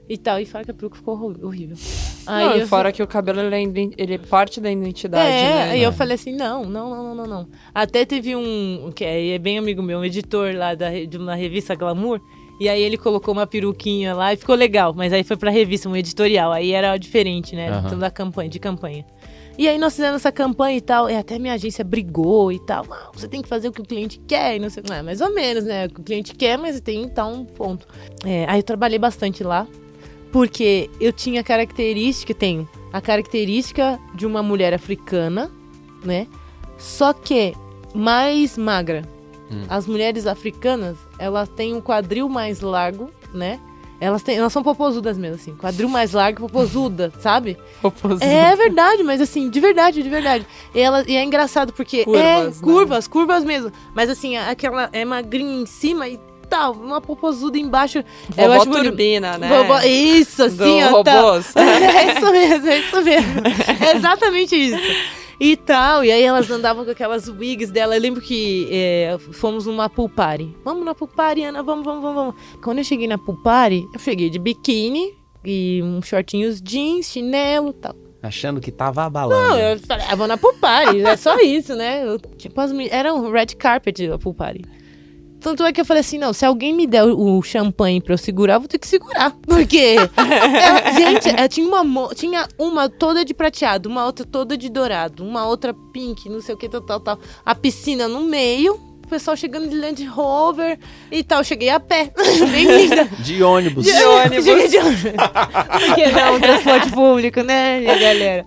E 0.08 0.17
tal. 0.17 0.39
E 0.39 0.45
fala 0.45 0.65
que 0.65 0.71
a 0.71 0.73
peruca 0.73 0.97
ficou 0.97 1.15
horrível. 1.41 1.78
Aí 2.26 2.45
Não, 2.45 2.56
e 2.58 2.62
eu 2.62 2.67
fora 2.67 2.91
que 2.91 3.04
o 3.04 3.08
cabelo 3.08 3.39
ele 3.41 3.56
é, 3.56 3.89
ele 3.97 4.13
é 4.15 4.17
parte 4.17 4.62
da 4.62 4.71
identidade, 4.71 5.30
é, 5.30 5.43
né? 5.43 5.71
aí 5.71 5.84
eu 5.84 5.91
falei 5.91 6.15
assim, 6.15 6.34
não, 6.34 6.63
não, 6.63 6.89
não, 6.89 7.04
não, 7.04 7.15
não, 7.15 7.28
não. 7.28 7.47
Até 7.73 8.06
teve 8.06 8.34
um, 8.36 8.91
que 8.95 9.04
é, 9.04 9.32
é 9.32 9.38
bem 9.38 9.58
amigo 9.58 9.82
meu, 9.84 9.99
um 9.99 10.06
editor 10.06 10.56
lá 10.56 10.73
da, 10.73 10.89
de 10.89 11.17
uma 11.17 11.36
revista 11.36 11.76
Glamour, 11.76 12.21
e 12.62 12.69
aí 12.69 12.82
ele 12.82 12.97
colocou 12.97 13.34
uma 13.34 13.45
peruquinha 13.45 14.13
lá 14.13 14.32
e 14.34 14.38
ficou 14.38 14.56
legal, 14.56 14.93
mas 14.93 15.12
aí 15.12 15.21
foi 15.23 15.36
pra 15.36 15.52
revista, 15.52 15.89
um 15.89 15.97
editorial, 15.97 16.52
aí 16.54 16.71
era 16.71 16.95
diferente, 16.97 17.56
né, 17.58 17.69
então 17.86 17.99
da 17.99 18.10
campanha, 18.10 18.49
de 18.49 18.60
campanha. 18.60 19.06
E 19.57 19.67
aí 19.67 19.77
nós 19.77 19.95
fizemos 19.95 20.17
essa 20.17 20.31
campanha 20.31 20.77
e 20.77 20.81
tal, 20.81 21.09
e 21.09 21.15
até 21.15 21.37
minha 21.37 21.53
agência 21.53 21.83
brigou 21.83 22.51
e 22.51 22.59
tal, 22.59 22.85
"Não, 22.87 23.11
você 23.13 23.27
tem 23.27 23.41
que 23.41 23.47
fazer 23.47 23.67
o 23.67 23.71
que 23.71 23.81
o 23.81 23.85
cliente 23.85 24.19
quer, 24.27 24.55
e 24.55 24.59
não 24.59 24.69
sei, 24.69 24.83
não, 24.87 24.95
é 24.95 25.01
mais 25.03 25.21
ou 25.21 25.33
menos, 25.33 25.63
né, 25.63 25.85
o 25.85 25.89
que 25.89 26.01
o 26.01 26.03
cliente 26.03 26.35
quer, 26.35 26.57
mas 26.57 26.81
tem 26.81 27.07
tá 27.07 27.25
um 27.25 27.45
ponto. 27.45 27.87
É, 28.25 28.45
aí 28.49 28.59
eu 28.59 28.63
trabalhei 28.63 28.97
bastante 28.97 29.43
lá, 29.43 29.67
porque 30.31 30.89
eu 30.99 31.13
tinha 31.13 31.43
característica, 31.43 32.33
tenho 32.33 32.67
a 32.91 32.99
característica 32.99 33.99
de 34.15 34.25
uma 34.25 34.41
mulher 34.41 34.73
africana, 34.73 35.51
né? 36.03 36.27
Só 36.77 37.13
que 37.13 37.53
mais 37.93 38.57
magra. 38.57 39.03
Hum. 39.51 39.63
As 39.69 39.85
mulheres 39.85 40.25
africanas, 40.25 40.97
elas 41.19 41.47
têm 41.49 41.73
um 41.75 41.81
quadril 41.81 42.27
mais 42.27 42.61
largo, 42.61 43.11
né? 43.33 43.59
Elas, 44.03 44.21
têm, 44.21 44.35
elas 44.37 44.51
são 44.51 44.61
popozudas 44.61 45.17
mesmo, 45.17 45.35
assim. 45.35 45.55
Quadril 45.55 45.87
mais 45.87 46.11
largo, 46.11 46.41
popozuda, 46.41 47.11
sabe? 47.19 47.57
Oposto. 47.81 48.21
É 48.23 48.55
verdade, 48.55 49.01
mas 49.03 49.21
assim, 49.21 49.49
de 49.49 49.59
verdade, 49.59 50.03
de 50.03 50.09
verdade. 50.09 50.45
E, 50.75 50.79
ela, 50.81 51.03
e 51.07 51.15
é 51.15 51.23
engraçado 51.23 51.71
porque 51.71 52.03
Curvas, 52.03 52.21
é 52.23 52.43
né? 52.45 52.51
curvas, 52.61 53.07
curvas 53.07 53.43
mesmo. 53.45 53.71
Mas 53.95 54.09
assim, 54.09 54.35
aquela 54.35 54.89
é 54.91 55.05
magrinha 55.05 55.61
em 55.61 55.65
cima 55.65 56.07
e 56.09 56.19
tal, 56.49 56.73
uma 56.73 56.99
popozuda 56.99 57.57
embaixo. 57.57 57.99
eu 57.99 58.03
Vovó 58.35 58.53
acho 58.53 58.65
bonito. 58.65 58.83
turbina, 58.89 59.37
né? 59.37 59.47
Vovó- 59.47 59.79
Isso, 59.81 60.43
assim, 60.43 60.57
Do 60.57 60.97
ó. 60.97 61.03
tal. 61.03 61.21
robôs. 61.31 61.53
É 61.55 62.13
isso 62.17 62.31
mesmo, 62.31 62.67
é 62.69 62.77
isso 62.79 63.01
mesmo. 63.01 63.41
É 63.85 63.95
exatamente 63.95 64.55
isso. 64.55 65.22
E 65.39 65.57
tal, 65.57 66.03
e 66.03 66.11
aí 66.11 66.21
elas 66.21 66.49
andavam 66.49 66.85
com 66.85 66.91
aquelas 66.91 67.27
wigs 67.27 67.71
dela. 67.71 67.95
Eu 67.95 68.01
lembro 68.01 68.21
que 68.21 68.67
é, 68.71 69.17
fomos 69.31 69.65
numa 69.65 69.89
pool 69.89 70.09
party. 70.09 70.55
Vamos 70.63 70.85
na 70.85 70.93
pool 70.93 71.07
party, 71.07 71.43
Ana, 71.43 71.63
vamos, 71.63 71.83
vamos, 71.83 72.01
vamos, 72.01 72.15
vamos. 72.15 72.35
Quando 72.61 72.77
eu 72.79 72.83
cheguei 72.83 73.07
na 73.07 73.17
pool 73.17 73.41
party, 73.41 73.87
eu 73.93 73.99
cheguei 73.99 74.29
de 74.29 74.39
biquíni 74.39 75.13
e 75.43 75.81
uns 75.83 76.07
shortinhos 76.07 76.61
jeans, 76.61 77.07
chinelo 77.07 77.69
e 77.69 77.73
tal. 77.73 77.95
Achando 78.21 78.61
que 78.61 78.71
tava 78.71 79.03
abalando. 79.03 79.49
Não, 79.49 79.59
eu 79.59 79.79
falei, 79.79 80.05
ah, 80.09 80.15
vou 80.15 80.27
na 80.27 80.37
pool 80.37 80.53
party, 80.53 81.01
é 81.01 81.17
só 81.17 81.37
isso, 81.41 81.75
né? 81.75 82.07
Eu, 82.07 82.17
tipo, 82.37 82.59
as, 82.61 82.71
era 82.89 83.13
um 83.13 83.29
red 83.29 83.47
carpet 83.47 84.09
a 84.09 84.17
pool 84.17 84.33
party. 84.33 84.61
Tanto 85.43 85.63
é 85.63 85.73
que 85.73 85.82
eu 85.82 85.86
falei 85.86 85.99
assim, 86.01 86.17
não, 86.17 86.32
se 86.32 86.45
alguém 86.45 86.73
me 86.73 86.88
der 86.88 87.03
o, 87.03 87.41
champanhe 87.43 87.99
pra 88.01 88.13
eu 88.13 88.17
segurar, 88.17 88.53
eu 88.56 88.60
vou 88.62 88.69
ter 88.69 88.79
que 88.79 88.88
segurar. 88.88 89.32
Porque, 89.45 89.97
é, 89.97 90.93
gente, 90.93 91.29
é, 91.29 91.47
tinha, 91.49 91.67
uma, 91.67 91.84
mo- 91.84 92.13
tinha 92.15 92.47
uma 92.58 92.88
toda 92.89 93.25
de 93.25 93.34
prateado, 93.34 93.89
uma 93.89 94.06
outra 94.06 94.25
toda 94.25 94.56
de 94.58 94.69
dourado, 94.69 95.23
uma 95.23 95.45
outra 95.45 95.73
pink, 95.91 96.29
não 96.29 96.39
sei 96.41 96.56
o 96.56 96.58
que, 96.58 96.69
tal, 96.69 96.79
tal, 96.82 96.99
tal. 97.01 97.19
A 97.45 97.53
piscina 97.53 98.08
no 98.08 98.21
meio, 98.21 98.75
o 99.03 99.08
pessoal 99.13 99.36
chegando 99.36 99.67
de 99.69 99.75
Land 99.75 100.03
Rover 100.06 100.79
e 101.12 101.23
tal. 101.23 101.39
Eu 101.39 101.43
cheguei 101.43 101.69
a 101.69 101.79
pé, 101.79 102.12
bem 102.51 102.65
linda. 102.65 103.06
De 103.19 103.43
ônibus. 103.43 103.86
De 103.86 103.91
ônibus. 104.03 104.45
Cheguei 104.45 104.67
de 104.69 104.77
ônibus. 104.77 105.01
Porque 105.88 106.08
não, 106.08 106.39
transporte 106.39 106.89
público, 106.91 107.41
né, 107.41 107.79
minha 107.82 107.97
galera? 107.99 108.45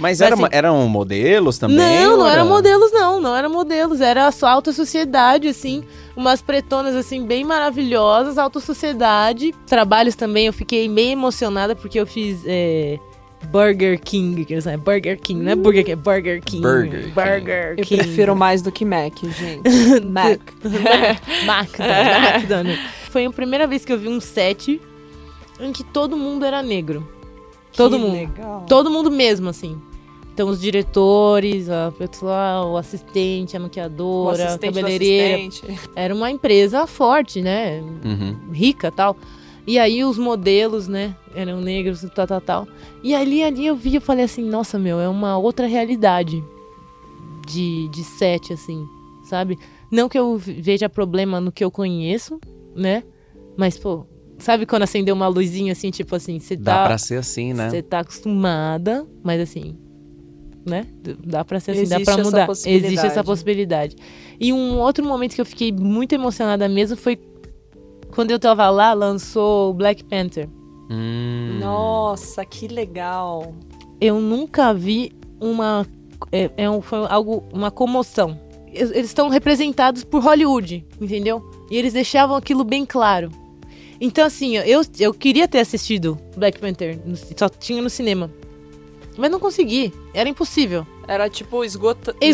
Mas 0.00 0.20
era, 0.20 0.34
assim- 0.34 0.48
eram 0.50 0.88
modelos 0.88 1.56
também? 1.56 1.76
Não, 2.04 2.18
não 2.18 2.26
era 2.26 2.40
eram 2.40 2.48
modelos, 2.48 2.90
não. 2.92 3.20
Não 3.20 3.36
eram 3.36 3.48
modelos. 3.50 4.00
Era 4.00 4.30
só 4.32 4.48
alta 4.48 4.72
sociedade, 4.72 5.46
assim. 5.48 5.84
Umas 6.16 6.42
pretonas, 6.42 6.94
assim, 6.94 7.26
bem 7.26 7.44
maravilhosas. 7.44 8.36
Alta 8.38 8.60
sociedade. 8.60 9.54
Trabalhos 9.66 10.14
também, 10.14 10.46
eu 10.46 10.52
fiquei 10.52 10.88
meio 10.88 11.12
emocionada 11.12 11.74
porque 11.74 11.98
eu 11.98 12.06
fiz 12.06 12.42
é, 12.46 12.98
Burger 13.50 14.00
King. 14.00 14.44
Que 14.44 14.60
falam, 14.60 14.78
Burger 14.78 15.18
King, 15.20 15.42
não 15.42 15.52
é 15.52 15.56
Burger 15.56 15.84
King, 15.84 15.92
é 15.92 15.96
Burger 15.96 16.42
King. 16.42 16.62
Burger 16.62 17.02
King. 17.02 17.12
Burger 17.12 17.74
Eu 17.78 17.84
King. 17.84 18.02
prefiro 18.02 18.36
mais 18.36 18.62
do 18.62 18.70
que 18.70 18.84
Mac, 18.84 19.14
gente. 19.22 19.62
Mac. 20.06 20.40
McDonald's. 20.62 22.34
McDonald's. 22.36 22.80
Foi 23.10 23.24
a 23.24 23.30
primeira 23.30 23.66
vez 23.66 23.84
que 23.84 23.92
eu 23.92 23.98
vi 23.98 24.08
um 24.08 24.20
set 24.20 24.80
em 25.60 25.72
que 25.72 25.84
todo 25.84 26.16
mundo 26.16 26.44
era 26.44 26.62
negro. 26.62 27.06
Todo 27.74 27.96
Que 27.96 28.02
mundo. 28.02 28.12
Legal. 28.14 28.66
Todo 28.68 28.90
mundo 28.90 29.10
mesmo, 29.10 29.48
assim. 29.48 29.80
Então, 30.32 30.48
os 30.48 30.60
diretores, 30.60 31.68
a 31.68 31.92
pessoal, 31.92 32.72
o 32.72 32.76
assistente, 32.78 33.54
a 33.56 33.60
O 33.60 33.64
maquiadora, 33.64 34.42
a 34.44 34.46
assistente 34.46 34.72
do 34.72 34.80
cabeleireira. 34.80 35.46
assistente. 35.46 35.90
Era 35.94 36.14
uma 36.14 36.30
empresa 36.30 36.86
forte, 36.86 37.42
né? 37.42 37.80
Uhum. 38.04 38.50
Rica 38.52 38.90
tal. 38.90 39.16
E 39.66 39.78
aí 39.78 40.02
os 40.02 40.16
modelos, 40.18 40.88
né? 40.88 41.14
Eram 41.34 41.60
negros, 41.60 42.04
tal, 42.14 42.26
tal, 42.26 42.40
tal. 42.40 42.68
E 43.02 43.14
ali, 43.14 43.42
ali 43.42 43.66
eu 43.66 43.76
vi, 43.76 43.94
eu 43.94 44.00
falei 44.00 44.24
assim, 44.24 44.42
nossa, 44.42 44.78
meu, 44.78 44.98
é 44.98 45.08
uma 45.08 45.36
outra 45.36 45.66
realidade 45.66 46.42
de, 47.46 47.88
de 47.88 48.02
set, 48.02 48.52
assim, 48.52 48.86
sabe? 49.24 49.58
Não 49.90 50.08
que 50.08 50.18
eu 50.18 50.38
veja 50.38 50.88
problema 50.88 51.40
no 51.40 51.52
que 51.52 51.62
eu 51.62 51.70
conheço, 51.70 52.40
né? 52.74 53.02
Mas, 53.56 53.76
pô, 53.76 54.06
Sabe 54.38 54.66
quando 54.66 54.82
acendeu 54.82 55.14
uma 55.14 55.28
luzinha 55.28 55.72
assim, 55.72 55.90
tipo 55.92 56.16
assim, 56.16 56.40
você 56.40 56.56
Dá 56.56 56.78
tá. 56.78 56.84
pra 56.86 56.98
ser 56.98 57.16
assim, 57.18 57.52
né? 57.52 57.70
Você 57.70 57.80
tá 57.80 58.00
acostumada, 58.00 59.06
mas 59.22 59.40
assim, 59.40 59.76
né? 60.64 60.86
Dá 61.24 61.44
pra 61.44 61.58
ser 61.60 61.72
assim, 61.72 61.80
Existe 61.82 61.98
dá 61.98 62.04
pra 62.04 62.14
essa 62.14 62.22
mudar. 62.22 62.46
possibilidade. 62.46 62.86
Existe 62.94 63.06
essa 63.06 63.24
possibilidade. 63.24 63.96
E 64.40 64.52
um 64.52 64.78
outro 64.78 65.04
momento 65.04 65.34
que 65.34 65.40
eu 65.40 65.46
fiquei 65.46 65.72
muito 65.72 66.12
emocionada 66.14 66.68
mesmo 66.68 66.96
foi 66.96 67.18
quando 68.14 68.30
eu 68.30 68.38
tava 68.38 68.68
lá, 68.70 68.92
lançou 68.92 69.70
o 69.70 69.74
Black 69.74 70.04
Panther. 70.04 70.48
Hum. 70.90 71.58
Nossa, 71.60 72.44
que 72.44 72.68
legal. 72.68 73.54
Eu 74.00 74.20
nunca 74.20 74.74
vi 74.74 75.12
uma. 75.40 75.86
É, 76.30 76.50
é 76.56 76.70
um- 76.70 76.82
foi 76.82 76.98
algo, 77.08 77.44
uma 77.52 77.70
comoção. 77.70 78.38
Eles 78.74 79.06
estão 79.06 79.28
representados 79.28 80.02
por 80.04 80.22
Hollywood, 80.22 80.84
entendeu? 81.00 81.42
E 81.70 81.76
eles 81.76 81.92
deixavam 81.92 82.36
aquilo 82.36 82.64
bem 82.64 82.86
claro. 82.86 83.30
Então, 84.00 84.24
assim, 84.24 84.56
eu, 84.56 84.82
eu 84.98 85.12
queria 85.14 85.46
ter 85.46 85.58
assistido 85.60 86.18
Black 86.36 86.58
Panther, 86.58 86.98
só 87.36 87.48
tinha 87.48 87.80
no 87.82 87.88
cinema. 87.90 88.30
Mas 89.16 89.30
não 89.30 89.38
consegui, 89.38 89.92
era 90.14 90.28
impossível. 90.28 90.86
Era 91.06 91.28
tipo 91.28 91.64
esgota... 91.64 92.14
Esgotado. 92.20 92.24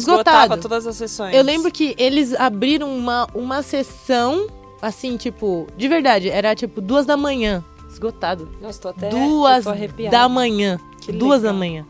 esgotava 0.45 0.59
todas 0.59 0.87
as 0.87 0.97
sessões. 0.97 1.35
Eu 1.35 1.43
lembro 1.43 1.71
que 1.73 1.95
eles 1.99 2.33
abriram 2.35 2.97
uma, 2.97 3.27
uma 3.35 3.63
sessão, 3.63 4.47
assim, 4.81 5.17
tipo, 5.17 5.67
de 5.77 5.89
verdade, 5.89 6.29
era 6.31 6.55
tipo 6.55 6.81
duas 6.81 7.05
da 7.07 7.17
manhã, 7.17 7.65
esgotado. 7.91 8.49
Nossa, 8.61 8.81
tô 8.81 8.89
até 8.89 9.09
duas 9.09 9.65
tô 9.65 9.71
arrepiada. 9.71 10.17
da 10.17 10.29
manhã. 10.29 10.79
Que 11.01 11.11
duas 11.13 11.41
legal. 11.41 11.53
da 11.53 11.59
manhã. 11.59 11.87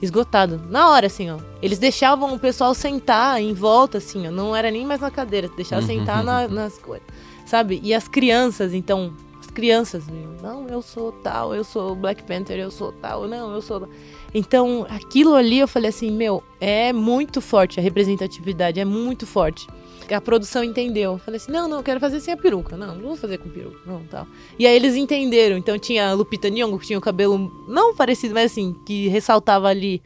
Esgotado. 0.00 0.60
Na 0.68 0.90
hora, 0.90 1.06
assim, 1.08 1.28
ó. 1.30 1.38
Eles 1.60 1.78
deixavam 1.78 2.32
o 2.32 2.38
pessoal 2.38 2.72
sentar 2.74 3.40
em 3.42 3.52
volta, 3.52 3.98
assim, 3.98 4.28
ó. 4.28 4.30
Não 4.30 4.54
era 4.54 4.70
nem 4.70 4.86
mais 4.86 5.00
na 5.00 5.10
cadeira. 5.10 5.48
Deixavam 5.56 5.82
Uhum. 5.88 5.98
sentar 5.98 6.22
na- 6.22 6.46
nas 6.46 6.78
coisas. 6.78 7.04
Sabe? 7.44 7.80
E 7.82 7.92
as 7.92 8.06
crianças, 8.06 8.72
então. 8.74 9.12
As 9.58 9.60
crianças, 9.60 10.04
não, 10.40 10.68
eu 10.68 10.80
sou 10.80 11.10
tal, 11.10 11.52
eu 11.52 11.64
sou 11.64 11.96
Black 11.96 12.22
Panther, 12.22 12.60
eu 12.60 12.70
sou 12.70 12.92
tal, 12.92 13.26
não, 13.26 13.52
eu 13.52 13.60
sou. 13.60 13.88
Então, 14.32 14.86
aquilo 14.88 15.34
ali 15.34 15.58
eu 15.58 15.66
falei 15.66 15.88
assim, 15.88 16.12
meu, 16.12 16.44
é 16.60 16.92
muito 16.92 17.40
forte 17.40 17.80
a 17.80 17.82
representatividade, 17.82 18.78
é 18.78 18.84
muito 18.84 19.26
forte. 19.26 19.66
A 20.08 20.20
produção 20.20 20.62
entendeu. 20.62 21.14
Eu 21.14 21.18
falei 21.18 21.38
assim, 21.38 21.50
não, 21.50 21.66
não, 21.66 21.78
eu 21.78 21.82
quero 21.82 21.98
fazer 21.98 22.20
sem 22.20 22.32
a 22.32 22.36
peruca. 22.36 22.76
Não, 22.76 22.94
não 22.94 23.02
vou 23.02 23.16
fazer 23.16 23.38
com 23.38 23.48
peruca, 23.48 23.80
não, 23.84 24.04
tal. 24.04 24.28
E 24.56 24.64
aí 24.64 24.76
eles 24.76 24.94
entenderam. 24.94 25.56
Então 25.56 25.76
tinha 25.76 26.08
a 26.08 26.12
Lupita 26.12 26.48
Nyong'o, 26.48 26.78
que 26.78 26.86
tinha 26.86 26.98
o 26.98 27.02
cabelo 27.02 27.50
não 27.66 27.96
parecido, 27.96 28.34
mas 28.34 28.52
assim, 28.52 28.76
que 28.86 29.08
ressaltava 29.08 29.66
ali 29.66 30.00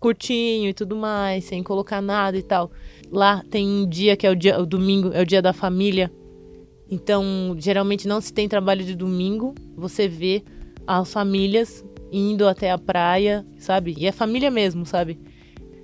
curtinho 0.00 0.68
e 0.70 0.74
tudo 0.74 0.96
mais, 0.96 1.44
sem 1.44 1.62
colocar 1.62 2.00
nada 2.02 2.36
e 2.36 2.42
tal. 2.42 2.72
Lá 3.12 3.44
tem 3.48 3.68
um 3.68 3.88
dia 3.88 4.16
que 4.16 4.26
é 4.26 4.30
o 4.30 4.34
dia, 4.34 4.60
o 4.60 4.66
domingo, 4.66 5.12
é 5.12 5.22
o 5.22 5.24
dia 5.24 5.40
da 5.40 5.52
família. 5.52 6.10
Então, 6.90 7.56
geralmente 7.58 8.06
não 8.06 8.20
se 8.20 8.32
tem 8.32 8.48
trabalho 8.48 8.84
de 8.84 8.94
domingo. 8.94 9.54
Você 9.76 10.06
vê 10.06 10.44
as 10.86 11.12
famílias 11.12 11.84
indo 12.12 12.46
até 12.46 12.70
a 12.70 12.78
praia, 12.78 13.44
sabe? 13.58 13.94
E 13.98 14.06
é 14.06 14.12
família 14.12 14.50
mesmo, 14.50 14.86
sabe? 14.86 15.18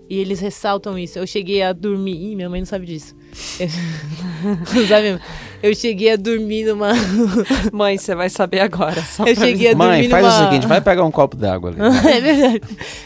E 0.09 0.19
eles 0.19 0.41
ressaltam 0.41 0.99
isso. 0.99 1.19
Eu 1.19 1.27
cheguei 1.27 1.63
a 1.63 1.73
dormir. 1.73 2.15
Ih, 2.15 2.37
minha 2.37 2.49
mãe 2.49 2.61
não 2.61 2.67
sabe 2.67 2.87
disso. 2.87 3.17
Eu... 3.59 3.69
sabe? 4.87 5.19
Eu 5.63 5.75
cheguei 5.75 6.11
a 6.13 6.17
dormir 6.17 6.65
numa. 6.65 6.93
Mãe, 7.73 7.97
você 7.97 8.15
vai 8.15 8.29
saber 8.29 8.61
agora. 8.61 9.01
só 9.03 9.25
Eu 9.25 9.35
cheguei 9.35 9.71
a 9.71 9.77
Mãe, 9.77 10.03
dormir 10.03 10.11
faz 10.11 10.27
numa... 10.27 10.37
o 10.37 10.45
seguinte, 10.45 10.67
vai 10.67 10.81
pegar 10.81 11.05
um 11.05 11.11
copo 11.11 11.37
d'água 11.37 11.71
ali. 11.71 11.79
é 12.11 12.21
verdade. 12.21 12.61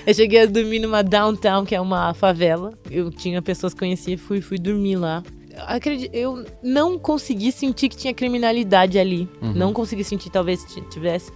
Eu 0.06 0.14
cheguei 0.14 0.42
a 0.42 0.46
dormir 0.46 0.78
numa 0.78 1.02
downtown, 1.02 1.64
que 1.64 1.74
é 1.74 1.80
uma 1.80 2.14
favela. 2.14 2.72
Eu 2.90 3.10
tinha 3.10 3.40
pessoas 3.42 3.74
que 3.74 3.80
conhecia 3.80 4.14
e 4.14 4.16
fui, 4.16 4.40
fui 4.40 4.58
dormir 4.58 4.96
lá. 4.96 5.22
Acredito, 5.66 6.14
eu 6.14 6.44
não 6.62 6.98
consegui 6.98 7.50
sentir 7.52 7.88
que 7.88 7.96
tinha 7.96 8.12
criminalidade 8.12 8.98
ali. 8.98 9.28
Uhum. 9.40 9.52
Não 9.52 9.72
consegui 9.72 10.04
sentir, 10.04 10.30
talvez 10.30 10.64
tivesse. 10.90 11.32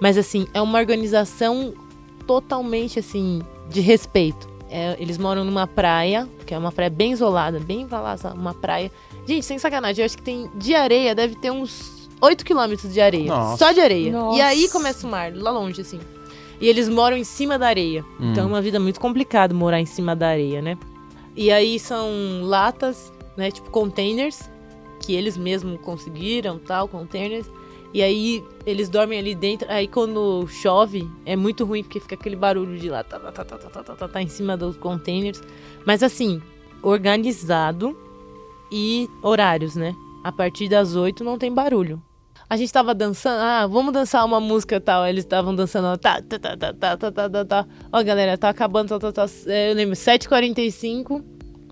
Mas 0.00 0.16
assim, 0.16 0.46
é 0.54 0.60
uma 0.60 0.78
organização 0.78 1.74
totalmente 2.26 2.98
assim, 2.98 3.42
de 3.68 3.80
respeito. 3.80 4.48
É, 4.70 4.96
eles 5.00 5.18
moram 5.18 5.44
numa 5.44 5.66
praia, 5.66 6.28
que 6.46 6.54
é 6.54 6.58
uma 6.58 6.70
praia 6.70 6.90
bem 6.90 7.12
isolada, 7.12 7.58
bem 7.58 7.86
valasa, 7.86 8.32
uma 8.32 8.54
praia. 8.54 8.90
Gente, 9.26 9.44
sem 9.44 9.58
sacanagem, 9.58 10.02
eu 10.02 10.06
acho 10.06 10.16
que 10.16 10.22
tem 10.22 10.48
de 10.54 10.74
areia, 10.74 11.14
deve 11.14 11.34
ter 11.34 11.50
uns 11.50 12.08
8 12.20 12.44
quilômetros 12.44 12.92
de 12.92 13.00
areia. 13.00 13.26
Nossa. 13.26 13.56
Só 13.56 13.72
de 13.72 13.80
areia. 13.80 14.12
Nossa. 14.12 14.38
E 14.38 14.40
aí 14.40 14.68
começa 14.68 15.06
o 15.06 15.10
mar, 15.10 15.34
lá 15.34 15.50
longe, 15.50 15.80
assim. 15.80 15.98
E 16.60 16.68
eles 16.68 16.88
moram 16.88 17.16
em 17.16 17.24
cima 17.24 17.58
da 17.58 17.66
areia. 17.66 18.04
Hum. 18.20 18.30
Então 18.30 18.44
é 18.44 18.46
uma 18.46 18.62
vida 18.62 18.78
muito 18.78 19.00
complicada 19.00 19.52
morar 19.52 19.80
em 19.80 19.86
cima 19.86 20.14
da 20.14 20.28
areia, 20.28 20.62
né? 20.62 20.78
E 21.34 21.50
aí 21.50 21.78
são 21.78 22.08
latas, 22.42 23.12
né? 23.36 23.50
Tipo 23.50 23.70
containers, 23.70 24.50
que 25.00 25.14
eles 25.14 25.36
mesmos 25.36 25.80
conseguiram, 25.80 26.58
tal, 26.58 26.88
containers. 26.88 27.50
E 27.92 28.02
aí 28.02 28.44
eles 28.64 28.88
dormem 28.88 29.18
ali 29.18 29.34
dentro. 29.34 29.70
Aí 29.70 29.88
quando 29.88 30.46
chove, 30.48 31.10
é 31.24 31.34
muito 31.34 31.64
ruim, 31.64 31.82
porque 31.82 32.00
fica 32.00 32.14
aquele 32.14 32.36
barulho 32.36 32.78
de 32.78 32.88
lá, 32.88 33.02
tá, 33.02 33.18
tá, 33.18 33.32
tá, 33.32 33.44
tá, 33.44 33.58
tá, 33.58 33.82
tá, 33.82 33.94
tá, 33.94 34.08
tá, 34.08 34.22
em 34.22 34.28
cima 34.28 34.56
dos 34.56 34.76
containers. 34.76 35.42
Mas 35.84 36.02
assim, 36.02 36.40
organizado 36.82 37.96
e 38.70 39.08
horários, 39.22 39.74
né? 39.74 39.94
A 40.22 40.30
partir 40.30 40.68
das 40.68 40.94
8 40.94 41.24
não 41.24 41.38
tem 41.38 41.52
barulho. 41.52 42.00
A 42.48 42.56
gente 42.56 42.72
tava 42.72 42.92
dançando, 42.94 43.40
ah, 43.40 43.66
vamos 43.66 43.92
dançar 43.92 44.24
uma 44.24 44.40
música 44.40 44.80
tal. 44.80 45.06
Eles 45.06 45.24
estavam 45.24 45.54
dançando, 45.54 45.96
tá, 45.98 46.20
tá, 46.20 46.38
tá, 46.38 46.56
tá, 46.56 46.74
tá, 46.74 46.96
tá, 46.96 47.12
tá, 47.12 47.30
tá, 47.30 47.44
tá. 47.44 47.66
Ó, 47.92 48.02
galera, 48.02 48.36
tá 48.36 48.48
acabando, 48.48 48.88
tá, 48.88 48.98
tá, 48.98 49.12
tá. 49.12 49.26
É, 49.46 49.70
Eu 49.70 49.76
lembro, 49.76 49.94
7h45, 49.94 51.22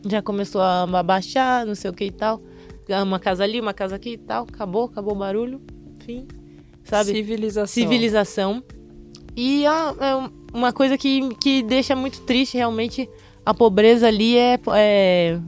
já 0.06 0.20
começou 0.22 0.60
a 0.60 0.86
baixar, 1.02 1.64
não 1.66 1.74
sei 1.74 1.90
o 1.90 1.94
que 1.94 2.04
e 2.04 2.10
tal. 2.10 2.40
Uma 3.02 3.18
casa 3.18 3.44
ali, 3.44 3.60
uma 3.60 3.74
casa 3.74 3.96
aqui 3.96 4.12
e 4.12 4.18
tal. 4.18 4.44
Acabou, 4.44 4.84
acabou 4.86 5.14
o 5.14 5.18
barulho. 5.18 5.60
Fim. 6.04 6.26
Sabe? 6.84 7.10
Civilização. 7.12 7.66
civilização. 7.66 8.62
E 9.36 9.66
a- 9.66 9.94
é 10.00 10.16
um- 10.16 10.30
uma 10.54 10.72
coisa 10.72 10.96
que, 10.96 11.28
que 11.36 11.62
deixa 11.62 11.94
muito 11.94 12.22
triste, 12.22 12.56
realmente, 12.56 13.08
a 13.44 13.52
pobreza 13.52 14.08
ali 14.08 14.36
é, 14.38 14.58
é, 14.74 15.38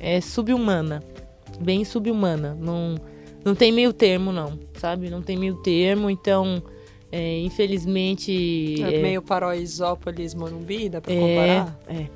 é 0.00 0.20
subhumana. 0.22 1.02
Bem 1.60 1.84
subhumana. 1.84 2.56
Não, 2.58 2.94
não 3.44 3.54
tem 3.54 3.70
meio 3.72 3.92
termo, 3.92 4.32
não, 4.32 4.58
sabe? 4.78 5.10
Não 5.10 5.20
tem 5.20 5.36
meio 5.36 5.56
termo, 5.56 6.08
então, 6.08 6.62
é, 7.12 7.40
infelizmente... 7.40 8.82
É 8.82 8.94
é- 8.96 9.02
meio 9.02 9.20
Paraisópolis, 9.22 10.34
Morumbi, 10.34 10.88
dá 10.88 11.00
pra 11.00 11.12
é, 11.12 11.20
comparar? 11.20 11.78
é, 11.88 12.06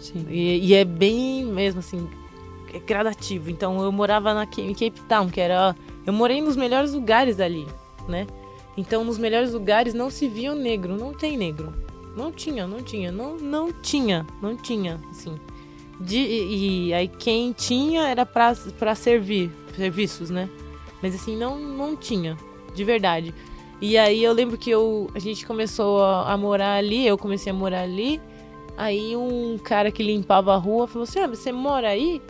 Sim. 0.00 0.26
e, 0.28 0.66
e 0.66 0.74
é 0.74 0.84
bem 0.84 1.44
mesmo 1.44 1.80
assim, 1.80 2.08
é 2.72 2.78
gradativo. 2.78 3.50
Então 3.50 3.82
eu 3.82 3.92
morava 3.92 4.34
na, 4.34 4.44
em 4.44 4.74
Cape 4.74 5.00
Town, 5.08 5.28
que 5.28 5.40
era. 5.40 5.74
Eu 6.06 6.12
morei 6.12 6.40
nos 6.40 6.56
melhores 6.56 6.92
lugares 6.92 7.40
ali, 7.40 7.66
né? 8.08 8.26
Então 8.76 9.04
nos 9.04 9.18
melhores 9.18 9.52
lugares 9.52 9.94
não 9.94 10.10
se 10.10 10.28
via 10.28 10.54
negro, 10.54 10.96
não 10.96 11.12
tem 11.12 11.36
negro. 11.36 11.72
Não 12.16 12.32
tinha, 12.32 12.66
não 12.66 12.82
tinha, 12.82 13.12
não, 13.12 13.36
não 13.36 13.72
tinha, 13.72 14.26
não 14.42 14.56
tinha, 14.56 15.00
assim. 15.10 15.36
De, 16.00 16.16
e, 16.16 16.86
e 16.88 16.94
aí 16.94 17.08
quem 17.08 17.52
tinha 17.52 18.08
era 18.08 18.24
pra 18.26 18.54
servir, 18.94 19.50
serviços, 19.76 20.30
né? 20.30 20.48
Mas 21.02 21.14
assim, 21.14 21.36
não, 21.36 21.58
não 21.58 21.96
tinha, 21.96 22.36
de 22.74 22.84
verdade. 22.84 23.34
E 23.80 23.96
aí 23.96 24.22
eu 24.22 24.32
lembro 24.32 24.58
que 24.58 24.70
eu, 24.70 25.08
a 25.14 25.18
gente 25.18 25.46
começou 25.46 26.02
a, 26.02 26.32
a 26.32 26.36
morar 26.36 26.74
ali, 26.74 27.06
eu 27.06 27.16
comecei 27.16 27.50
a 27.52 27.54
morar 27.54 27.82
ali. 27.82 28.20
Aí 28.78 29.16
um 29.16 29.58
cara 29.58 29.90
que 29.90 30.04
limpava 30.04 30.54
a 30.54 30.56
rua 30.56 30.86
falou 30.86 31.02
assim: 31.02 31.18
Ah, 31.18 31.26
você 31.26 31.50
mora 31.50 31.88
aí? 31.88 32.22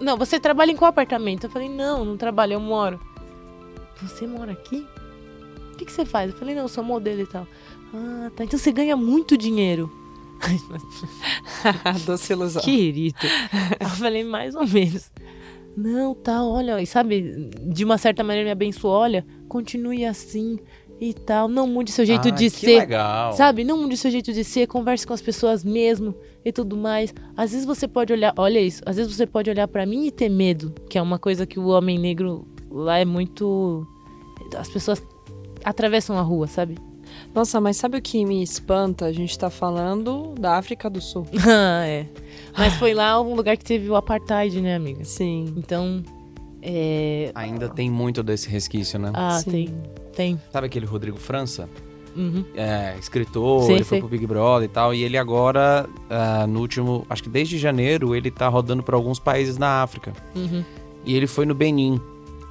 Não, 0.00 0.16
você 0.16 0.38
trabalha 0.38 0.70
em 0.70 0.76
qual 0.76 0.88
apartamento? 0.88 1.44
Eu 1.44 1.50
falei: 1.50 1.68
Não, 1.68 2.04
não 2.04 2.16
trabalho, 2.16 2.52
eu 2.52 2.60
moro. 2.60 3.00
Você 4.00 4.24
mora 4.24 4.52
aqui? 4.52 4.86
O 5.72 5.76
que, 5.76 5.84
que 5.84 5.90
você 5.92 6.04
faz? 6.04 6.30
Eu 6.30 6.36
falei: 6.36 6.54
Não, 6.54 6.62
eu 6.62 6.68
sou 6.68 6.84
modelo 6.84 7.22
e 7.22 7.26
tal. 7.26 7.44
Ah, 7.92 8.30
tá. 8.36 8.44
Então 8.44 8.56
você 8.56 8.70
ganha 8.70 8.96
muito 8.96 9.36
dinheiro. 9.36 9.90
Doce 12.06 12.34
ilusão. 12.34 12.62
Querido. 12.62 13.18
eu 13.80 13.88
falei: 13.88 14.22
Mais 14.22 14.54
ou 14.54 14.64
menos. 14.64 15.10
Não, 15.76 16.14
tá, 16.14 16.42
olha, 16.42 16.80
e 16.80 16.86
sabe, 16.86 17.50
de 17.68 17.84
uma 17.84 17.98
certa 17.98 18.22
maneira 18.22 18.46
me 18.46 18.52
abençoou: 18.52 18.94
Olha, 18.94 19.26
continue 19.48 20.04
assim 20.04 20.60
e 21.00 21.12
tal. 21.12 21.48
Não 21.48 21.66
mude 21.66 21.90
seu 21.92 22.04
jeito 22.06 22.28
Ah, 22.28 22.30
de 22.30 22.44
que 22.44 22.50
ser. 22.50 22.78
legal. 22.78 23.32
Sabe? 23.34 23.64
Não 23.64 23.82
mude 23.82 23.96
seu 23.96 24.10
jeito 24.10 24.32
de 24.32 24.42
ser, 24.44 24.66
converse 24.66 25.06
com 25.06 25.12
as 25.12 25.20
pessoas 25.22 25.62
mesmo 25.64 26.14
e 26.44 26.50
tudo 26.52 26.76
mais. 26.76 27.14
Às 27.36 27.50
vezes 27.52 27.66
você 27.66 27.86
pode 27.88 28.12
olhar, 28.12 28.32
olha 28.36 28.58
isso, 28.60 28.82
às 28.86 28.96
vezes 28.96 29.14
você 29.14 29.26
pode 29.26 29.50
olhar 29.50 29.68
pra 29.68 29.84
mim 29.86 30.06
e 30.06 30.10
ter 30.10 30.28
medo, 30.28 30.72
que 30.88 30.96
é 30.98 31.02
uma 31.02 31.18
coisa 31.18 31.46
que 31.46 31.58
o 31.58 31.66
homem 31.68 31.98
negro 31.98 32.46
lá 32.70 32.98
é 32.98 33.04
muito 33.04 33.86
as 34.56 34.68
pessoas 34.68 35.02
atravessam 35.64 36.16
a 36.18 36.22
rua, 36.22 36.46
sabe? 36.46 36.78
Nossa, 37.34 37.60
mas 37.60 37.76
sabe 37.76 37.96
o 37.98 38.02
que 38.02 38.24
me 38.24 38.42
espanta? 38.42 39.06
A 39.06 39.12
gente 39.12 39.38
tá 39.38 39.48
falando 39.50 40.34
da 40.38 40.56
África 40.56 40.88
do 40.90 41.00
Sul. 41.00 41.26
Ah, 41.46 41.86
é. 41.86 42.06
Mas 42.56 42.74
foi 42.74 42.94
lá 42.94 43.20
um 43.20 43.34
lugar 43.34 43.56
que 43.56 43.64
teve 43.64 43.88
o 43.88 43.96
apartheid, 43.96 44.60
né, 44.60 44.74
amiga? 44.76 45.04
Sim. 45.04 45.52
Então, 45.56 46.02
é, 46.62 47.30
Ainda 47.34 47.68
tem 47.68 47.90
muito 47.90 48.22
desse 48.22 48.48
resquício, 48.48 48.98
né? 48.98 49.10
ah, 49.14 49.38
Sim. 49.38 49.50
tem, 49.50 49.74
tem. 50.16 50.40
Sabe 50.52 50.66
aquele 50.66 50.86
Rodrigo 50.86 51.18
França? 51.18 51.68
Uhum. 52.16 52.44
É, 52.54 52.96
escritor, 52.98 53.64
Sei, 53.64 53.74
ele 53.74 53.84
foi 53.84 53.98
pro 53.98 54.08
Big 54.08 54.26
Brother 54.26 54.64
e 54.64 54.72
tal. 54.72 54.94
E 54.94 55.04
ele 55.04 55.18
agora, 55.18 55.86
ah, 56.08 56.46
no 56.46 56.60
último, 56.60 57.06
acho 57.10 57.22
que 57.22 57.28
desde 57.28 57.58
janeiro, 57.58 58.14
ele 58.14 58.30
tá 58.30 58.48
rodando 58.48 58.82
por 58.82 58.94
alguns 58.94 59.18
países 59.18 59.58
na 59.58 59.82
África. 59.82 60.14
Uhum. 60.34 60.64
E 61.04 61.14
ele 61.14 61.26
foi 61.26 61.44
no 61.44 61.54
Benin. 61.54 62.00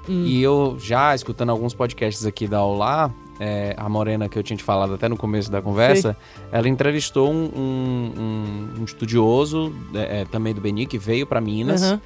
Hum. 0.07 0.23
E 0.25 0.41
eu 0.41 0.77
já 0.79 1.15
escutando 1.15 1.49
alguns 1.49 1.73
podcasts 1.73 2.27
aqui 2.27 2.47
da 2.47 2.63
Olá, 2.63 3.11
é, 3.39 3.73
a 3.75 3.89
Morena 3.89 4.29
que 4.29 4.37
eu 4.37 4.43
tinha 4.43 4.55
te 4.55 4.63
falado 4.63 4.93
até 4.93 5.09
no 5.09 5.17
começo 5.17 5.49
da 5.51 5.63
conversa, 5.63 6.15
ela 6.51 6.69
entrevistou 6.69 7.31
um, 7.31 7.49
um- 7.55 8.79
um- 8.79 8.83
estudioso 8.85 9.73
é, 9.95 10.21
é, 10.21 10.25
também 10.25 10.53
do 10.53 10.61
Beni 10.61 10.85
que 10.85 10.99
veio 10.99 11.25
pra 11.25 11.41
Minas. 11.41 11.97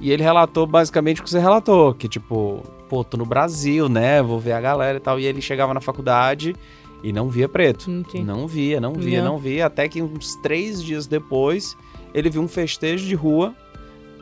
E 0.00 0.10
ele 0.12 0.22
relatou 0.22 0.64
basicamente 0.66 1.20
o 1.20 1.24
que 1.24 1.30
você 1.30 1.40
relatou, 1.40 1.92
que 1.92 2.08
tipo, 2.08 2.62
pô, 2.94 3.02
tô 3.02 3.16
no 3.16 3.26
Brasil, 3.26 3.88
né? 3.88 4.22
Vou 4.22 4.38
ver 4.38 4.52
a 4.52 4.60
galera 4.60 4.98
e 4.98 5.00
tal. 5.00 5.18
E 5.18 5.24
ele 5.26 5.40
chegava 5.40 5.74
na 5.74 5.80
faculdade 5.80 6.54
e 7.02 7.12
não 7.12 7.28
via 7.28 7.48
preto. 7.48 7.90
Não 7.90 8.04
tinha. 8.04 8.24
Não 8.24 8.46
via, 8.46 8.80
não 8.80 8.92
via, 8.92 9.20
Não. 9.22 9.32
não 9.32 9.38
via. 9.38 9.66
Até 9.66 9.88
que 9.88 10.00
uns 10.00 10.36
três 10.36 10.80
dias 10.80 11.08
depois, 11.08 11.76
ele 12.14 12.30
viu 12.30 12.40
um 12.40 12.46
festejo 12.46 13.04
de 13.04 13.14
rua 13.16 13.52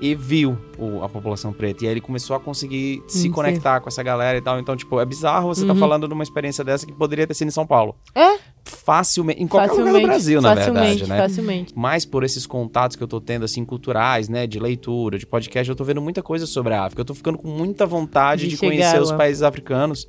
e 0.01 0.15
viu 0.15 0.57
o- 0.79 1.03
a 1.05 1.09
população 1.09 1.53
preta. 1.53 1.85
E 1.85 1.87
aí 1.87 1.93
ele 1.93 2.01
começou 2.01 2.35
a 2.35 2.41
conseguir 2.41 3.03
se 3.07 3.29
conectar 3.29 3.79
com 3.81 3.89
essa 3.89 4.03
galera 4.03 4.39
e 4.39 4.41
tal. 4.41 4.59
Então, 4.59 4.75
tipo, 4.75 4.99
é 4.99 5.05
bizarro 5.05 5.49
você 5.55 5.67
tá 5.67 5.75
Uhum. 5.75 5.79
falando 5.79 6.09
de 6.09 6.15
uma 6.15 6.23
experiência 6.23 6.65
dessa 6.65 6.87
que 6.87 6.93
poderia 6.95 7.27
ter 7.27 7.35
sido 7.35 7.49
em 7.49 7.53
São 7.53 7.67
Paulo. 7.67 7.95
É? 8.15 8.39
Facilmente. 8.65 9.43
Em 9.43 9.47
qualquer 9.47 9.69
facilmente, 9.69 9.93
lugar 9.93 10.03
do 10.03 10.07
Brasil, 10.09 10.41
na 10.41 10.55
verdade, 10.55 11.09
né? 11.09 11.19
Facilmente. 11.19 11.77
mais 11.77 12.05
por 12.05 12.25
esses 12.25 12.47
contatos 12.47 12.97
que 12.97 13.03
eu 13.03 13.09
tô 13.09 13.21
tendo, 13.21 13.45
assim, 13.45 13.65
culturais, 13.65 14.29
né? 14.29 14.47
De 14.47 14.59
leitura, 14.59 15.19
de 15.19 15.27
podcast, 15.27 15.69
eu 15.69 15.77
tô 15.77 15.85
vendo 15.85 16.01
muita 16.01 16.23
coisa 16.23 16.47
sobre 16.47 16.75
a 16.75 16.85
África. 16.85 17.01
Eu 17.01 17.05
tô 17.05 17.15
ficando 17.15 17.39
com 17.39 17.49
muita 17.49 17.85
vontade 17.87 18.45
De 18.45 18.51
de, 18.51 18.57
conhecer 18.59 19.01
os 19.01 19.11
lá. 19.11 19.17
países 19.17 19.43
africanos. 19.43 20.09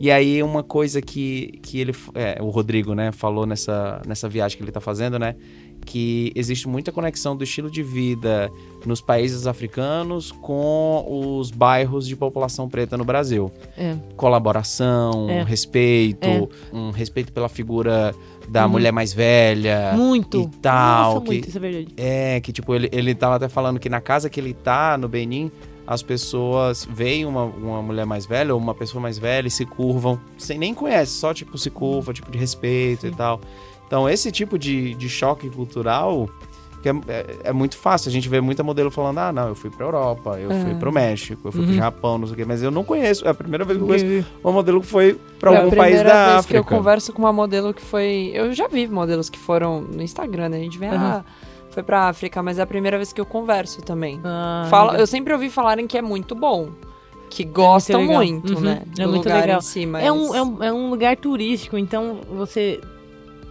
E 0.00 0.10
aí, 0.10 0.42
uma 0.42 0.62
coisa 0.64 1.00
que, 1.00 1.60
que 1.62 1.78
ele, 1.78 1.94
é, 2.14 2.38
o 2.40 2.48
Rodrigo, 2.48 2.94
né, 2.94 3.12
falou 3.12 3.46
nessa, 3.46 4.02
nessa 4.06 4.28
viagem 4.28 4.56
que 4.56 4.64
ele 4.64 4.72
tá 4.72 4.80
fazendo, 4.80 5.18
né? 5.18 5.36
Que 5.84 6.32
existe 6.34 6.68
muita 6.68 6.90
conexão 6.92 7.36
do 7.36 7.44
estilo 7.44 7.70
de 7.70 7.82
vida 7.82 8.50
nos 8.86 9.00
países 9.00 9.46
africanos 9.46 10.32
com 10.32 11.04
os 11.38 11.50
bairros 11.50 12.06
de 12.06 12.16
população 12.16 12.68
preta 12.68 12.96
no 12.96 13.04
Brasil. 13.04 13.50
É. 13.76 13.96
Colaboração, 14.16 15.28
É. 15.30 15.42
respeito, 15.44 16.26
É. 16.26 16.48
um 16.72 16.90
respeito 16.90 17.32
pela 17.32 17.48
figura 17.48 18.14
da 18.48 18.64
Uhum. 18.64 18.72
mulher 18.72 18.92
mais 18.92 19.12
velha. 19.12 19.92
Muito. 19.94 20.40
E 20.42 20.46
tal, 20.60 21.14
Nossa, 21.14 21.20
que- 21.26 21.32
muito, 21.32 21.48
isso 21.48 21.58
é 21.58 21.60
verdade. 21.60 21.88
É, 21.96 22.40
que 22.40 22.52
tipo, 22.52 22.74
ele, 22.74 22.88
ele 22.92 23.14
tava 23.14 23.36
até 23.36 23.48
falando 23.48 23.78
que 23.78 23.88
na 23.88 24.00
casa 24.00 24.28
que 24.28 24.40
ele 24.40 24.52
tá, 24.52 24.96
no 24.98 25.08
Benin, 25.08 25.50
as 25.86 26.02
pessoas 26.02 26.86
veem 26.90 27.24
uma, 27.26 27.44
uma 27.44 27.82
mulher 27.82 28.06
mais 28.06 28.24
velha 28.26 28.54
ou 28.54 28.60
uma 28.60 28.74
pessoa 28.74 29.00
mais 29.00 29.18
velha 29.18 29.46
e 29.48 29.50
se 29.50 29.64
curvam, 29.66 30.18
sem 30.38 30.58
nem 30.58 30.72
conhece, 30.74 31.12
só 31.12 31.32
tipo 31.34 31.56
se 31.58 31.70
curva, 31.70 32.12
tipo 32.12 32.30
de 32.30 32.38
respeito 32.38 33.06
e 33.06 33.10
tal. 33.10 33.40
Então, 33.92 34.08
esse 34.08 34.32
tipo 34.32 34.58
de, 34.58 34.94
de 34.94 35.06
choque 35.06 35.50
cultural 35.50 36.26
que 36.82 36.88
é, 36.88 36.92
é, 37.08 37.36
é 37.44 37.52
muito 37.52 37.76
fácil. 37.76 38.08
A 38.08 38.12
gente 38.12 38.26
vê 38.26 38.40
muita 38.40 38.62
modelo 38.64 38.90
falando, 38.90 39.18
ah, 39.18 39.30
não, 39.30 39.48
eu 39.48 39.54
fui 39.54 39.68
pra 39.68 39.84
Europa, 39.84 40.40
eu 40.40 40.48
fui 40.50 40.72
Ah. 40.72 40.76
pro 40.80 40.90
México, 40.90 41.46
eu 41.46 41.52
fui 41.52 41.60
pro 41.60 41.70
Uhum. 41.72 41.76
Japão, 41.76 42.16
não 42.18 42.26
sei 42.26 42.32
o 42.32 42.36
quê, 42.38 42.44
mas 42.46 42.62
eu 42.62 42.70
não 42.70 42.82
conheço. 42.82 43.24
É 43.26 43.28
a 43.28 43.34
primeira 43.34 43.66
vez 43.66 43.76
que 43.76 43.84
eu 43.84 43.86
conheço 43.86 44.26
uma 44.42 44.50
modelo 44.50 44.80
que 44.80 44.86
foi 44.86 45.20
pra 45.38 45.52
É 45.52 45.56
a 45.56 45.58
algum 45.64 45.76
país 45.76 45.94
primeira 45.96 46.08
da 46.08 46.32
vez 46.32 46.46
que 46.46 46.56
eu 46.56 46.60
África. 46.62 46.76
converso 46.76 47.12
com 47.12 47.18
uma 47.22 47.32
modelo 47.34 47.74
que 47.74 47.82
foi. 47.82 48.30
Eu 48.34 48.52
já 48.54 48.66
vi 48.66 48.88
modelos 48.88 49.28
que 49.28 49.38
foram 49.38 49.82
no 49.82 50.02
Instagram, 50.02 50.48
né? 50.48 50.56
A 50.56 50.60
gente 50.60 50.78
vê, 50.78 50.86
ah, 50.86 51.22
foi 51.70 51.82
pra 51.82 52.08
África, 52.08 52.42
mas 52.42 52.58
é 52.58 52.62
a 52.62 52.66
primeira 52.66 52.96
vez 52.96 53.12
que 53.12 53.20
eu 53.20 53.26
converso 53.26 53.82
também. 53.82 54.18
Ah, 54.24 54.66
Fala, 54.70 54.96
eu 54.96 55.06
sempre 55.06 55.34
ouvi 55.34 55.50
falarem 55.50 55.86
que 55.86 55.98
é 55.98 56.02
muito 56.02 56.34
bom. 56.34 56.70
Que 57.28 57.44
gostam 57.44 58.00
legal. 58.00 58.16
muito, 58.16 58.54
Uhum, 58.54 58.60
né? 58.60 58.82
é 58.98 59.02
do 59.04 59.08
muito 59.10 59.24
lugar 59.24 59.40
legal. 59.42 59.58
em 59.58 59.62
si, 59.62 59.86
mas... 59.86 60.04
É, 60.04 60.10
um, 60.10 60.34
é, 60.34 60.42
um, 60.42 60.62
é 60.64 60.72
um 60.72 60.90
lugar 60.90 61.16
turístico, 61.16 61.78
então 61.78 62.20
você. 62.34 62.80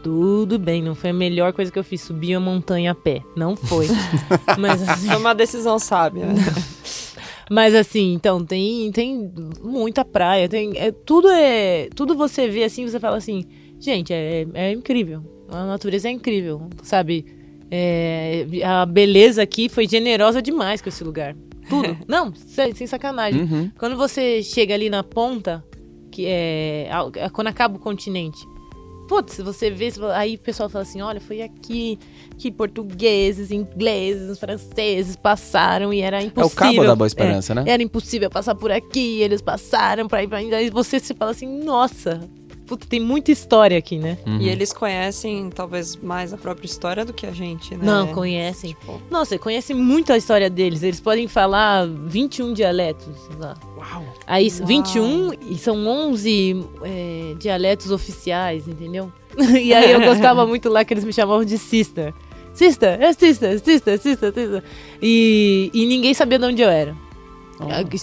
Tudo 0.04 0.58
bem, 0.58 0.82
não 0.82 0.96
foi 0.96 1.12
a 1.12 1.14
melhor 1.14 1.54
coisa 1.54 1.72
que 1.72 1.78
eu 1.78 1.84
fiz, 1.84 2.02
subir 2.02 2.34
a 2.34 2.40
montanha 2.40 2.92
a 2.92 2.96
pé. 2.96 3.22
Não 3.36 3.56
foi. 3.56 3.88
mas, 4.58 4.82
assim, 4.88 5.08
Foi 5.08 5.18
uma 5.18 5.34
decisão 5.34 5.78
sábia. 5.78 6.26
mas 7.50 7.76
assim, 7.76 8.14
então, 8.14 8.44
tem, 8.44 8.92
tem 8.92 9.32
muita 9.62 10.04
praia, 10.04 10.50
tem. 10.50 10.74
É, 10.76 10.92
tudo 10.92 11.30
é. 11.30 11.88
Tudo 11.96 12.16
você 12.16 12.48
vê 12.48 12.64
assim, 12.64 12.88
você 12.88 13.00
fala 13.00 13.18
assim, 13.18 13.46
gente, 13.80 14.12
é, 14.12 14.48
é 14.54 14.72
incrível. 14.72 15.24
A 15.50 15.66
natureza 15.66 16.08
é 16.08 16.12
incrível, 16.12 16.68
sabe? 16.82 17.26
É, 17.70 18.46
a 18.66 18.86
beleza 18.86 19.42
aqui 19.44 19.70
foi 19.70 19.88
generosa 19.88 20.42
demais 20.42 20.82
com 20.82 20.90
esse 20.90 21.04
lugar. 21.04 21.36
Tudo. 21.70 21.98
Não, 22.08 22.34
sem, 22.36 22.74
sem 22.74 22.88
sacanagem. 22.88 23.42
Uhum. 23.44 23.72
Quando 23.78 23.96
você 23.96 24.42
chega 24.42 24.74
ali 24.74 24.90
na 24.90 25.04
ponta, 25.04 25.64
que 26.12 26.26
é. 26.28 26.90
Quando 27.32 27.48
acaba 27.48 27.78
o 27.78 27.80
continente. 27.80 28.46
Putz, 29.12 29.40
você 29.40 29.70
vê, 29.70 29.92
aí 30.16 30.36
o 30.36 30.40
pessoal 30.40 30.70
fala 30.70 30.84
assim: 30.84 31.02
olha, 31.02 31.20
foi 31.20 31.42
aqui 31.42 32.00
que 32.38 32.50
portugueses, 32.50 33.52
ingleses, 33.52 34.40
franceses 34.40 35.18
passaram 35.18 35.94
e 35.94 36.00
era 36.00 36.22
É 36.22 36.24
o 36.24 36.28
impossível. 36.28 36.56
cabo 36.56 36.84
da 36.86 36.96
Boa 36.96 37.06
É, 37.06 37.10
Esperança, 37.10 37.54
né? 37.54 37.66
era 37.68 37.84
impossível 37.84 38.30
passar 38.30 38.56
por 38.56 38.72
aqui, 38.72 39.20
eles 39.22 39.42
passaram 39.42 40.08
pra 40.08 40.24
ir 40.24 40.30
pra 40.30 40.38
Aí 40.38 40.70
você 40.70 40.98
se 40.98 41.14
fala 41.14 41.32
assim: 41.32 41.46
nossa, 41.62 42.22
putz, 42.72 42.88
tem 42.88 43.02
muita 43.02 43.32
história 43.32 43.78
aqui, 43.78 43.98
né? 43.98 44.18
Uhum. 44.26 44.40
E 44.40 44.48
eles 44.48 44.72
conhecem, 44.72 45.50
talvez, 45.50 45.98
mais 45.98 46.32
a 46.32 46.38
própria 46.38 46.66
história 46.66 47.04
do 47.04 47.12
que 47.12 47.26
a 47.26 47.32
gente, 47.32 47.76
né? 47.76 47.84
Não, 47.84 48.08
conhecem. 48.08 48.70
Tipo, 48.72 49.02
Nossa, 49.10 49.38
conhece 49.38 49.74
muito 49.74 50.14
a 50.14 50.18
história 50.18 50.50
deles. 50.50 50.82
Eles 50.82 51.02
podem 51.02 51.28
falar 51.28 51.86
21 51.86 52.54
dialetos. 52.54 53.08
lá. 53.38 53.58
Uau! 53.78 54.06
Aí, 54.26 54.48
Uau. 54.58 54.68
21 54.68 55.32
e 55.50 55.58
são 55.58 55.86
11 55.86 56.66
é, 56.84 57.36
dialetos 57.38 57.92
oficiais, 57.92 58.68
entendeu? 58.68 59.12
e 59.62 59.74
aí 59.74 59.92
eu 59.92 60.02
gostava 60.02 60.46
muito 60.46 60.70
lá 60.70 60.86
que 60.86 60.94
eles 60.94 61.04
me 61.04 61.12
chamavam 61.12 61.44
de 61.44 61.58
sister. 61.58 62.14
Sister, 62.54 63.02
é 63.02 63.12
sister, 63.14 63.60
sister, 63.60 64.00
sister, 64.00 64.34
sister. 64.34 64.64
E, 65.02 65.70
e 65.74 65.86
ninguém 65.86 66.14
sabia 66.14 66.40
de 66.40 66.46
onde 66.46 66.62
eu 66.62 66.70
era. 66.70 66.96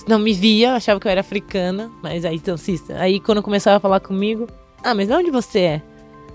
Não 0.07 0.19
me 0.19 0.33
via, 0.33 0.75
achava 0.75 1.01
que 1.01 1.07
eu 1.07 1.11
era 1.11 1.21
africana, 1.21 1.91
mas 2.03 2.25
aí 2.25 2.37
então, 2.37 2.57
sister. 2.57 2.97
Aí 3.01 3.21
quando 3.21 3.43
começava 3.43 3.77
a 3.77 3.81
falar 3.81 4.01
comigo, 4.01 4.47
ah, 4.83 4.95
mas 4.95 5.09
de 5.09 5.15
onde 5.15 5.31
você 5.31 5.61
é? 5.61 5.83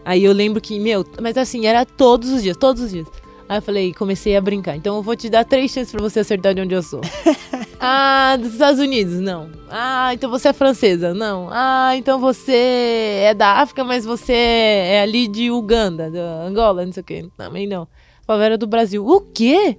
Aí 0.06 0.24
eu 0.24 0.34
lembro 0.34 0.60
que, 0.62 0.80
meu, 0.80 1.06
mas 1.22 1.38
assim, 1.38 1.66
era 1.66 1.86
todos 1.86 2.30
os 2.30 2.44
dias, 2.44 2.58
todos 2.58 2.82
os 2.82 2.92
dias. 2.92 3.08
Aí 3.48 3.58
eu 3.58 3.62
falei, 3.62 3.94
comecei 3.94 4.36
a 4.36 4.42
brincar. 4.42 4.76
Então 4.76 4.96
eu 4.96 5.02
vou 5.02 5.16
te 5.16 5.30
dar 5.30 5.46
três 5.46 5.72
chances 5.72 5.92
pra 5.92 6.02
você 6.02 6.20
acertar 6.20 6.54
de 6.54 6.62
onde 6.62 6.74
eu 6.74 6.82
sou. 6.82 7.02
ah, 7.80 8.38
dos 8.40 8.54
Estados 8.54 8.80
Unidos? 8.80 9.20
Não. 9.20 9.50
Ah, 9.70 10.14
então 10.14 10.30
você 10.30 10.50
é 10.50 10.54
francesa? 10.54 11.14
Não. 11.14 11.50
Ah, 11.52 11.96
então 11.96 12.20
você 12.20 13.22
é 13.24 13.34
da 13.34 13.62
África, 13.62 13.84
mas 13.84 14.06
você 14.06 14.34
é 14.34 15.02
ali 15.02 15.28
de 15.28 15.52
Uganda, 15.52 16.10
da 16.10 16.44
Angola, 16.44 16.86
não 16.86 16.94
sei 16.94 17.02
o 17.02 17.06
quê. 17.06 17.30
Também 17.38 17.68
não. 17.68 17.88
Falava, 18.26 18.46
era 18.46 18.58
do 18.58 18.68
Brasil. 18.68 19.06
O 19.06 19.22
quê? 19.22 19.78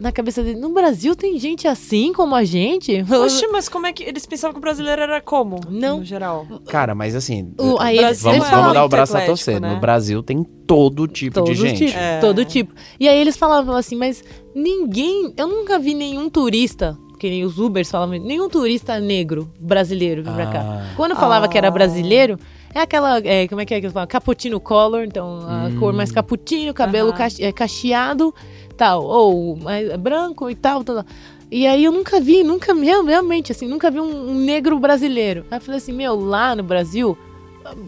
Na 0.00 0.10
cabeça 0.10 0.42
dele, 0.42 0.58
no 0.58 0.70
Brasil 0.70 1.14
tem 1.14 1.38
gente 1.38 1.68
assim 1.68 2.12
como 2.14 2.34
a 2.34 2.42
gente? 2.42 3.04
Oxe, 3.22 3.46
mas 3.48 3.68
como 3.68 3.86
é 3.86 3.92
que. 3.92 4.02
Eles 4.02 4.24
pensavam 4.24 4.54
que 4.54 4.58
o 4.58 4.60
brasileiro 4.62 5.02
era 5.02 5.20
como? 5.20 5.60
Não. 5.68 5.98
No 5.98 6.04
geral. 6.04 6.46
Cara, 6.68 6.94
mas 6.94 7.14
assim, 7.14 7.52
O- 7.58 7.78
aí 7.78 7.96
vamos, 7.98 8.24
é 8.46 8.50
vamos 8.50 8.72
dar 8.72 8.84
o 8.84 8.88
braço 8.88 9.16
a 9.16 9.20
torcer. 9.26 9.60
né? 9.60 9.74
No 9.74 9.78
Brasil 9.80 10.22
tem 10.22 10.42
todo 10.66 11.06
tipo 11.06 11.34
Todo 11.34 11.46
de 11.48 11.54
gente. 11.54 11.86
tipo, 11.86 11.98
É. 11.98 12.18
todo 12.18 12.44
tipo. 12.44 12.72
E 12.98 13.06
aí 13.08 13.18
eles 13.20 13.36
falavam 13.36 13.76
assim, 13.76 13.94
mas 13.96 14.24
ninguém, 14.54 15.34
eu 15.36 15.46
nunca 15.46 15.78
vi 15.78 15.92
nenhum 15.94 16.30
turista, 16.30 16.96
que 17.18 17.28
nem 17.28 17.44
os 17.44 17.58
Ubers 17.58 17.90
falavam, 17.90 18.18
nenhum 18.18 18.48
turista 18.48 18.98
negro 18.98 19.50
brasileiro 19.60 20.22
vir 20.22 20.32
pra 20.32 20.46
cá. 20.46 20.60
Ah. 20.62 20.92
Quando 20.96 21.10
eu 21.10 21.16
falava 21.18 21.46
que 21.48 21.58
era 21.58 21.68
Ah. 21.68 21.70
brasileiro, 21.70 22.38
é 22.74 22.80
aquela, 22.80 23.18
é, 23.18 23.46
como 23.48 23.60
é 23.60 23.66
que 23.66 23.74
é 23.74 23.80
que 23.80 23.86
eles 23.86 23.92
falam? 23.92 24.06
Cappuccino 24.08 24.58
color, 24.60 25.04
então 25.04 25.40
a 25.46 25.66
Hum. 25.66 25.78
cor 25.78 25.92
mais 25.92 26.10
cappuccino, 26.10 26.72
cabelo 26.72 27.08
Aham. 27.10 27.18
cache- 27.18 27.42
é, 27.44 27.52
cacheado, 27.52 28.34
tal, 28.80 29.04
ou 29.04 29.56
mais 29.56 29.94
branco 29.96 30.48
e 30.48 30.54
tal, 30.54 30.82
tal, 30.82 30.96
tal. 30.96 31.04
E 31.50 31.66
aí 31.66 31.84
eu 31.84 31.92
nunca 31.92 32.18
vi, 32.20 32.42
nunca, 32.42 32.72
real- 32.74 33.04
realmente, 33.04 33.52
assim, 33.52 33.66
nunca 33.68 33.90
vi 33.90 34.00
um, 34.00 34.30
um 34.30 34.34
negro 34.34 34.78
brasileiro. 34.78 35.44
Aí 35.50 35.58
eu 35.58 35.60
falei 35.60 35.78
assim, 35.78 35.92
meu, 35.92 36.14
lá 36.18 36.56
no 36.56 36.62
Brasil, 36.62 37.18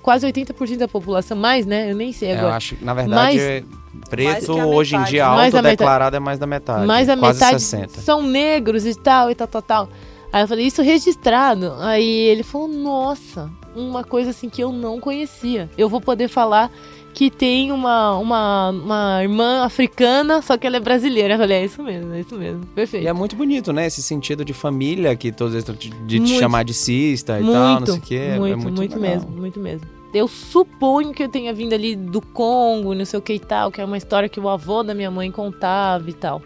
quase 0.03 0.26
80% 0.26 0.76
da 0.76 0.88
população, 0.88 1.36
mais, 1.36 1.64
né? 1.64 1.90
Eu 1.90 1.97
nem 1.97 2.12
sei 2.12 2.28
É, 2.28 2.32
eu 2.34 2.38
agora. 2.40 2.57
acho 2.57 2.76
que, 2.76 2.84
na 2.84 2.93
verdade, 2.93 3.14
Mais- 3.22 3.40
é- 3.40 3.64
preto 4.11 4.53
a 4.61 4.66
hoje 4.66 4.95
em 4.95 4.99
metade. 4.99 5.11
dia 5.12 5.26
autodeclarado 5.26 6.16
é 6.16 6.20
mais 6.20 6.38
da 6.38 6.47
metade. 6.47 6.86
mais 6.86 7.07
da 7.07 7.16
metade 7.16 7.61
60. 7.61 8.01
são 8.01 8.22
negros 8.22 8.84
e 8.84 8.95
tal, 8.95 9.30
e 9.30 9.34
tal, 9.34 9.47
tal, 9.49 9.62
tal. 9.62 9.88
Aí 10.32 10.43
eu 10.43 10.49
falei, 10.49 10.66
isso 10.66 10.82
registrado. 10.82 11.72
Aí 11.78 12.09
ele 12.09 12.43
falou, 12.43 12.66
nossa, 12.68 13.51
uma 13.76 14.03
coisa 14.03 14.30
assim 14.30 14.49
que 14.49 14.62
eu 14.62 14.72
não 14.72 14.99
conhecia. 14.99 15.68
Eu 15.78 15.88
vou 15.88 16.01
poder 16.01 16.28
falar 16.28 16.70
que 17.14 17.30
tem 17.30 17.70
uma, 17.72 18.16
uma, 18.16 18.70
uma 18.70 19.22
irmã 19.22 19.64
africana, 19.64 20.40
só 20.40 20.56
que 20.56 20.66
ela 20.66 20.78
é 20.78 20.80
brasileira. 20.80 21.34
Eu 21.34 21.38
falei, 21.38 21.58
é 21.58 21.64
isso 21.64 21.82
mesmo, 21.82 22.12
é 22.14 22.20
isso 22.20 22.34
mesmo. 22.36 22.64
Perfeito. 22.66 23.04
E 23.04 23.06
é 23.06 23.12
muito 23.12 23.36
bonito, 23.36 23.72
né? 23.72 23.86
Esse 23.86 24.02
sentido 24.02 24.44
de 24.44 24.52
família 24.54 25.14
que 25.14 25.30
todos 25.30 25.52
eles 25.54 25.64
de 25.78 25.90
te 25.90 26.18
Muito. 26.20 26.38
chamar 26.38 26.64
de 26.64 26.72
cista 26.72 27.38
e 27.38 27.42
muito, 27.42 27.52
tal, 27.54 27.80
não 27.80 27.86
sei 27.86 27.96
o 27.96 28.00
quê. 28.00 28.14
é 28.14 28.38
muito, 28.38 28.58
muito, 28.58 28.76
muito 28.78 28.94
legal. 28.98 29.10
mesmo, 29.16 29.30
muito 29.30 29.60
mesmo. 29.60 29.86
Eu 30.14 30.28
suponho 30.28 31.12
que 31.12 31.22
eu 31.22 31.28
tenha 31.28 31.52
vindo 31.54 31.72
ali 31.74 31.94
do 31.96 32.20
Congo, 32.20 32.94
não 32.94 33.04
sei 33.04 33.18
o 33.18 33.22
que 33.22 33.34
e 33.34 33.38
tal, 33.38 33.70
que 33.70 33.80
é 33.80 33.84
uma 33.84 33.96
história 33.96 34.28
que 34.28 34.38
o 34.40 34.48
avô 34.48 34.82
da 34.82 34.94
minha 34.94 35.10
mãe 35.10 35.30
contava 35.30 36.08
e 36.08 36.12
tal. 36.12 36.42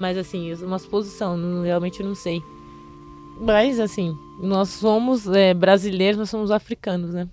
Mas 0.00 0.16
assim, 0.18 0.50
é 0.50 0.54
uma 0.64 0.78
suposição, 0.78 1.36
não- 1.36 1.62
realmente 1.62 2.02
não 2.02 2.14
sei. 2.14 2.42
Mas 3.40 3.78
assim, 3.80 4.16
nós 4.40 4.68
somos 4.70 5.26
é, 5.28 5.52
brasileiros, 5.54 6.18
nós 6.18 6.30
somos 6.30 6.50
africanos, 6.50 7.12
né? 7.12 7.28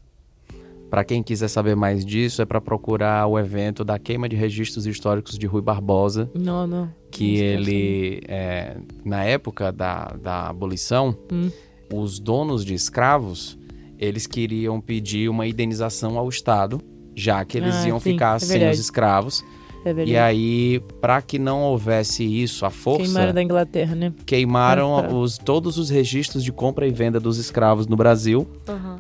Pra 0.90 1.04
quem 1.04 1.22
quiser 1.22 1.48
saber 1.48 1.76
mais 1.76 2.04
disso, 2.04 2.42
é 2.42 2.46
pra 2.46 2.60
procurar 2.60 3.28
o 3.28 3.38
evento 3.38 3.84
da 3.86 4.00
queima 4.00 4.28
de 4.28 4.36
registros 4.36 4.88
históricos 4.88 5.38
de 5.38 5.46
Rui 5.46 5.62
Barbosa, 5.62 6.30
Não, 6.34 6.66
não. 6.66 6.90
que 7.12 7.38
Não 7.38 7.44
ele, 7.44 8.22
é, 8.28 8.78
na 9.06 9.24
época 9.24 9.72
da, 9.72 10.06
da 10.22 10.48
abolição, 10.50 11.16
Hum. 11.32 11.52
os 11.94 12.20
donos 12.20 12.66
de 12.66 12.74
escravos, 12.74 13.58
eles 14.00 14.26
queriam 14.26 14.82
pedir 14.82 15.30
uma 15.30 15.46
indenização 15.46 16.18
ao 16.18 16.28
Estado, 16.28 16.82
já 17.16 17.44
que 17.46 17.58
eles 17.58 17.76
Ah, 17.76 17.88
iam 17.90 18.00
sim, 18.00 18.12
ficar 18.14 18.38
é 18.38 18.40
sem 18.40 18.70
os 18.70 18.80
escravos. 18.80 19.44
É 19.86 19.94
verdade. 19.94 20.12
E 20.12 20.18
aí, 20.18 20.82
para 21.00 21.22
que 21.22 21.40
não 21.40 21.62
houvesse 21.62 22.24
isso, 22.24 22.66
a 22.66 22.70
força 22.70 23.04
Queimaram 23.04 23.34
da 23.34 23.42
Inglaterra, 23.42 23.96
né? 23.96 24.14
queimaram 24.26 24.98
Ah, 24.98 25.04
tá. 25.04 25.16
os, 25.16 25.38
todos 25.38 25.78
os 25.78 25.90
registros 25.90 26.44
de 26.44 26.52
compra 26.52 26.86
e 26.86 26.92
venda 26.92 27.20
dos 27.20 27.38
escravos 27.38 27.88
no 27.88 27.96
Brasil 27.96 28.48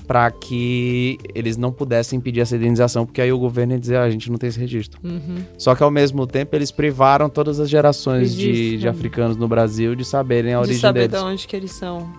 para 0.07 0.31
que 0.31 1.17
eles 1.35 1.57
não 1.57 1.71
pudessem 1.71 2.19
pedir 2.19 2.39
essa 2.41 2.55
indenização, 2.55 3.05
porque 3.05 3.21
aí 3.21 3.31
o 3.31 3.37
governo 3.37 3.73
ia 3.73 3.79
dizer, 3.79 3.97
ah, 3.97 4.03
a 4.03 4.09
gente 4.09 4.31
não 4.31 4.37
tem 4.37 4.49
esse 4.49 4.59
registro. 4.59 4.99
Uhum. 5.03 5.43
Só 5.57 5.75
que 5.75 5.83
ao 5.83 5.91
mesmo 5.91 6.25
tempo 6.25 6.55
eles 6.55 6.71
privaram 6.71 7.29
todas 7.29 7.59
as 7.59 7.69
gerações 7.69 8.33
de, 8.33 8.77
de 8.77 8.85
né? 8.85 8.89
africanos 8.89 9.35
no 9.35 9.47
Brasil 9.47 9.95
de 9.95 10.05
saberem 10.05 10.53
a 10.53 10.57
de 10.57 10.63
origem 10.63 10.81
saber 10.81 11.07
deles. 11.07 11.23
de 11.23 11.29
onde 11.29 11.47
que 11.47 11.55
eles 11.55 11.71
são. 11.71 12.09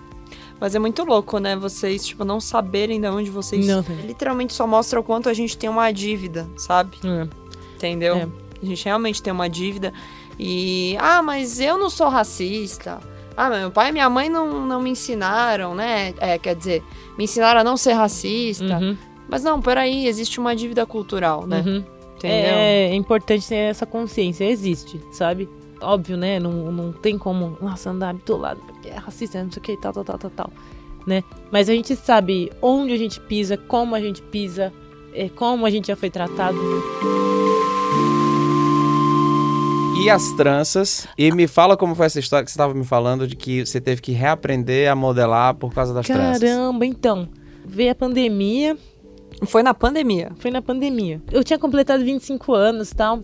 Mas 0.59 0.75
é 0.75 0.79
muito 0.79 1.03
louco, 1.03 1.39
né? 1.39 1.55
Vocês, 1.55 2.05
tipo, 2.05 2.23
não 2.23 2.39
saberem 2.39 3.01
de 3.01 3.07
onde 3.07 3.31
vocês... 3.31 3.65
Não. 3.65 3.83
Literalmente 4.05 4.53
só 4.53 4.67
mostra 4.67 4.99
o 4.99 5.03
quanto 5.03 5.27
a 5.27 5.33
gente 5.33 5.57
tem 5.57 5.67
uma 5.67 5.91
dívida, 5.91 6.47
sabe? 6.55 6.97
É. 7.03 7.27
Entendeu? 7.75 8.15
É. 8.15 8.27
A 8.61 8.65
gente 8.65 8.85
realmente 8.85 9.21
tem 9.21 9.33
uma 9.33 9.49
dívida. 9.49 9.93
E, 10.37 10.95
ah, 10.99 11.21
mas 11.21 11.59
eu 11.59 11.77
não 11.77 11.89
sou 11.89 12.09
racista. 12.09 12.99
Ah, 13.35 13.49
meu 13.49 13.71
pai 13.71 13.89
e 13.89 13.91
minha 13.91 14.09
mãe 14.09 14.29
não, 14.29 14.65
não 14.65 14.81
me 14.81 14.89
ensinaram, 14.89 15.73
né? 15.73 16.13
É, 16.19 16.37
quer 16.37 16.55
dizer, 16.55 16.83
me 17.17 17.23
ensinaram 17.23 17.61
a 17.61 17.63
não 17.63 17.77
ser 17.77 17.93
racista. 17.93 18.77
Uhum. 18.77 18.97
Mas 19.27 19.43
não, 19.43 19.61
peraí, 19.61 20.07
existe 20.07 20.39
uma 20.39 20.55
dívida 20.55 20.85
cultural, 20.85 21.47
né? 21.47 21.63
Uhum. 21.65 21.83
Entendeu? 22.17 22.53
É, 22.53 22.89
é 22.89 22.93
importante 22.93 23.47
ter 23.47 23.55
essa 23.55 23.85
consciência, 23.85 24.45
existe, 24.45 25.01
sabe? 25.11 25.49
Óbvio, 25.81 26.17
né? 26.17 26.39
Não, 26.39 26.51
não 26.71 26.91
tem 26.91 27.17
como, 27.17 27.57
nossa, 27.59 27.89
andar 27.89 28.13
bitolado, 28.13 28.61
porque 28.61 28.89
é 28.89 28.95
racista, 28.95 29.43
não 29.43 29.51
sei 29.51 29.59
o 29.59 29.63
que, 29.63 29.77
tal, 29.77 29.91
tal, 29.93 30.03
tal, 30.03 30.17
tal, 30.19 30.29
tal, 30.31 30.53
né? 31.07 31.23
Mas 31.49 31.67
a 31.69 31.73
gente 31.73 31.95
sabe 31.95 32.51
onde 32.61 32.93
a 32.93 32.97
gente 32.97 33.19
pisa, 33.21 33.57
como 33.57 33.95
a 33.95 33.99
gente 33.99 34.21
pisa, 34.21 34.71
é, 35.13 35.29
como 35.29 35.65
a 35.65 35.69
gente 35.71 35.87
já 35.87 35.95
foi 35.95 36.11
tratado. 36.11 36.57
E 39.99 40.09
as 40.09 40.31
tranças. 40.31 41.07
E 41.17 41.31
me 41.31 41.47
fala 41.47 41.77
como 41.77 41.93
foi 41.93 42.05
essa 42.07 42.19
história 42.19 42.43
que 42.43 42.51
você 42.51 42.55
estava 42.55 42.73
me 42.73 42.83
falando 42.83 43.27
de 43.27 43.35
que 43.35 43.65
você 43.65 43.79
teve 43.79 44.01
que 44.01 44.11
reaprender 44.11 44.89
a 44.89 44.95
modelar 44.95 45.53
por 45.55 45.73
causa 45.73 45.93
das 45.93 46.07
tranças. 46.07 46.41
Caramba, 46.41 46.85
então. 46.85 47.27
Veio 47.65 47.91
a 47.91 47.95
pandemia, 47.95 48.75
Foi 49.45 49.61
na 49.61 49.73
pandemia. 49.73 50.31
foi 50.39 50.49
na 50.49 50.61
pandemia. 50.61 51.21
Eu 51.31 51.43
tinha 51.43 51.59
completado 51.59 52.03
25 52.03 52.53
anos 52.53 52.91
e 52.91 52.95
tal. 52.95 53.23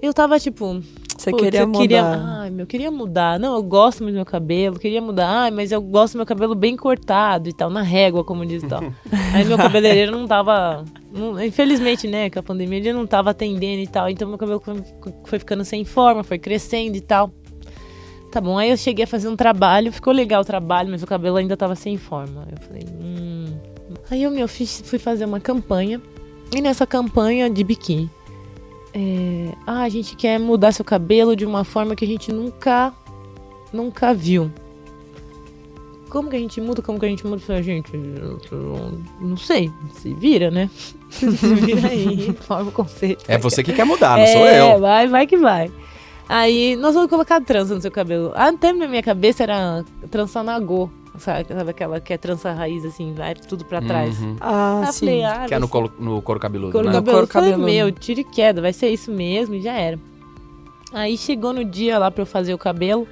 Eu 0.00 0.14
tava 0.14 0.38
tipo, 0.38 0.80
Você 1.18 1.30
Putz, 1.30 1.44
queria 1.44 1.60
eu 1.60 1.66
mudar. 1.66 1.80
Queria, 1.80 2.04
ai, 2.04 2.50
meu, 2.50 2.60
eu 2.60 2.66
queria 2.66 2.90
mudar. 2.90 3.38
Não, 3.38 3.54
eu 3.56 3.62
gosto 3.62 4.02
muito 4.02 4.14
do 4.14 4.16
meu 4.16 4.26
cabelo, 4.26 4.78
queria 4.78 5.00
mudar. 5.00 5.28
Ai, 5.28 5.50
mas 5.50 5.72
eu 5.72 5.80
gosto 5.80 6.14
do 6.14 6.18
meu 6.18 6.26
cabelo 6.26 6.54
bem 6.54 6.76
cortado 6.76 7.48
e 7.48 7.52
tal, 7.52 7.70
na 7.70 7.82
régua, 7.82 8.22
como 8.22 8.44
diz 8.44 8.62
e 8.62 8.66
tal. 8.66 8.82
Aí 9.32 9.44
meu 9.44 9.56
cabeleireiro 9.56 10.12
não 10.12 10.26
tava. 10.26 10.84
não- 11.12 11.42
infelizmente, 11.42 12.06
né, 12.06 12.28
com 12.28 12.38
a 12.38 12.42
pandemia 12.42 12.78
ele 12.78 12.92
não 12.92 13.06
tava 13.06 13.30
atendendo 13.30 13.82
e 13.82 13.86
tal. 13.86 14.08
Então 14.08 14.28
meu 14.28 14.38
cabelo 14.38 14.60
foi, 14.60 14.82
foi 15.24 15.38
ficando 15.38 15.64
sem 15.64 15.84
forma, 15.84 16.22
foi 16.22 16.38
crescendo 16.38 16.96
e 16.96 17.00
tal. 17.00 17.30
Tá 18.30 18.40
bom, 18.40 18.58
aí 18.58 18.70
eu 18.70 18.76
cheguei 18.76 19.04
a 19.04 19.08
fazer 19.08 19.28
um 19.28 19.36
trabalho, 19.36 19.90
ficou 19.90 20.12
legal 20.12 20.42
o 20.42 20.44
trabalho, 20.44 20.90
mas 20.90 21.02
o 21.02 21.06
cabelo 21.06 21.36
ainda 21.38 21.56
tava 21.56 21.74
sem 21.74 21.96
forma. 21.96 22.46
Eu 22.50 22.60
falei, 22.66 22.84
hum. 23.00 23.46
Aí 24.10 24.22
eu, 24.22 24.30
meu, 24.30 24.46
fiz, 24.46 24.82
fui 24.84 24.98
fazer 24.98 25.24
uma 25.24 25.40
campanha. 25.40 26.00
E 26.54 26.60
nessa 26.60 26.86
campanha 26.86 27.48
de 27.48 27.64
biquíni. 27.64 28.10
É, 28.98 29.52
ah, 29.66 29.82
a 29.82 29.88
gente 29.90 30.16
quer 30.16 30.40
mudar 30.40 30.72
seu 30.72 30.84
cabelo 30.84 31.36
de 31.36 31.44
uma 31.44 31.64
forma 31.64 31.94
que 31.94 32.02
a 32.02 32.08
gente 32.08 32.32
nunca, 32.32 32.94
nunca 33.70 34.14
viu. 34.14 34.50
Como 36.08 36.30
que 36.30 36.36
a 36.36 36.38
gente 36.38 36.62
muda? 36.62 36.80
Como 36.80 36.98
que 36.98 37.04
a 37.04 37.08
gente 37.10 37.26
muda? 37.26 37.38
Falei, 37.38 37.62
gente, 37.62 37.92
não 39.20 39.36
sei. 39.36 39.70
Se 39.92 40.14
vira, 40.14 40.50
né? 40.50 40.70
Se 41.10 41.26
vira 41.26 41.88
aí, 41.88 42.34
forma 42.40 42.70
o 42.70 42.72
conceito. 42.72 43.22
É 43.28 43.36
você 43.36 43.62
que 43.62 43.74
quer 43.74 43.84
mudar, 43.84 44.16
não 44.16 44.26
sou 44.28 44.46
É, 44.46 44.74
eu. 44.74 44.80
vai, 44.80 45.06
vai 45.06 45.26
que 45.26 45.36
vai. 45.36 45.70
Aí, 46.26 46.74
nós 46.76 46.94
vamos 46.94 47.10
colocar 47.10 47.38
trança 47.42 47.74
no 47.74 47.82
seu 47.82 47.90
cabelo. 47.90 48.32
Até 48.34 48.72
na 48.72 48.88
minha 48.88 49.02
cabeça 49.02 49.42
era 49.42 49.84
trança 50.10 50.42
nagô. 50.42 50.88
Sabe, 51.18 51.46
sabe 51.48 51.70
aquela 51.70 52.00
que 52.00 52.12
é 52.12 52.18
trança 52.18 52.52
raiz, 52.52 52.84
assim, 52.84 53.12
vai 53.14 53.34
tudo 53.34 53.64
pra 53.64 53.80
trás. 53.80 54.20
Uhum. 54.20 54.36
Ah, 54.40 54.88
sim. 54.92 55.00
falei, 55.06 55.24
ah, 55.24 55.44
Que 55.48 55.54
é 55.54 55.58
no, 55.58 55.68
colo- 55.68 55.92
no 55.98 56.20
couro 56.22 56.40
cabeludo, 56.40 56.72
Couro 56.72 56.86
né? 56.86 56.92
No 56.92 56.98
cabeludo. 56.98 57.12
couro 57.12 57.26
Eu 57.26 57.32
falei, 57.32 57.50
cabeludo. 57.50 57.72
meu, 57.72 57.92
tira 57.92 58.20
e 58.20 58.24
queda, 58.24 58.60
vai 58.60 58.72
ser 58.72 58.88
isso 58.90 59.10
mesmo 59.10 59.54
e 59.54 59.60
já 59.62 59.72
era. 59.72 59.98
Aí 60.92 61.16
chegou 61.18 61.52
no 61.52 61.64
dia 61.64 61.98
lá 61.98 62.10
pra 62.10 62.22
eu 62.22 62.26
fazer 62.26 62.54
o 62.54 62.58
cabelo. 62.58 63.06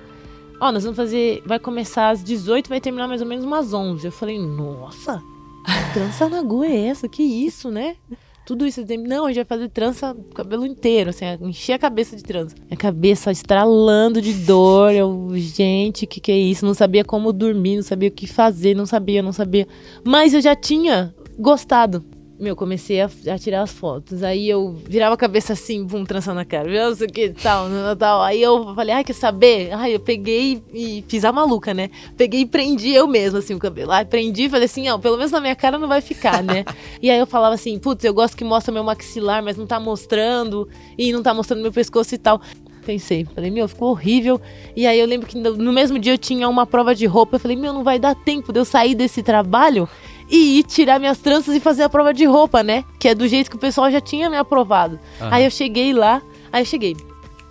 Ó, 0.61 0.71
nós 0.71 0.85
vamos 0.85 0.97
fazer. 0.97 1.43
Vai 1.45 1.59
começar 1.59 2.11
às 2.11 2.23
18 2.23 2.69
vai 2.69 2.81
terminar 2.81 3.09
mais 3.09 3.21
ou 3.21 3.27
menos 3.27 3.45
umas 3.45 3.73
11. 3.75 4.07
Eu 4.07 4.13
falei, 4.13 4.39
nossa, 4.39 5.21
que 5.67 5.93
trança 5.95 6.29
na 6.29 6.43
é 6.65 6.87
essa? 6.87 7.09
Que 7.09 7.23
isso, 7.23 7.71
né? 7.71 7.97
Tudo 8.45 8.67
isso. 8.67 8.85
Não, 9.07 9.25
a 9.25 9.29
gente 9.29 9.37
vai 9.37 9.45
fazer 9.45 9.69
trança 9.71 10.13
o 10.13 10.35
cabelo 10.35 10.67
inteiro, 10.67 11.11
assim, 11.11 11.25
encher 11.43 11.73
a 11.73 11.79
cabeça 11.79 12.15
de 12.15 12.23
trança. 12.23 12.55
Minha 12.67 12.77
cabeça 12.77 13.33
estralando 13.33 14.21
de 14.21 14.35
dor. 14.35 14.93
Eu, 14.93 15.31
gente, 15.35 16.07
que 16.07 16.21
que 16.21 16.33
é 16.33 16.37
isso? 16.37 16.67
Não 16.67 16.75
sabia 16.75 17.05
como 17.05 17.33
dormir, 17.33 17.77
não 17.77 17.83
sabia 17.83 18.09
o 18.09 18.13
que 18.13 18.27
fazer, 18.27 18.75
não 18.75 18.87
sabia, 18.87 19.23
não 19.23 19.33
sabia. 19.33 19.67
Mas 20.05 20.35
eu 20.35 20.41
já 20.41 20.55
tinha 20.55 21.15
gostado. 21.39 22.05
Meu, 22.45 22.55
comecei 22.55 23.01
a, 23.01 23.09
a 23.33 23.39
tirar 23.39 23.63
as 23.63 23.73
fotos. 23.73 24.23
Aí 24.23 24.51
eu 24.51 24.77
virava 24.87 25.15
a 25.15 25.17
cabeça 25.17 25.55
assim, 25.55 25.83
bum, 25.83 26.05
trançando 26.05 26.39
a 26.41 26.45
cara. 26.45 26.69
Viu, 26.69 26.93
isso 26.93 27.03
aqui, 27.03 27.31
tal, 27.31 27.71
tal, 27.71 27.97
tal. 27.97 28.23
Aí 28.23 28.43
eu 28.43 28.75
falei, 28.75 28.97
ai, 28.97 29.03
quer 29.03 29.15
saber? 29.15 29.73
Ai, 29.73 29.95
eu 29.95 30.01
peguei 30.01 30.63
e 30.71 31.03
fiz 31.09 31.25
a 31.25 31.33
maluca, 31.33 31.73
né? 31.73 31.89
Peguei 32.19 32.43
e 32.43 32.47
prendi 32.47 32.91
eu 32.91 33.07
mesma, 33.07 33.39
assim, 33.39 33.55
o 33.55 33.59
cabelo. 33.59 33.93
Ai, 33.93 34.05
prendi 34.05 34.43
e 34.43 34.51
falei 34.51 34.67
assim, 34.67 34.87
ó, 34.91 34.99
pelo 34.99 35.17
menos 35.17 35.33
na 35.33 35.41
minha 35.41 35.57
cara 35.57 35.79
não 35.79 35.89
vai 35.89 36.03
ficar, 36.03 36.43
né? 36.43 36.67
e 37.01 37.11
aí 37.11 37.19
eu 37.19 37.27
falava 37.27 37.55
assim, 37.55 37.79
putz, 37.79 38.05
eu 38.05 38.13
gosto 38.13 38.37
que 38.37 38.45
mostra 38.45 38.71
meu 38.71 38.85
maxilar, 38.85 39.43
mas 39.43 39.57
não 39.57 39.67
tá 39.67 39.81
mostrando. 39.81 40.69
E 40.99 41.15
não 41.15 41.23
tá 41.23 41.33
mostrando 41.33 41.63
meu 41.63 41.73
pescoço 41.73 42.15
e 42.15 42.19
tal. 42.19 42.43
Pensei, 42.85 43.27
falei, 43.35 43.51
meu, 43.51 43.67
ficou 43.67 43.89
horrível. 43.89 44.39
E 44.77 44.87
aí 44.87 45.01
eu 45.01 45.07
lembro 45.07 45.27
que 45.27 45.39
no 45.39 45.73
mesmo 45.73 45.99
dia 45.99 46.13
eu 46.13 46.19
tinha 46.19 46.47
uma 46.47 46.67
prova 46.67 46.95
de 46.95 47.07
roupa. 47.07 47.37
Eu 47.37 47.41
falei, 47.41 47.57
meu, 47.57 47.73
não 47.73 47.83
vai 47.83 47.99
dar 47.99 48.15
tempo 48.15 48.53
de 48.53 48.61
eu 48.61 48.67
sair 48.67 48.95
desse 48.95 49.23
trabalho 49.23 49.89
e 50.35 50.59
ir 50.59 50.65
tirar 50.65 50.99
minhas 50.99 51.19
tranças 51.19 51.55
e 51.55 51.61
fazer 51.61 51.85
a 51.85 51.89
prova 51.89 52.13
de 52.13 52.25
roupa, 52.25 52.61
né? 52.61 52.85
Que 52.99 53.07
é 53.07 53.15
do 53.15 53.29
jeito 53.29 53.49
que 53.49 53.55
o 53.55 53.59
pessoal 53.59 53.89
já 53.89 54.01
tinha 54.01 54.29
me 54.29 54.37
aprovado. 54.37 54.99
Aham. 55.21 55.29
Aí 55.31 55.45
eu 55.45 55.51
cheguei 55.51 55.93
lá, 55.93 56.21
aí 56.53 56.63
eu 56.63 56.67
cheguei. 56.67 56.97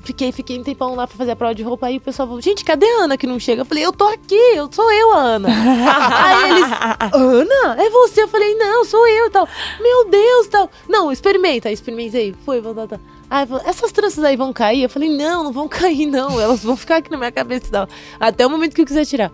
Fiquei, 0.03 0.33
fiquei 0.33 0.59
um 0.59 0.63
tempão 0.63 0.93
lá 0.93 1.07
pra 1.07 1.15
fazer 1.15 1.31
a 1.31 1.35
prova 1.37 1.55
de 1.55 1.63
roupa. 1.63 1.87
Aí 1.87 1.95
o 1.95 2.01
pessoal 2.01 2.27
falou, 2.27 2.41
gente, 2.41 2.65
cadê 2.65 2.85
a 2.85 3.03
Ana 3.03 3.17
que 3.17 3.25
não 3.25 3.39
chega? 3.39 3.61
Eu 3.61 3.65
falei, 3.65 3.85
eu 3.85 3.93
tô 3.93 4.05
aqui, 4.05 4.35
eu 4.35 4.67
sou 4.69 4.91
eu, 4.91 5.13
a 5.13 5.17
Ana. 5.17 5.47
aí 5.47 6.51
eles, 6.51 6.65
Ana, 7.13 7.81
é 7.81 7.89
você? 7.89 8.23
Eu 8.23 8.27
falei, 8.27 8.53
não, 8.55 8.83
sou 8.83 9.07
eu 9.07 9.27
e 9.27 9.29
tal. 9.29 9.47
Meu 9.79 10.09
Deus, 10.09 10.47
tal. 10.47 10.69
Não, 10.89 11.09
experimenta. 11.09 11.69
Aí 11.69 11.73
experimentei. 11.73 12.35
Foi, 12.43 12.59
vou 12.59 12.73
dar. 12.73 12.99
Aí 13.29 13.45
falou, 13.45 13.63
essas 13.65 13.93
tranças 13.93 14.21
aí 14.25 14.35
vão 14.35 14.51
cair? 14.51 14.83
Eu 14.83 14.89
falei, 14.89 15.07
não, 15.07 15.45
não 15.45 15.53
vão 15.53 15.69
cair, 15.71 16.05
não. 16.05 16.37
Elas 16.37 16.61
vão 16.61 16.75
ficar 16.75 16.97
aqui 16.97 17.09
na 17.09 17.17
minha 17.17 17.31
cabeça 17.31 17.67
e 17.67 17.71
tal. 17.71 17.87
Até 18.19 18.45
o 18.45 18.49
momento 18.49 18.75
que 18.75 18.81
eu 18.81 18.85
quiser 18.85 19.05
tirar. 19.05 19.31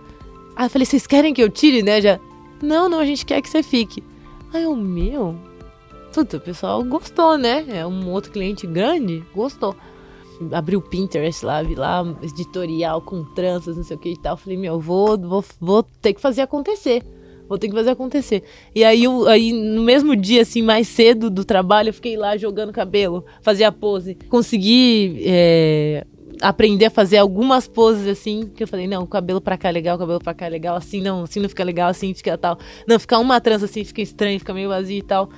Aí 0.54 0.66
eu 0.66 0.70
falei, 0.70 0.86
vocês 0.86 1.04
querem 1.04 1.34
que 1.34 1.42
eu 1.42 1.50
tire, 1.50 1.82
né? 1.82 2.00
Já. 2.00 2.20
Não, 2.62 2.88
não, 2.88 2.98
a 2.98 3.06
gente 3.06 3.24
quer 3.24 3.40
que 3.40 3.48
você 3.48 3.62
fique. 3.62 4.02
Aí 4.52 4.66
o 4.66 4.76
meu. 4.76 5.36
Tudo, 6.12 6.36
o 6.36 6.40
pessoal 6.40 6.82
gostou, 6.84 7.38
né? 7.38 7.64
É 7.68 7.86
um 7.86 8.10
outro 8.10 8.32
cliente 8.32 8.66
grande, 8.66 9.24
gostou. 9.34 9.76
Abri 10.52 10.76
o 10.76 10.80
Pinterest 10.80 11.44
lá, 11.44 11.62
vi 11.62 11.74
lá, 11.74 12.02
editorial 12.22 13.00
com 13.02 13.24
tranças, 13.24 13.76
não 13.76 13.84
sei 13.84 13.96
o 13.96 14.00
que 14.00 14.10
e 14.10 14.16
tal. 14.16 14.36
Falei, 14.36 14.58
meu, 14.58 14.80
vou, 14.80 15.18
vou, 15.18 15.44
vou 15.60 15.82
ter 15.82 16.14
que 16.14 16.20
fazer 16.20 16.42
acontecer. 16.42 17.04
Vou 17.48 17.58
ter 17.58 17.68
que 17.68 17.74
fazer 17.74 17.90
acontecer. 17.90 18.44
E 18.74 18.84
aí, 18.84 19.04
eu, 19.04 19.26
aí, 19.26 19.52
no 19.52 19.82
mesmo 19.82 20.14
dia, 20.14 20.42
assim, 20.42 20.62
mais 20.62 20.88
cedo 20.88 21.28
do 21.28 21.44
trabalho, 21.44 21.88
eu 21.88 21.94
fiquei 21.94 22.16
lá 22.16 22.36
jogando 22.36 22.72
cabelo, 22.72 23.24
fazia 23.42 23.72
pose. 23.72 24.14
Consegui 24.28 25.20
é, 25.26 26.06
aprender 26.40 26.86
a 26.86 26.90
fazer 26.90 27.18
algumas 27.18 27.68
poses 27.68 28.06
assim, 28.06 28.50
que 28.54 28.62
eu 28.62 28.68
falei, 28.68 28.86
não, 28.86 29.06
cabelo 29.06 29.40
pra 29.40 29.58
cá 29.58 29.68
é 29.68 29.72
legal, 29.72 29.98
cabelo 29.98 30.18
pra 30.18 30.34
cá 30.34 30.46
é 30.46 30.48
legal, 30.48 30.76
assim 30.76 31.00
não, 31.00 31.24
assim 31.24 31.40
não 31.40 31.48
fica 31.48 31.64
legal, 31.64 31.90
assim 31.90 32.14
fica 32.14 32.36
tal. 32.38 32.58
Não, 32.86 32.98
ficar 32.98 33.18
uma 33.18 33.40
trança 33.40 33.66
assim 33.66 33.84
fica 33.84 34.00
estranho, 34.00 34.38
fica 34.38 34.54
meio 34.54 34.68
vazio 34.68 34.98
e 34.98 35.02
tal. 35.02 35.28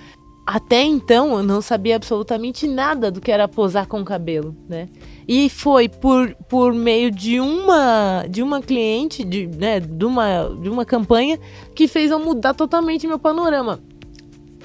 Até 0.45 0.83
então 0.83 1.37
eu 1.37 1.43
não 1.43 1.63
sabia 1.63 1.95
absolutamente 1.95 2.67
nada 2.67 3.13
do 3.13 3.21
que 3.21 3.31
era 3.31 3.47
posar 3.47 3.87
com 3.87 4.01
o 4.01 4.05
cabelo, 4.05 4.57
né? 4.69 4.89
E 5.27 5.49
foi 5.49 5.89
por, 5.89 6.35
por 6.49 6.73
meio 6.75 7.13
de 7.13 7.39
uma 7.39 8.27
de 8.29 8.43
uma 8.43 8.61
cliente, 8.61 9.23
de, 9.23 9.47
né, 9.47 9.79
de, 9.79 10.05
uma, 10.05 10.49
de 10.61 10.69
uma 10.69 10.85
campanha 10.85 11.39
que 11.77 11.87
fez 11.87 12.11
eu 12.11 12.19
mudar 12.19 12.55
totalmente 12.55 13.07
meu 13.07 13.21
panorama. 13.21 13.81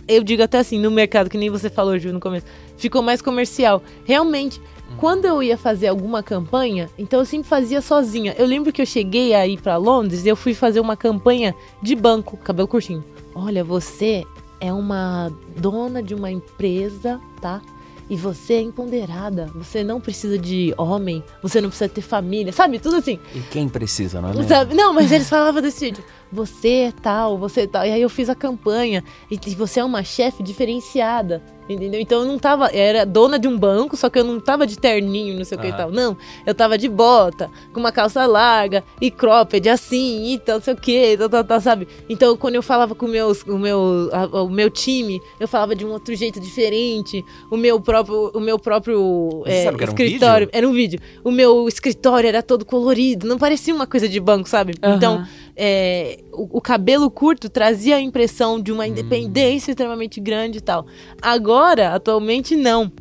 Eu 0.07 0.23
digo 0.23 0.41
até 0.41 0.57
assim, 0.57 0.79
no 0.79 0.89
mercado, 0.89 1.29
que 1.29 1.37
nem 1.37 1.49
você 1.49 1.69
falou, 1.69 1.99
Ju, 1.99 2.11
no 2.11 2.19
começo, 2.19 2.47
ficou 2.77 3.03
mais 3.03 3.21
comercial. 3.21 3.83
Realmente, 4.03 4.59
quando 4.95 5.25
eu 5.25 5.43
ia 5.43 5.57
fazer 5.57 5.87
alguma 5.87 6.23
campanha, 6.23 6.89
então 6.97 7.19
eu 7.19 7.25
sempre 7.25 7.47
fazia 7.47 7.81
sozinha. 7.81 8.33
Eu 8.37 8.45
lembro 8.45 8.71
que 8.71 8.81
eu 8.81 8.85
cheguei 8.85 9.33
aí 9.33 9.57
pra 9.57 9.77
Londres 9.77 10.25
e 10.25 10.29
eu 10.29 10.35
fui 10.35 10.53
fazer 10.53 10.79
uma 10.79 10.95
campanha 10.95 11.53
de 11.81 11.95
banco, 11.95 12.37
cabelo 12.37 12.67
curtinho. 12.67 13.03
Olha, 13.35 13.63
você 13.63 14.25
é 14.59 14.73
uma 14.73 15.31
dona 15.55 16.01
de 16.01 16.15
uma 16.15 16.31
empresa, 16.31 17.19
tá? 17.41 17.61
E 18.09 18.15
você 18.15 18.53
é 18.53 18.61
empoderada. 18.61 19.51
Você 19.53 19.83
não 19.83 19.99
precisa 19.99 20.37
de 20.37 20.73
homem, 20.77 21.23
você 21.43 21.59
não 21.59 21.69
precisa 21.69 21.89
ter 21.89 22.01
família, 22.01 22.53
sabe? 22.53 22.79
Tudo 22.79 22.95
assim. 22.95 23.19
E 23.35 23.41
quem 23.51 23.67
precisa, 23.67 24.21
não 24.21 24.29
é 24.29 24.33
mesmo? 24.33 24.47
Sabe? 24.47 24.73
Não, 24.73 24.93
mas 24.93 25.11
eles 25.11 25.29
falavam 25.29 25.61
desse 25.61 25.81
jeito. 25.81 26.01
Você 26.31 26.69
é 26.69 26.91
tal, 26.91 27.37
você 27.37 27.61
é 27.61 27.67
tal. 27.67 27.85
E 27.85 27.91
aí 27.91 28.01
eu 28.01 28.09
fiz 28.09 28.29
a 28.29 28.35
campanha. 28.35 29.03
E, 29.31 29.39
e 29.47 29.55
você 29.55 29.79
é 29.79 29.83
uma 29.83 30.03
chefe 30.03 30.43
diferenciada. 30.43 31.41
Entendeu? 31.69 31.99
Então 31.99 32.21
eu 32.21 32.25
não 32.25 32.39
tava. 32.39 32.67
Eu 32.67 32.79
era 32.81 33.05
dona 33.05 33.37
de 33.37 33.45
um 33.45 33.57
banco, 33.57 33.97
só 33.97 34.09
que 34.09 34.17
eu 34.17 34.23
não 34.23 34.39
tava 34.39 34.65
de 34.65 34.79
terninho, 34.79 35.37
não 35.37 35.43
sei 35.43 35.57
o 35.57 35.61
que 35.61 35.67
e 35.67 35.73
tal. 35.73 35.91
Não, 35.91 36.15
eu 36.45 36.55
tava 36.55 36.77
de 36.77 36.87
bota, 36.87 37.51
com 37.73 37.79
uma 37.81 37.91
calça 37.91 38.25
larga 38.25 38.85
e 39.01 39.11
cropped, 39.11 39.67
assim, 39.67 40.31
e 40.31 40.39
tal, 40.39 40.55
não 40.55 40.63
sei 40.63 40.73
o 40.73 40.77
que, 40.77 41.17
tal, 41.17 41.27
tal, 41.27 41.43
tal, 41.43 41.59
sabe? 41.59 41.85
Então 42.07 42.37
quando 42.37 42.55
eu 42.55 42.63
falava 42.63 42.95
com 42.95 43.05
meus, 43.05 43.43
o, 43.43 43.57
meu, 43.57 44.09
a- 44.13 44.43
o 44.43 44.49
meu 44.49 44.69
time, 44.69 45.21
eu 45.41 45.45
falava 45.45 45.75
de 45.75 45.85
um 45.85 45.91
outro 45.91 46.15
jeito 46.15 46.39
diferente. 46.39 47.21
O 47.51 47.57
meu 47.57 47.81
próprio, 47.81 48.31
o 48.33 48.39
meu 48.39 48.57
próprio 48.57 49.43
é, 49.45 49.65
era 49.65 49.75
um 49.75 49.83
escritório. 49.83 50.47
vídeo? 50.47 50.57
era 50.57 50.69
um 50.69 50.71
vídeo. 50.71 50.99
O 51.21 51.31
meu 51.31 51.67
escritório 51.67 52.29
era 52.29 52.41
todo 52.41 52.63
colorido, 52.63 53.27
não 53.27 53.37
parecia 53.37 53.75
uma 53.75 53.85
coisa 53.85 54.07
de 54.07 54.21
banco, 54.21 54.47
sabe? 54.47 54.73
Então, 54.81 55.27
é, 55.57 56.19
o, 56.31 56.57
o 56.59 56.61
cabelo 56.61 57.09
curto 57.09 57.49
trazia 57.49 57.95
a 57.95 58.01
impressão 58.01 58.61
de 58.61 58.71
uma 58.71 58.83
Hum. 58.83 58.87
independência 58.87 59.71
extremamente 59.71 60.21
grande 60.21 60.59
e 60.59 60.61
tal. 60.61 60.85
Agora, 61.21 61.93
atualmente, 61.95 62.55
não. 62.55 62.91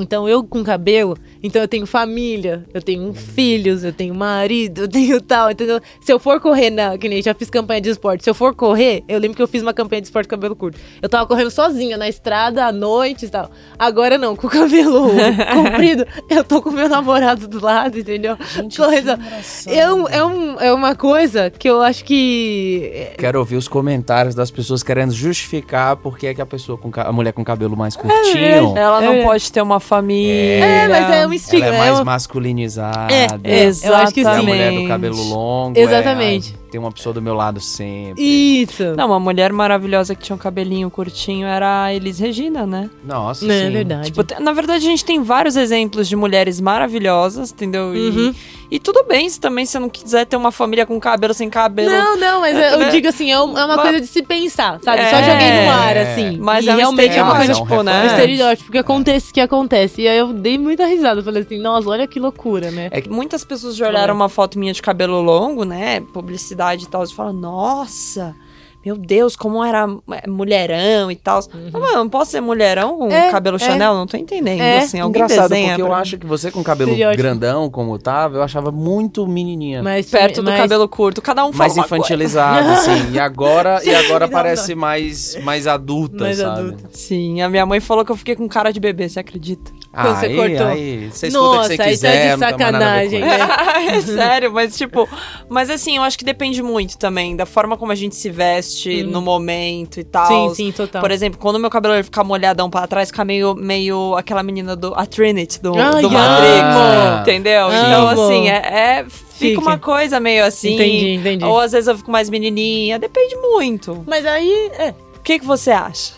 Então, 0.00 0.28
eu 0.28 0.42
com 0.42 0.62
cabelo, 0.64 1.16
então 1.42 1.62
eu 1.62 1.68
tenho 1.68 1.86
família, 1.86 2.64
eu 2.74 2.82
tenho 2.82 3.12
filhos, 3.14 3.84
eu 3.84 3.92
tenho 3.92 4.14
marido, 4.14 4.82
eu 4.82 4.88
tenho 4.88 5.20
tal, 5.20 5.50
entendeu? 5.50 5.80
Se 6.00 6.12
eu 6.12 6.18
for 6.18 6.40
correr 6.40 6.70
na, 6.70 6.98
que 6.98 7.08
nem 7.08 7.22
já 7.22 7.32
fiz 7.34 7.48
campanha 7.48 7.80
de 7.80 7.90
esporte, 7.90 8.24
se 8.24 8.30
eu 8.30 8.34
for 8.34 8.54
correr, 8.54 9.04
eu 9.08 9.18
lembro 9.20 9.36
que 9.36 9.42
eu 9.42 9.46
fiz 9.48 9.62
uma 9.62 9.72
campanha 9.72 10.00
de 10.02 10.08
esporte 10.08 10.26
com 10.26 10.34
cabelo 10.34 10.56
curto. 10.56 10.78
Eu 11.00 11.08
tava 11.08 11.26
correndo 11.26 11.50
sozinha 11.50 11.96
na 11.96 12.08
estrada, 12.08 12.64
à 12.66 12.72
noite 12.72 13.26
e 13.26 13.28
tal. 13.28 13.50
Agora 13.78 14.18
não, 14.18 14.34
com 14.34 14.46
o 14.46 14.50
cabelo 14.50 15.10
comprido, 15.54 16.04
eu 16.28 16.42
tô 16.42 16.60
com 16.60 16.70
meu 16.70 16.88
namorado 16.88 17.46
do 17.46 17.62
lado, 17.64 17.98
entendeu? 17.98 18.36
Gente, 18.54 18.76
Coisa-. 18.76 19.18
É, 19.66 19.92
um- 19.92 20.08
é, 20.08 20.24
um- 20.24 20.60
é 20.60 20.72
uma 20.72 20.94
coisa 20.96 21.50
que 21.50 21.68
eu 21.70 21.80
acho 21.82 22.04
que. 22.04 23.08
Quero 23.18 23.38
ouvir 23.38 23.56
os 23.56 23.68
comentários 23.68 24.34
das 24.34 24.50
pessoas 24.50 24.82
querendo 24.82 25.12
justificar 25.12 25.96
por 25.96 26.18
que 26.18 26.26
é 26.26 26.34
que 26.34 26.40
a 26.42 26.46
pessoa 26.46 26.76
com 26.76 26.90
a 26.94 27.12
mulher 27.12 27.32
com 27.32 27.44
cabelo 27.44 27.76
mais 27.76 27.94
curtinho, 27.96 28.76
Ela 28.76 29.00
não 29.00 29.12
É. 29.14 29.22
pode 29.22 29.50
ter 29.52 29.62
uma 29.62 29.80
família. 29.84 30.64
É, 30.64 30.88
mas 30.88 31.10
é 31.10 31.26
um 31.26 31.32
estilo. 31.32 31.64
ela 31.64 31.74
é 31.76 31.78
mais 31.78 31.94
uma- 31.98 32.04
masculinizada. 32.04 33.12
É, 33.12 33.26
é, 33.44 33.70
eu 33.84 33.94
acho 33.94 34.12
que 34.12 34.20
E 34.22 34.26
a 34.26 34.42
mulher 34.42 34.72
do 34.72 34.88
cabelo 34.88 35.22
longo. 35.22 35.78
Exatamente. 35.78 36.54
É, 36.58 36.70
tem 36.72 36.80
uma 36.80 36.90
pessoa 36.90 37.12
do 37.12 37.22
meu 37.22 37.34
lado 37.34 37.60
sempre. 37.60 38.20
Isso. 38.22 38.94
Não, 38.96 39.06
uma 39.06 39.20
mulher 39.20 39.52
maravilhosa 39.52 40.14
que 40.14 40.22
tinha 40.24 40.34
um 40.34 40.38
cabelinho 40.38 40.90
curtinho 40.90 41.46
era 41.46 41.84
a 41.84 41.94
Elis 41.94 42.18
Regina, 42.18 42.66
né? 42.66 42.90
Nossa, 43.04 43.44
Não, 43.46 43.54
sim. 43.54 43.60
é 43.66 43.70
verdade. 43.70 44.10
Tipo, 44.10 44.24
na 44.42 44.52
verdade, 44.52 44.84
a 44.84 44.88
gente 44.90 45.04
tem 45.04 45.22
vários 45.22 45.56
exemplos 45.56 46.08
de 46.08 46.16
mulheres 46.16 46.60
maravilhosas, 46.60 47.52
entendeu? 47.52 47.94
E, 47.94 48.08
Uhum. 48.08 48.34
e 48.72 48.78
tudo 48.80 49.04
bem 49.04 49.28
se 49.28 49.38
também 49.38 49.64
você 49.64 49.78
não 49.78 49.88
quiser 49.88 50.24
ter 50.26 50.36
uma 50.36 50.50
família 50.50 50.84
com 50.84 50.98
cabelo 50.98 51.32
sem 51.32 51.48
cabelo. 51.48 51.90
Não, 51.90 52.16
não, 52.16 52.40
mas 52.40 52.56
É, 52.56 52.74
eu 52.74 52.78
né? 52.80 52.90
digo 52.90 53.06
assim, 53.08 53.30
é 53.30 53.40
um- 53.40 53.56
é 53.56 53.64
uma 53.64 53.76
Mas- 53.76 53.80
coisa 53.84 54.00
de 54.00 54.06
se 54.08 54.22
pensar, 54.22 54.80
sabe? 54.82 55.02
Só 55.10 55.16
É, 55.16 55.22
joguei 55.30 55.50
no 55.64 55.70
ar, 55.70 55.96
assim. 55.96 56.38
mas 56.40 56.64
e 56.64 56.68
é 56.70 56.74
realmente 56.74 57.16
é 57.16 57.22
uma 57.22 57.36
coisa, 57.36 57.54
tipo, 57.54 57.82
né? 57.84 58.02
um 58.02 58.06
estereótipo 58.06 58.72
que 58.72 58.78
acontece, 58.78 59.32
que 59.32 59.40
acontece. 59.40 59.73
E 59.98 60.08
aí 60.08 60.18
eu 60.18 60.32
dei 60.32 60.56
muita 60.58 60.86
risada. 60.86 61.22
Falei 61.22 61.42
assim, 61.42 61.58
nossa, 61.58 61.88
olha 61.88 62.06
que 62.06 62.20
loucura, 62.20 62.70
né? 62.70 62.88
É 62.90 63.00
que 63.00 63.08
muitas 63.10 63.44
pessoas 63.44 63.76
já 63.76 63.88
olharam 63.88 64.14
uma 64.14 64.28
foto 64.28 64.58
minha 64.58 64.72
de 64.72 64.80
cabelo 64.80 65.20
longo, 65.20 65.64
né? 65.64 66.00
Publicidade 66.00 66.84
e 66.84 66.88
tal, 66.88 67.04
e 67.04 67.12
falam, 67.12 67.32
nossa, 67.32 68.36
meu 68.84 68.96
Deus, 68.96 69.34
como 69.36 69.64
era 69.64 69.86
é, 70.12 70.28
mulherão 70.28 71.10
e 71.10 71.16
tal. 71.16 71.40
Mas, 71.72 71.72
mano, 71.72 71.94
não 71.96 72.08
posso 72.08 72.32
ser 72.32 72.40
mulherão 72.40 72.98
com 72.98 73.10
É, 73.10 73.30
cabelo 73.30 73.56
é. 73.56 73.58
Chanel? 73.58 73.94
Não 73.94 74.06
tô 74.06 74.16
entendendo. 74.16 74.60
É. 74.60 74.78
Assim, 74.78 75.00
alguém 75.00 75.22
Engraçado, 75.22 75.48
desenha 75.50 75.68
porque 75.70 75.82
eu 75.82 75.92
acho 75.94 76.18
que 76.18 76.26
você 76.26 76.50
com 76.50 76.62
cabelo 76.62 76.90
Estereótipo. 76.90 77.22
grandão, 77.22 77.70
como 77.70 77.98
tava, 77.98 78.36
eu 78.36 78.42
achava 78.42 78.70
muito 78.70 79.26
menininha. 79.26 79.82
Mas, 79.82 80.10
perto 80.10 80.42
do 80.42 80.50
mas- 80.50 80.60
cabelo 80.60 80.88
curto. 80.88 81.22
Cada 81.22 81.44
um 81.44 81.52
fala 81.52 81.74
mais 81.74 81.76
infantilizado, 81.76 82.68
assim. 82.70 83.12
E 83.12 83.18
agora, 83.18 83.80
e 83.84 83.94
agora 83.94 84.26
Não, 84.26 84.32
parece 84.32 84.74
mais, 84.74 85.36
mais 85.42 85.66
adulta, 85.66 86.24
Mais 86.24 86.38
sabe? 86.38 86.60
adulta. 86.60 86.88
Sim, 86.92 87.40
a 87.42 87.48
minha 87.48 87.64
mãe 87.64 87.80
falou 87.80 88.04
que 88.04 88.12
eu 88.12 88.16
fiquei 88.16 88.36
com 88.36 88.46
cara 88.48 88.70
de 88.72 88.80
bebê, 88.80 89.08
você 89.08 89.20
acredita? 89.20 89.72
Quando 89.94 90.16
você 90.20 90.26
aí, 90.26 90.36
cortou. 90.36 90.66
aí, 90.66 91.10
você 91.12 91.26
o 91.26 91.30
que 91.30 91.34
Nossa, 91.36 91.62
você 91.68 91.72
aí 91.72 91.78
tá 91.78 91.84
quiser, 91.84 92.32
de 92.34 92.38
sacanagem, 92.38 93.20
né? 93.20 93.38
é 93.96 94.00
sério, 94.00 94.52
mas 94.52 94.76
tipo, 94.76 95.08
mas 95.48 95.70
assim, 95.70 95.96
eu 95.96 96.02
acho 96.02 96.18
que 96.18 96.24
depende 96.24 96.62
muito 96.62 96.98
também 96.98 97.36
da 97.36 97.46
forma 97.46 97.76
como 97.76 97.92
a 97.92 97.94
gente 97.94 98.14
se 98.16 98.30
veste 98.30 99.02
Hum. 99.04 99.10
no 99.10 99.22
momento 99.22 100.00
e 100.00 100.04
tal. 100.04 100.26
Sim, 100.50 100.54
sim, 100.54 100.72
total. 100.72 101.00
Por 101.00 101.10
exemplo, 101.10 101.38
quando 101.38 101.56
o 101.56 101.58
meu 101.58 101.70
cabelo 101.70 102.02
ficar 102.02 102.24
molhadão 102.24 102.68
pra 102.68 102.86
trás, 102.86 103.08
fica 103.08 103.24
meio, 103.24 103.54
meio 103.54 104.14
aquela 104.16 104.42
menina 104.42 104.74
do 104.76 104.92
a 104.94 105.06
Trinity 105.06 105.60
do, 105.62 105.78
Ai, 105.78 106.02
do. 106.02 106.10
Matrix, 106.10 107.20
entendeu? 107.22 107.68
Então, 107.68 108.08
Amo. 108.08 108.22
assim, 108.22 108.48
é, 108.48 108.98
é- 109.00 109.04
fica 109.08 109.24
Fica. 109.38 109.60
uma 109.60 109.78
coisa 109.78 110.20
meio 110.20 110.44
assim. 110.44 110.74
Entendi, 110.74 111.14
entendi. 111.14 111.44
Ou 111.44 111.58
às 111.58 111.72
vezes 111.72 111.88
eu 111.88 111.96
fico 111.96 112.10
mais 112.10 112.28
menininha, 112.30 112.98
depende 112.98 113.36
muito. 113.36 114.04
Mas 114.06 114.24
aí, 114.26 114.70
é. 114.78 114.90
O 115.16 115.22
que, 115.24 115.38
que 115.38 115.44
você 115.46 115.70
acha? 115.70 116.12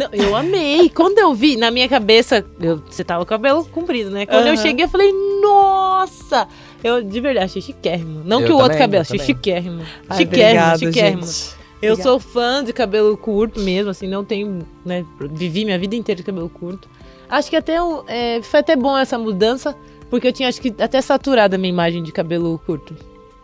Não, 0.00 0.08
eu 0.12 0.34
amei. 0.34 0.88
Quando 0.88 1.18
eu 1.18 1.34
vi, 1.34 1.56
na 1.56 1.70
minha 1.70 1.86
cabeça, 1.88 2.42
eu- 2.58 2.82
você 2.88 3.04
tava 3.04 3.20
com 3.20 3.24
o 3.24 3.28
cabelo 3.38 3.64
comprido, 3.66 4.10
né? 4.10 4.24
Quando 4.24 4.46
eu 4.46 4.54
Aham. 4.54 4.62
cheguei, 4.62 4.86
eu 4.86 4.88
falei, 4.88 5.12
nossa! 5.42 6.48
Eu 6.82 7.02
de 7.02 7.20
verdade 7.20 7.44
achei 7.46 7.60
chiquérrimo. 7.60 8.22
Não 8.24 8.40
Eu 8.40 8.46
que 8.46 8.52
o 8.52 8.54
outro 8.56 8.68
também, 8.68 8.78
cabelo, 8.78 8.98
eu 9.00 9.02
achei 9.02 9.18
também. 9.18 9.34
chiquérrimo. 9.34 9.82
Ai, 10.08 10.16
chiquérrimo, 10.16 10.64
obrigado, 10.64 10.78
chiquérrimo. 10.78 11.22
gente. 11.26 11.60
Eu 11.82 11.96
sou 11.96 12.18
fã 12.18 12.62
de 12.64 12.72
cabelo 12.72 13.16
curto 13.16 13.60
mesmo, 13.60 13.90
assim, 13.90 14.06
não 14.08 14.24
tenho, 14.24 14.66
né? 14.84 15.04
Vivi 15.32 15.64
minha 15.64 15.78
vida 15.78 15.94
inteira 15.96 16.16
de 16.18 16.22
cabelo 16.22 16.48
curto. 16.48 16.88
Acho 17.28 17.48
que 17.50 17.56
até 17.56 17.82
um- 17.82 18.02
é, 18.06 18.40
foi 18.42 18.60
até 18.60 18.74
bom 18.76 18.96
essa 18.96 19.18
mudança, 19.18 19.74
porque 20.10 20.28
eu 20.28 20.32
tinha, 20.32 20.48
acho 20.48 20.60
que, 20.60 20.74
até 20.78 21.00
saturado 21.00 21.54
a 21.54 21.58
minha 21.58 21.70
imagem 21.72 22.02
de 22.02 22.12
cabelo 22.12 22.58
curto. 22.66 22.94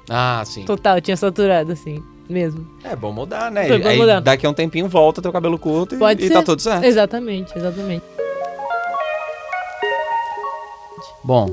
Ah, 0.08 0.42
sim. 0.44 0.64
Total, 0.64 0.96
eu 0.96 1.00
tinha 1.02 1.16
saturado, 1.16 1.72
assim, 1.72 2.02
mesmo. 2.28 2.66
É 2.84 2.94
bom 2.96 3.12
mudar, 3.12 3.50
né? 3.50 3.66
Foi 3.66 3.78
bom 3.78 3.88
Aí 3.88 3.98
mudar. 3.98 4.20
daqui 4.20 4.46
a 4.46 4.50
um 4.50 4.54
tempinho 4.54 4.88
volta 4.88 5.20
teu 5.22 5.32
cabelo 5.32 5.58
curto 5.58 5.94
e, 5.94 5.98
Pode 5.98 6.24
e 6.24 6.28
ser. 6.28 6.34
tá 6.34 6.42
tudo 6.42 6.60
certo. 6.62 6.84
Exatamente, 6.84 7.56
exatamente. 7.56 8.02
Bom, 11.24 11.46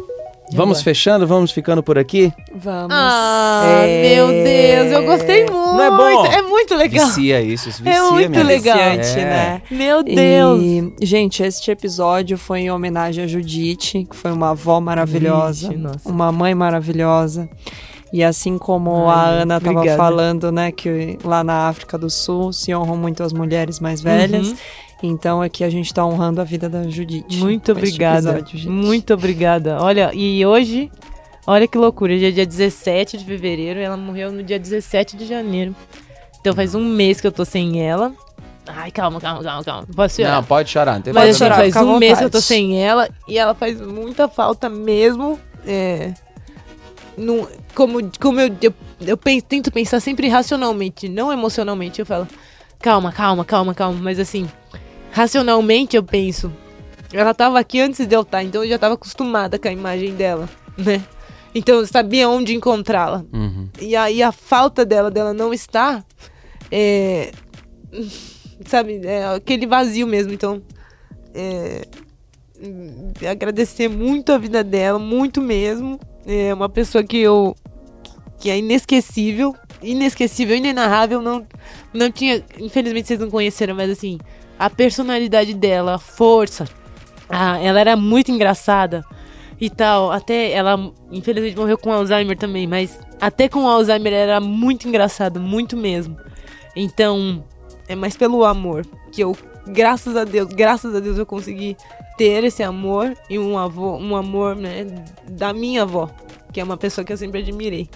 vamos 0.51 0.55
Vambora. 0.55 0.83
fechando, 0.83 1.25
vamos 1.27 1.51
ficando 1.51 1.81
por 1.81 1.97
aqui. 1.97 2.31
Vamos. 2.53 2.91
Ah, 2.95 3.63
É. 3.87 4.15
meu 4.15 4.27
Deus, 4.27 4.91
eu 4.91 5.03
gostei 5.05 5.39
muito. 5.45 5.53
Não 5.53 5.81
é 5.81 5.89
bom? 5.89 6.25
É 6.27 6.41
muito 6.43 6.75
legal. 6.75 7.07
Vicia 7.07 7.41
isso, 7.41 7.69
isso 7.69 7.83
vicia 7.83 7.99
É 7.99 8.11
muito 8.11 8.29
mesmo. 8.29 8.45
legal. 8.47 8.77
Viciante, 8.77 9.19
É. 9.19 9.25
né? 9.25 9.61
Meu 9.71 10.03
Deus. 10.03 10.61
E, 10.61 10.93
gente, 11.01 11.41
este 11.41 11.71
episódio 11.71 12.37
foi 12.37 12.61
em 12.61 12.71
homenagem 12.71 13.23
a 13.23 13.27
Judite, 13.27 14.05
que 14.07 14.15
foi 14.15 14.31
uma 14.31 14.51
avó 14.51 14.79
maravilhosa, 14.79 15.69
Vixe, 15.69 15.91
uma 16.05 16.31
mãe 16.31 16.53
maravilhosa. 16.53 17.49
E 18.13 18.23
assim 18.23 18.59
como 18.59 19.09
a 19.09 19.23
Ai, 19.23 19.41
Ana 19.41 19.57
estava 19.57 19.83
falando, 19.97 20.51
né, 20.51 20.71
que 20.71 21.17
lá 21.23 21.43
na 21.43 21.67
África 21.67 21.97
do 21.97 22.11
Sul 22.11 22.53
se 22.53 22.73
honram 22.73 22.95
muito 22.95 23.23
as 23.23 23.33
mulheres 23.33 23.79
mais 23.79 24.01
velhas. 24.01 24.49
Uhum. 24.49 24.57
Então 25.01 25.41
aqui 25.41 25.63
a 25.63 25.69
gente 25.69 25.91
tá 25.91 26.05
honrando 26.05 26.39
a 26.39 26.43
vida 26.43 26.69
da 26.69 26.87
Judite. 26.87 27.37
Muito 27.37 27.71
obrigada. 27.71 28.37
episódio. 28.37 28.71
Muito 28.71 29.15
obrigada. 29.15 29.81
Olha, 29.81 30.11
e 30.13 30.45
hoje, 30.45 30.91
olha 31.47 31.67
que 31.67 31.75
loucura. 31.75 32.13
Hoje 32.13 32.27
é 32.27 32.31
dia 32.31 32.45
17 32.45 33.17
de 33.17 33.25
fevereiro 33.25 33.79
e 33.79 33.83
ela 33.83 33.97
morreu 33.97 34.31
no 34.31 34.43
dia 34.43 34.59
17 34.59 35.17
de 35.17 35.25
janeiro. 35.25 35.75
Então 36.39 36.53
faz 36.53 36.75
um 36.75 36.85
mês 36.85 37.19
que 37.19 37.25
eu 37.25 37.31
tô 37.31 37.43
sem 37.43 37.81
ela. 37.81 38.13
Ai, 38.67 38.91
calma, 38.91 39.19
calma, 39.19 39.41
calma, 39.41 39.63
calma. 39.63 39.87
Posso 39.93 40.17
chorar? 40.17 40.35
Não, 40.35 40.43
pode 40.43 40.69
chorar, 40.69 40.93
não 40.93 41.01
tem 41.01 41.13
Mas 41.13 41.35
problema. 41.35 41.55
assim, 41.55 41.71
chorar, 41.71 41.73
faz 41.73 41.87
um 41.87 41.97
mês 41.97 42.19
que 42.19 42.25
eu 42.25 42.29
tô 42.29 42.37
vontade. 42.37 42.45
sem 42.45 42.79
ela 42.79 43.09
e 43.27 43.39
ela 43.39 43.55
faz 43.55 43.81
muita 43.81 44.27
falta 44.27 44.69
mesmo. 44.69 45.39
É, 45.65 46.13
no, 47.17 47.47
como 47.75 47.99
como 48.19 48.39
eu, 48.39 48.55
eu, 48.61 48.73
eu 49.01 49.17
pen- 49.17 49.41
tento 49.41 49.71
pensar 49.71 49.99
sempre 49.99 50.27
racionalmente, 50.27 51.07
não 51.09 51.31
emocionalmente. 51.31 51.99
Eu 51.99 52.05
falo, 52.05 52.27
calma, 52.79 53.11
calma, 53.11 53.45
calma, 53.45 53.73
calma. 53.73 53.99
Mas 54.01 54.19
assim, 54.19 54.49
racionalmente 55.11 55.95
eu 55.95 56.03
penso, 56.03 56.51
ela 57.13 57.33
tava 57.33 57.59
aqui 57.59 57.79
antes 57.79 58.05
de 58.05 58.15
eu 58.15 58.21
estar, 58.21 58.43
então 58.43 58.63
eu 58.63 58.69
já 58.69 58.79
tava 58.79 58.95
acostumada 58.95 59.59
com 59.59 59.67
a 59.67 59.71
imagem 59.71 60.15
dela, 60.15 60.49
né? 60.77 61.03
Então 61.55 61.75
eu 61.75 61.85
sabia 61.85 62.27
onde 62.27 62.55
encontrá-la. 62.55 63.23
Uhum. 63.31 63.69
E 63.79 63.95
aí 63.95 64.23
a 64.23 64.31
falta 64.31 64.83
dela, 64.83 65.11
dela 65.11 65.33
não 65.33 65.53
estar, 65.53 66.03
é, 66.71 67.31
sabe, 68.65 69.01
é 69.05 69.25
aquele 69.27 69.67
vazio 69.67 70.07
mesmo. 70.07 70.33
Então, 70.33 70.63
é, 71.35 71.85
agradecer 73.29 73.87
muito 73.87 74.31
a 74.31 74.37
vida 74.39 74.63
dela, 74.63 74.97
muito 74.97 75.39
mesmo. 75.41 75.99
É 76.25 76.53
uma 76.53 76.69
pessoa 76.69 77.03
que 77.03 77.17
eu 77.17 77.55
que 78.39 78.49
é 78.49 78.57
inesquecível, 78.57 79.55
inesquecível, 79.81 80.55
inenarrável. 80.55 81.21
Não, 81.21 81.47
não 81.93 82.11
tinha, 82.11 82.43
infelizmente 82.59 83.07
vocês 83.07 83.19
não 83.19 83.29
conheceram, 83.29 83.73
mas 83.73 83.89
assim, 83.89 84.19
a 84.59 84.69
personalidade 84.69 85.53
dela, 85.53 85.95
a 85.95 85.99
força. 85.99 86.67
Ah, 87.29 87.57
ela 87.59 87.79
era 87.79 87.95
muito 87.95 88.31
engraçada 88.31 89.05
e 89.59 89.69
tal. 89.69 90.11
Até 90.11 90.51
ela, 90.51 90.91
infelizmente, 91.11 91.55
morreu 91.55 91.77
com 91.77 91.91
Alzheimer 91.91 92.37
também, 92.37 92.67
mas 92.67 92.99
até 93.21 93.47
com 93.47 93.67
Alzheimer 93.67 94.11
era 94.11 94.39
muito 94.41 94.87
engraçado, 94.87 95.39
muito 95.39 95.77
mesmo. 95.77 96.17
Então, 96.75 97.43
é 97.87 97.95
mais 97.95 98.17
pelo 98.17 98.43
amor 98.43 98.85
que 99.11 99.21
eu, 99.21 99.35
graças 99.67 100.17
a 100.17 100.23
Deus, 100.25 100.49
graças 100.49 100.93
a 100.93 100.99
Deus 100.99 101.17
eu 101.17 101.25
consegui 101.25 101.77
ter 102.17 102.43
esse 102.43 102.63
amor 102.63 103.15
e 103.29 103.39
um 103.39 103.57
avô, 103.57 103.97
um 103.97 104.15
amor, 104.15 104.55
né, 104.55 104.85
da 105.27 105.53
minha 105.53 105.83
avó, 105.83 106.09
que 106.51 106.59
é 106.59 106.63
uma 106.63 106.77
pessoa 106.77 107.03
que 107.03 107.13
eu 107.13 107.17
sempre 107.17 107.41
admirei. 107.41 107.89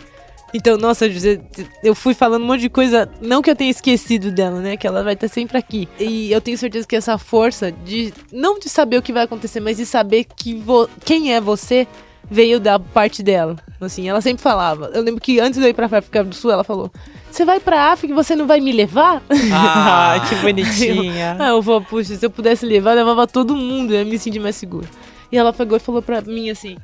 Então, 0.53 0.78
nossa, 0.78 1.09
José, 1.09 1.41
eu 1.84 1.93
fui 1.93 2.13
falando 2.13 2.43
um 2.43 2.45
monte 2.45 2.61
de 2.61 2.70
coisa, 2.70 3.09
não 3.22 3.41
que 3.41 3.51
eu 3.51 3.55
tenha 3.55 3.70
esquecido 3.70 4.32
dela, 4.32 4.61
né? 4.61 4.78
Que 4.78 4.88
ela 4.88 5.03
vai 5.03 5.13
estar 5.13 5.28
sempre 5.28 5.57
aqui. 5.57 5.89
E 5.99 6.32
eu 6.32 6.39
tenho 6.39 6.57
certeza 6.57 6.88
que 6.88 6.95
essa 6.95 7.18
força 7.18 7.70
de 7.72 8.13
não 8.32 8.57
de 8.57 8.70
saber 8.70 8.97
o 8.97 9.01
que 9.01 9.11
vai 9.11 9.24
acontecer, 9.24 9.59
mas 9.59 9.76
de 9.76 9.86
saber 9.86 10.24
que 10.24 10.63
quem 11.03 11.34
é 11.34 11.41
você 11.41 11.86
veio 12.30 12.59
da 12.59 12.80
parte 12.80 13.22
dela. 13.22 13.57
Assim, 13.80 14.07
ela 14.07 14.22
sempre 14.22 14.41
falava. 14.41 14.89
Eu 14.93 15.01
lembro 15.01 15.20
que 15.20 15.39
antes 15.39 15.59
de 15.59 15.65
eu 15.65 15.70
ir 15.70 15.74
pra 15.74 15.86
África 15.86 16.24
do 16.24 16.34
Sul, 16.34 16.51
ela 16.51 16.63
falou: 16.63 16.91
"Você 17.32 17.46
vai 17.46 17.60
pra 17.60 17.92
África 17.92 18.14
e 18.14 18.16
você 18.16 18.36
não 18.36 18.48
vai 18.48 18.60
me 18.60 18.72
levar?" 18.72 19.22
Ah, 19.52 20.24
que 20.28 20.36
bonitinha. 20.36 21.36
Ah, 21.40 21.50
eu 21.50 21.62
vou, 21.62 21.82
puxa, 21.82 22.16
se 22.16 22.26
eu 22.26 22.30
pudesse 22.30 22.66
levar, 22.66 22.92
eu 22.92 22.98
levava 22.98 23.28
todo 23.28 23.56
mundo, 23.56 23.94
eu 23.94 24.00
ia 24.00 24.06
me 24.06 24.18
sentir 24.18 24.40
mais 24.40 24.56
segura. 24.56 24.88
E 25.32 25.38
ela 25.38 25.52
pegou 25.54 25.78
e 25.78 25.80
falou 25.80 26.02
pra 26.02 26.22
mim 26.22 26.50
assim: 26.50 26.78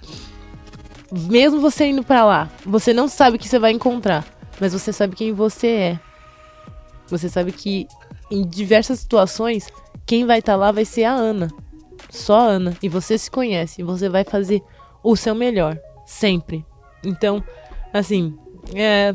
Mesmo 1.12 1.60
você 1.60 1.86
indo 1.86 2.04
pra 2.04 2.26
lá, 2.26 2.50
você 2.66 2.94
não 2.94 3.08
sabe 3.08 3.38
o 3.38 3.40
que 3.40 3.48
você 3.48 3.60
vai 3.60 3.72
encontrar, 3.72 4.26
mas 4.60 4.74
você 4.74 4.92
sabe 4.92 5.16
quem 5.16 5.32
você 5.32 5.68
é. 5.68 6.00
Você 7.08 7.30
sabe 7.30 7.52
que 7.52 7.88
em 8.32 8.48
diversas 8.48 9.00
situações, 9.00 9.68
quem 10.06 10.26
vai 10.26 10.40
estar 10.40 10.56
lá 10.56 10.72
vai 10.72 10.86
ser 10.86 11.04
a 11.04 11.14
Ana. 11.14 11.50
Só 12.10 12.40
a 12.40 12.44
Ana. 12.44 12.78
E 12.82 12.90
você 12.90 13.18
se 13.18 13.30
conhece, 13.30 13.82
e 13.82 13.84
você 13.84 14.10
vai 14.10 14.24
fazer 14.24 14.62
o 15.04 15.16
seu 15.16 15.36
melhor, 15.36 15.78
sempre. 16.06 16.66
Então, 17.04 17.44
assim, 17.94 18.36
é, 18.74 19.14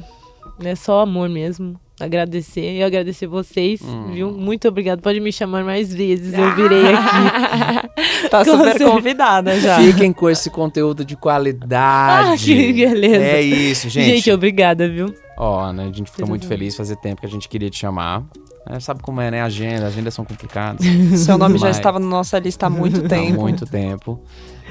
é 0.64 0.74
só 0.74 1.00
amor 1.00 1.28
mesmo. 1.28 1.78
Agradecer 2.00 2.76
e 2.76 2.82
agradecer 2.82 3.26
vocês, 3.26 3.80
viu? 4.12 4.30
Muito 4.30 4.68
obrigado. 4.68 5.00
Pode 5.00 5.18
me 5.18 5.32
chamar 5.32 5.64
mais 5.64 5.92
vezes, 5.92 6.32
eu 6.32 6.54
virei 6.54 6.94
aqui. 6.94 8.28
Tá 8.30 8.44
super 8.46 8.78
convidada 8.84 9.58
já. 9.58 9.78
Fiquem 9.80 10.12
com 10.12 10.30
esse 10.30 10.48
conteúdo 10.48 11.04
de 11.04 11.16
qualidade. 11.16 12.28
Ah, 12.32 12.36
que 12.36 12.72
beleza. 12.72 13.24
É 13.24 13.42
isso, 13.42 13.88
gente. 13.88 14.06
Gente, 14.06 14.30
obrigada, 14.30 14.88
viu? 14.88 15.12
Ó, 15.36 15.72
né, 15.72 15.88
a 15.92 15.92
gente 15.92 16.10
fica 16.10 16.24
muito 16.26 16.46
feliz 16.46 16.76
fazer 16.76 16.96
tempo 16.96 17.20
que 17.20 17.26
a 17.26 17.30
gente 17.30 17.48
queria 17.48 17.68
te 17.70 17.78
chamar. 17.78 18.22
É, 18.70 18.78
sabe 18.80 19.00
como 19.02 19.20
é, 19.20 19.30
né? 19.30 19.40
Agenda, 19.42 19.86
agendas 19.86 20.12
são 20.14 20.24
complicadas. 20.24 20.84
Seu 21.18 21.38
nome 21.38 21.58
já 21.58 21.68
Mas- 21.68 21.76
estava 21.76 21.98
na 21.98 22.06
nossa 22.06 22.38
lista 22.38 22.66
há 22.66 22.70
muito 22.70 23.04
Há 23.06 23.08
tempo. 23.08 23.40
muito 23.40 23.64
tempo. 23.66 24.20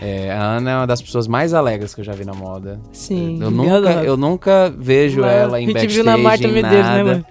É, 0.02 0.32
a 0.32 0.44
Ana 0.44 0.72
é 0.72 0.76
uma 0.78 0.88
das 0.88 1.02
pessoas 1.02 1.28
mais 1.28 1.54
alegres 1.54 1.94
que 1.96 2.02
eu 2.02 2.06
já 2.06 2.14
vi 2.14 2.24
na 2.26 2.34
moda. 2.34 2.80
Sim. 2.92 3.40
Eu 3.42 3.50
nunca, 3.52 3.78
adoro. 3.78 4.06
eu 4.06 4.18
nunca 4.18 4.74
vejo 4.78 5.22
Mas 5.22 5.32
ela 5.32 5.58
a 5.58 5.62
em 5.62 5.66
gente 5.66 5.74
backstage, 5.74 5.96
viu 5.96 6.04
na 6.04 6.18
Marta 6.18 6.48
em 6.48 6.52
né, 6.52 6.62
nada, 6.62 7.04
mãe? 7.04 7.26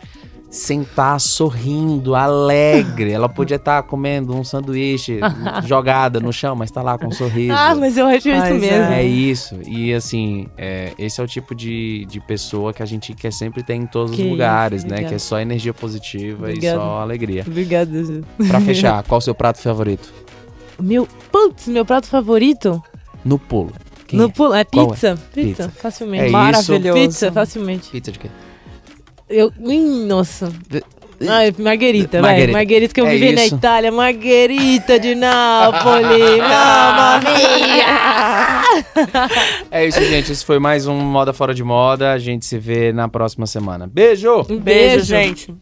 sentar 0.50 1.20
sorrindo, 1.20 2.14
alegre. 2.14 3.12
Ela 3.12 3.28
podia 3.28 3.56
estar 3.56 3.82
comendo 3.82 4.34
um 4.34 4.42
sanduíche 4.42 5.20
jogada 5.64 6.18
no 6.18 6.32
chão, 6.32 6.56
mas 6.56 6.70
tá 6.70 6.82
lá 6.82 6.96
com 6.98 7.06
um 7.08 7.10
sorriso. 7.12 7.52
Ah, 7.52 7.74
mas 7.74 7.96
eu 7.96 8.06
acho 8.06 8.28
isso 8.28 8.38
Mas 8.38 8.60
mesmo. 8.60 8.92
É 8.92 9.02
isso. 9.04 9.54
E 9.66 9.92
assim, 9.92 10.46
é, 10.56 10.92
esse 10.98 11.20
é 11.20 11.24
o 11.24 11.26
tipo 11.26 11.54
de, 11.54 12.06
de 12.06 12.20
pessoa 12.20 12.72
que 12.72 12.82
a 12.82 12.86
gente 12.86 13.14
quer 13.14 13.32
sempre 13.32 13.62
ter 13.62 13.74
em 13.74 13.86
todos 13.86 14.16
Que 14.16 14.22
os 14.22 14.30
lugares, 14.30 14.78
isso, 14.78 14.86
né? 14.86 14.94
obrigada. 14.96 15.08
Que 15.10 15.14
é 15.14 15.18
só 15.18 15.38
energia 15.40 15.74
positiva 15.74 16.46
Obrigada. 16.46 16.76
e 16.76 16.80
só 16.80 17.00
alegria. 17.00 17.44
Obrigada. 17.46 17.90
Pra 18.48 18.60
fechar, 18.60 19.02
qual 19.04 19.18
o 19.18 19.22
seu 19.22 19.34
prato 19.34 19.60
favorito? 19.60 20.12
Meu, 20.80 21.06
putz, 21.30 21.68
meu 21.68 21.84
prato 21.84 22.06
favorito? 22.06 22.82
No 23.24 23.38
pulo. 23.38 23.72
Quem 24.06 24.18
no 24.18 24.26
é? 24.26 24.28
pulo, 24.28 24.54
é 24.54 24.60
é? 24.60 24.64
pizza. 24.64 25.18
Pizza, 25.34 25.64
Pizza. 25.64 25.72
facilmente. 25.80 26.26
É. 26.26 26.30
Maravilhoso. 26.30 27.00
Pizza, 27.00 27.32
facilmente. 27.32 27.90
Pizza 27.90 28.12
de 28.12 28.18
quê? 28.18 28.28
Eu, 29.28 29.52
Ih, 29.58 30.06
nossa. 30.06 30.52
Ai, 31.28 31.54
Marguerita, 31.58 32.20
vai. 32.20 32.30
Margherita. 32.30 32.52
Marguerita 32.58 32.94
que 32.94 33.00
eu 33.00 33.06
É 33.06 33.10
vivi 33.10 33.32
na 33.32 33.44
isso. 33.46 33.54
Itália. 33.56 33.90
Marguerita 33.90 35.00
de 35.00 35.14
Nápoles. 35.14 36.38
Mamma 36.38 37.20
mia! 37.20 38.62
É 39.70 39.86
isso, 39.86 40.02
gente. 40.04 40.30
Esse 40.30 40.44
foi 40.44 40.58
mais 40.58 40.86
um 40.86 40.94
Moda 40.94 41.32
Fora 41.32 41.54
de 41.54 41.64
Moda. 41.64 42.12
A 42.12 42.18
gente 42.18 42.44
se 42.44 42.58
vê 42.58 42.92
na 42.92 43.08
próxima 43.08 43.46
semana. 43.46 43.86
Beijo! 43.86 44.46
Um 44.50 44.58
Beijo, 44.58 45.04
gente. 45.06 45.54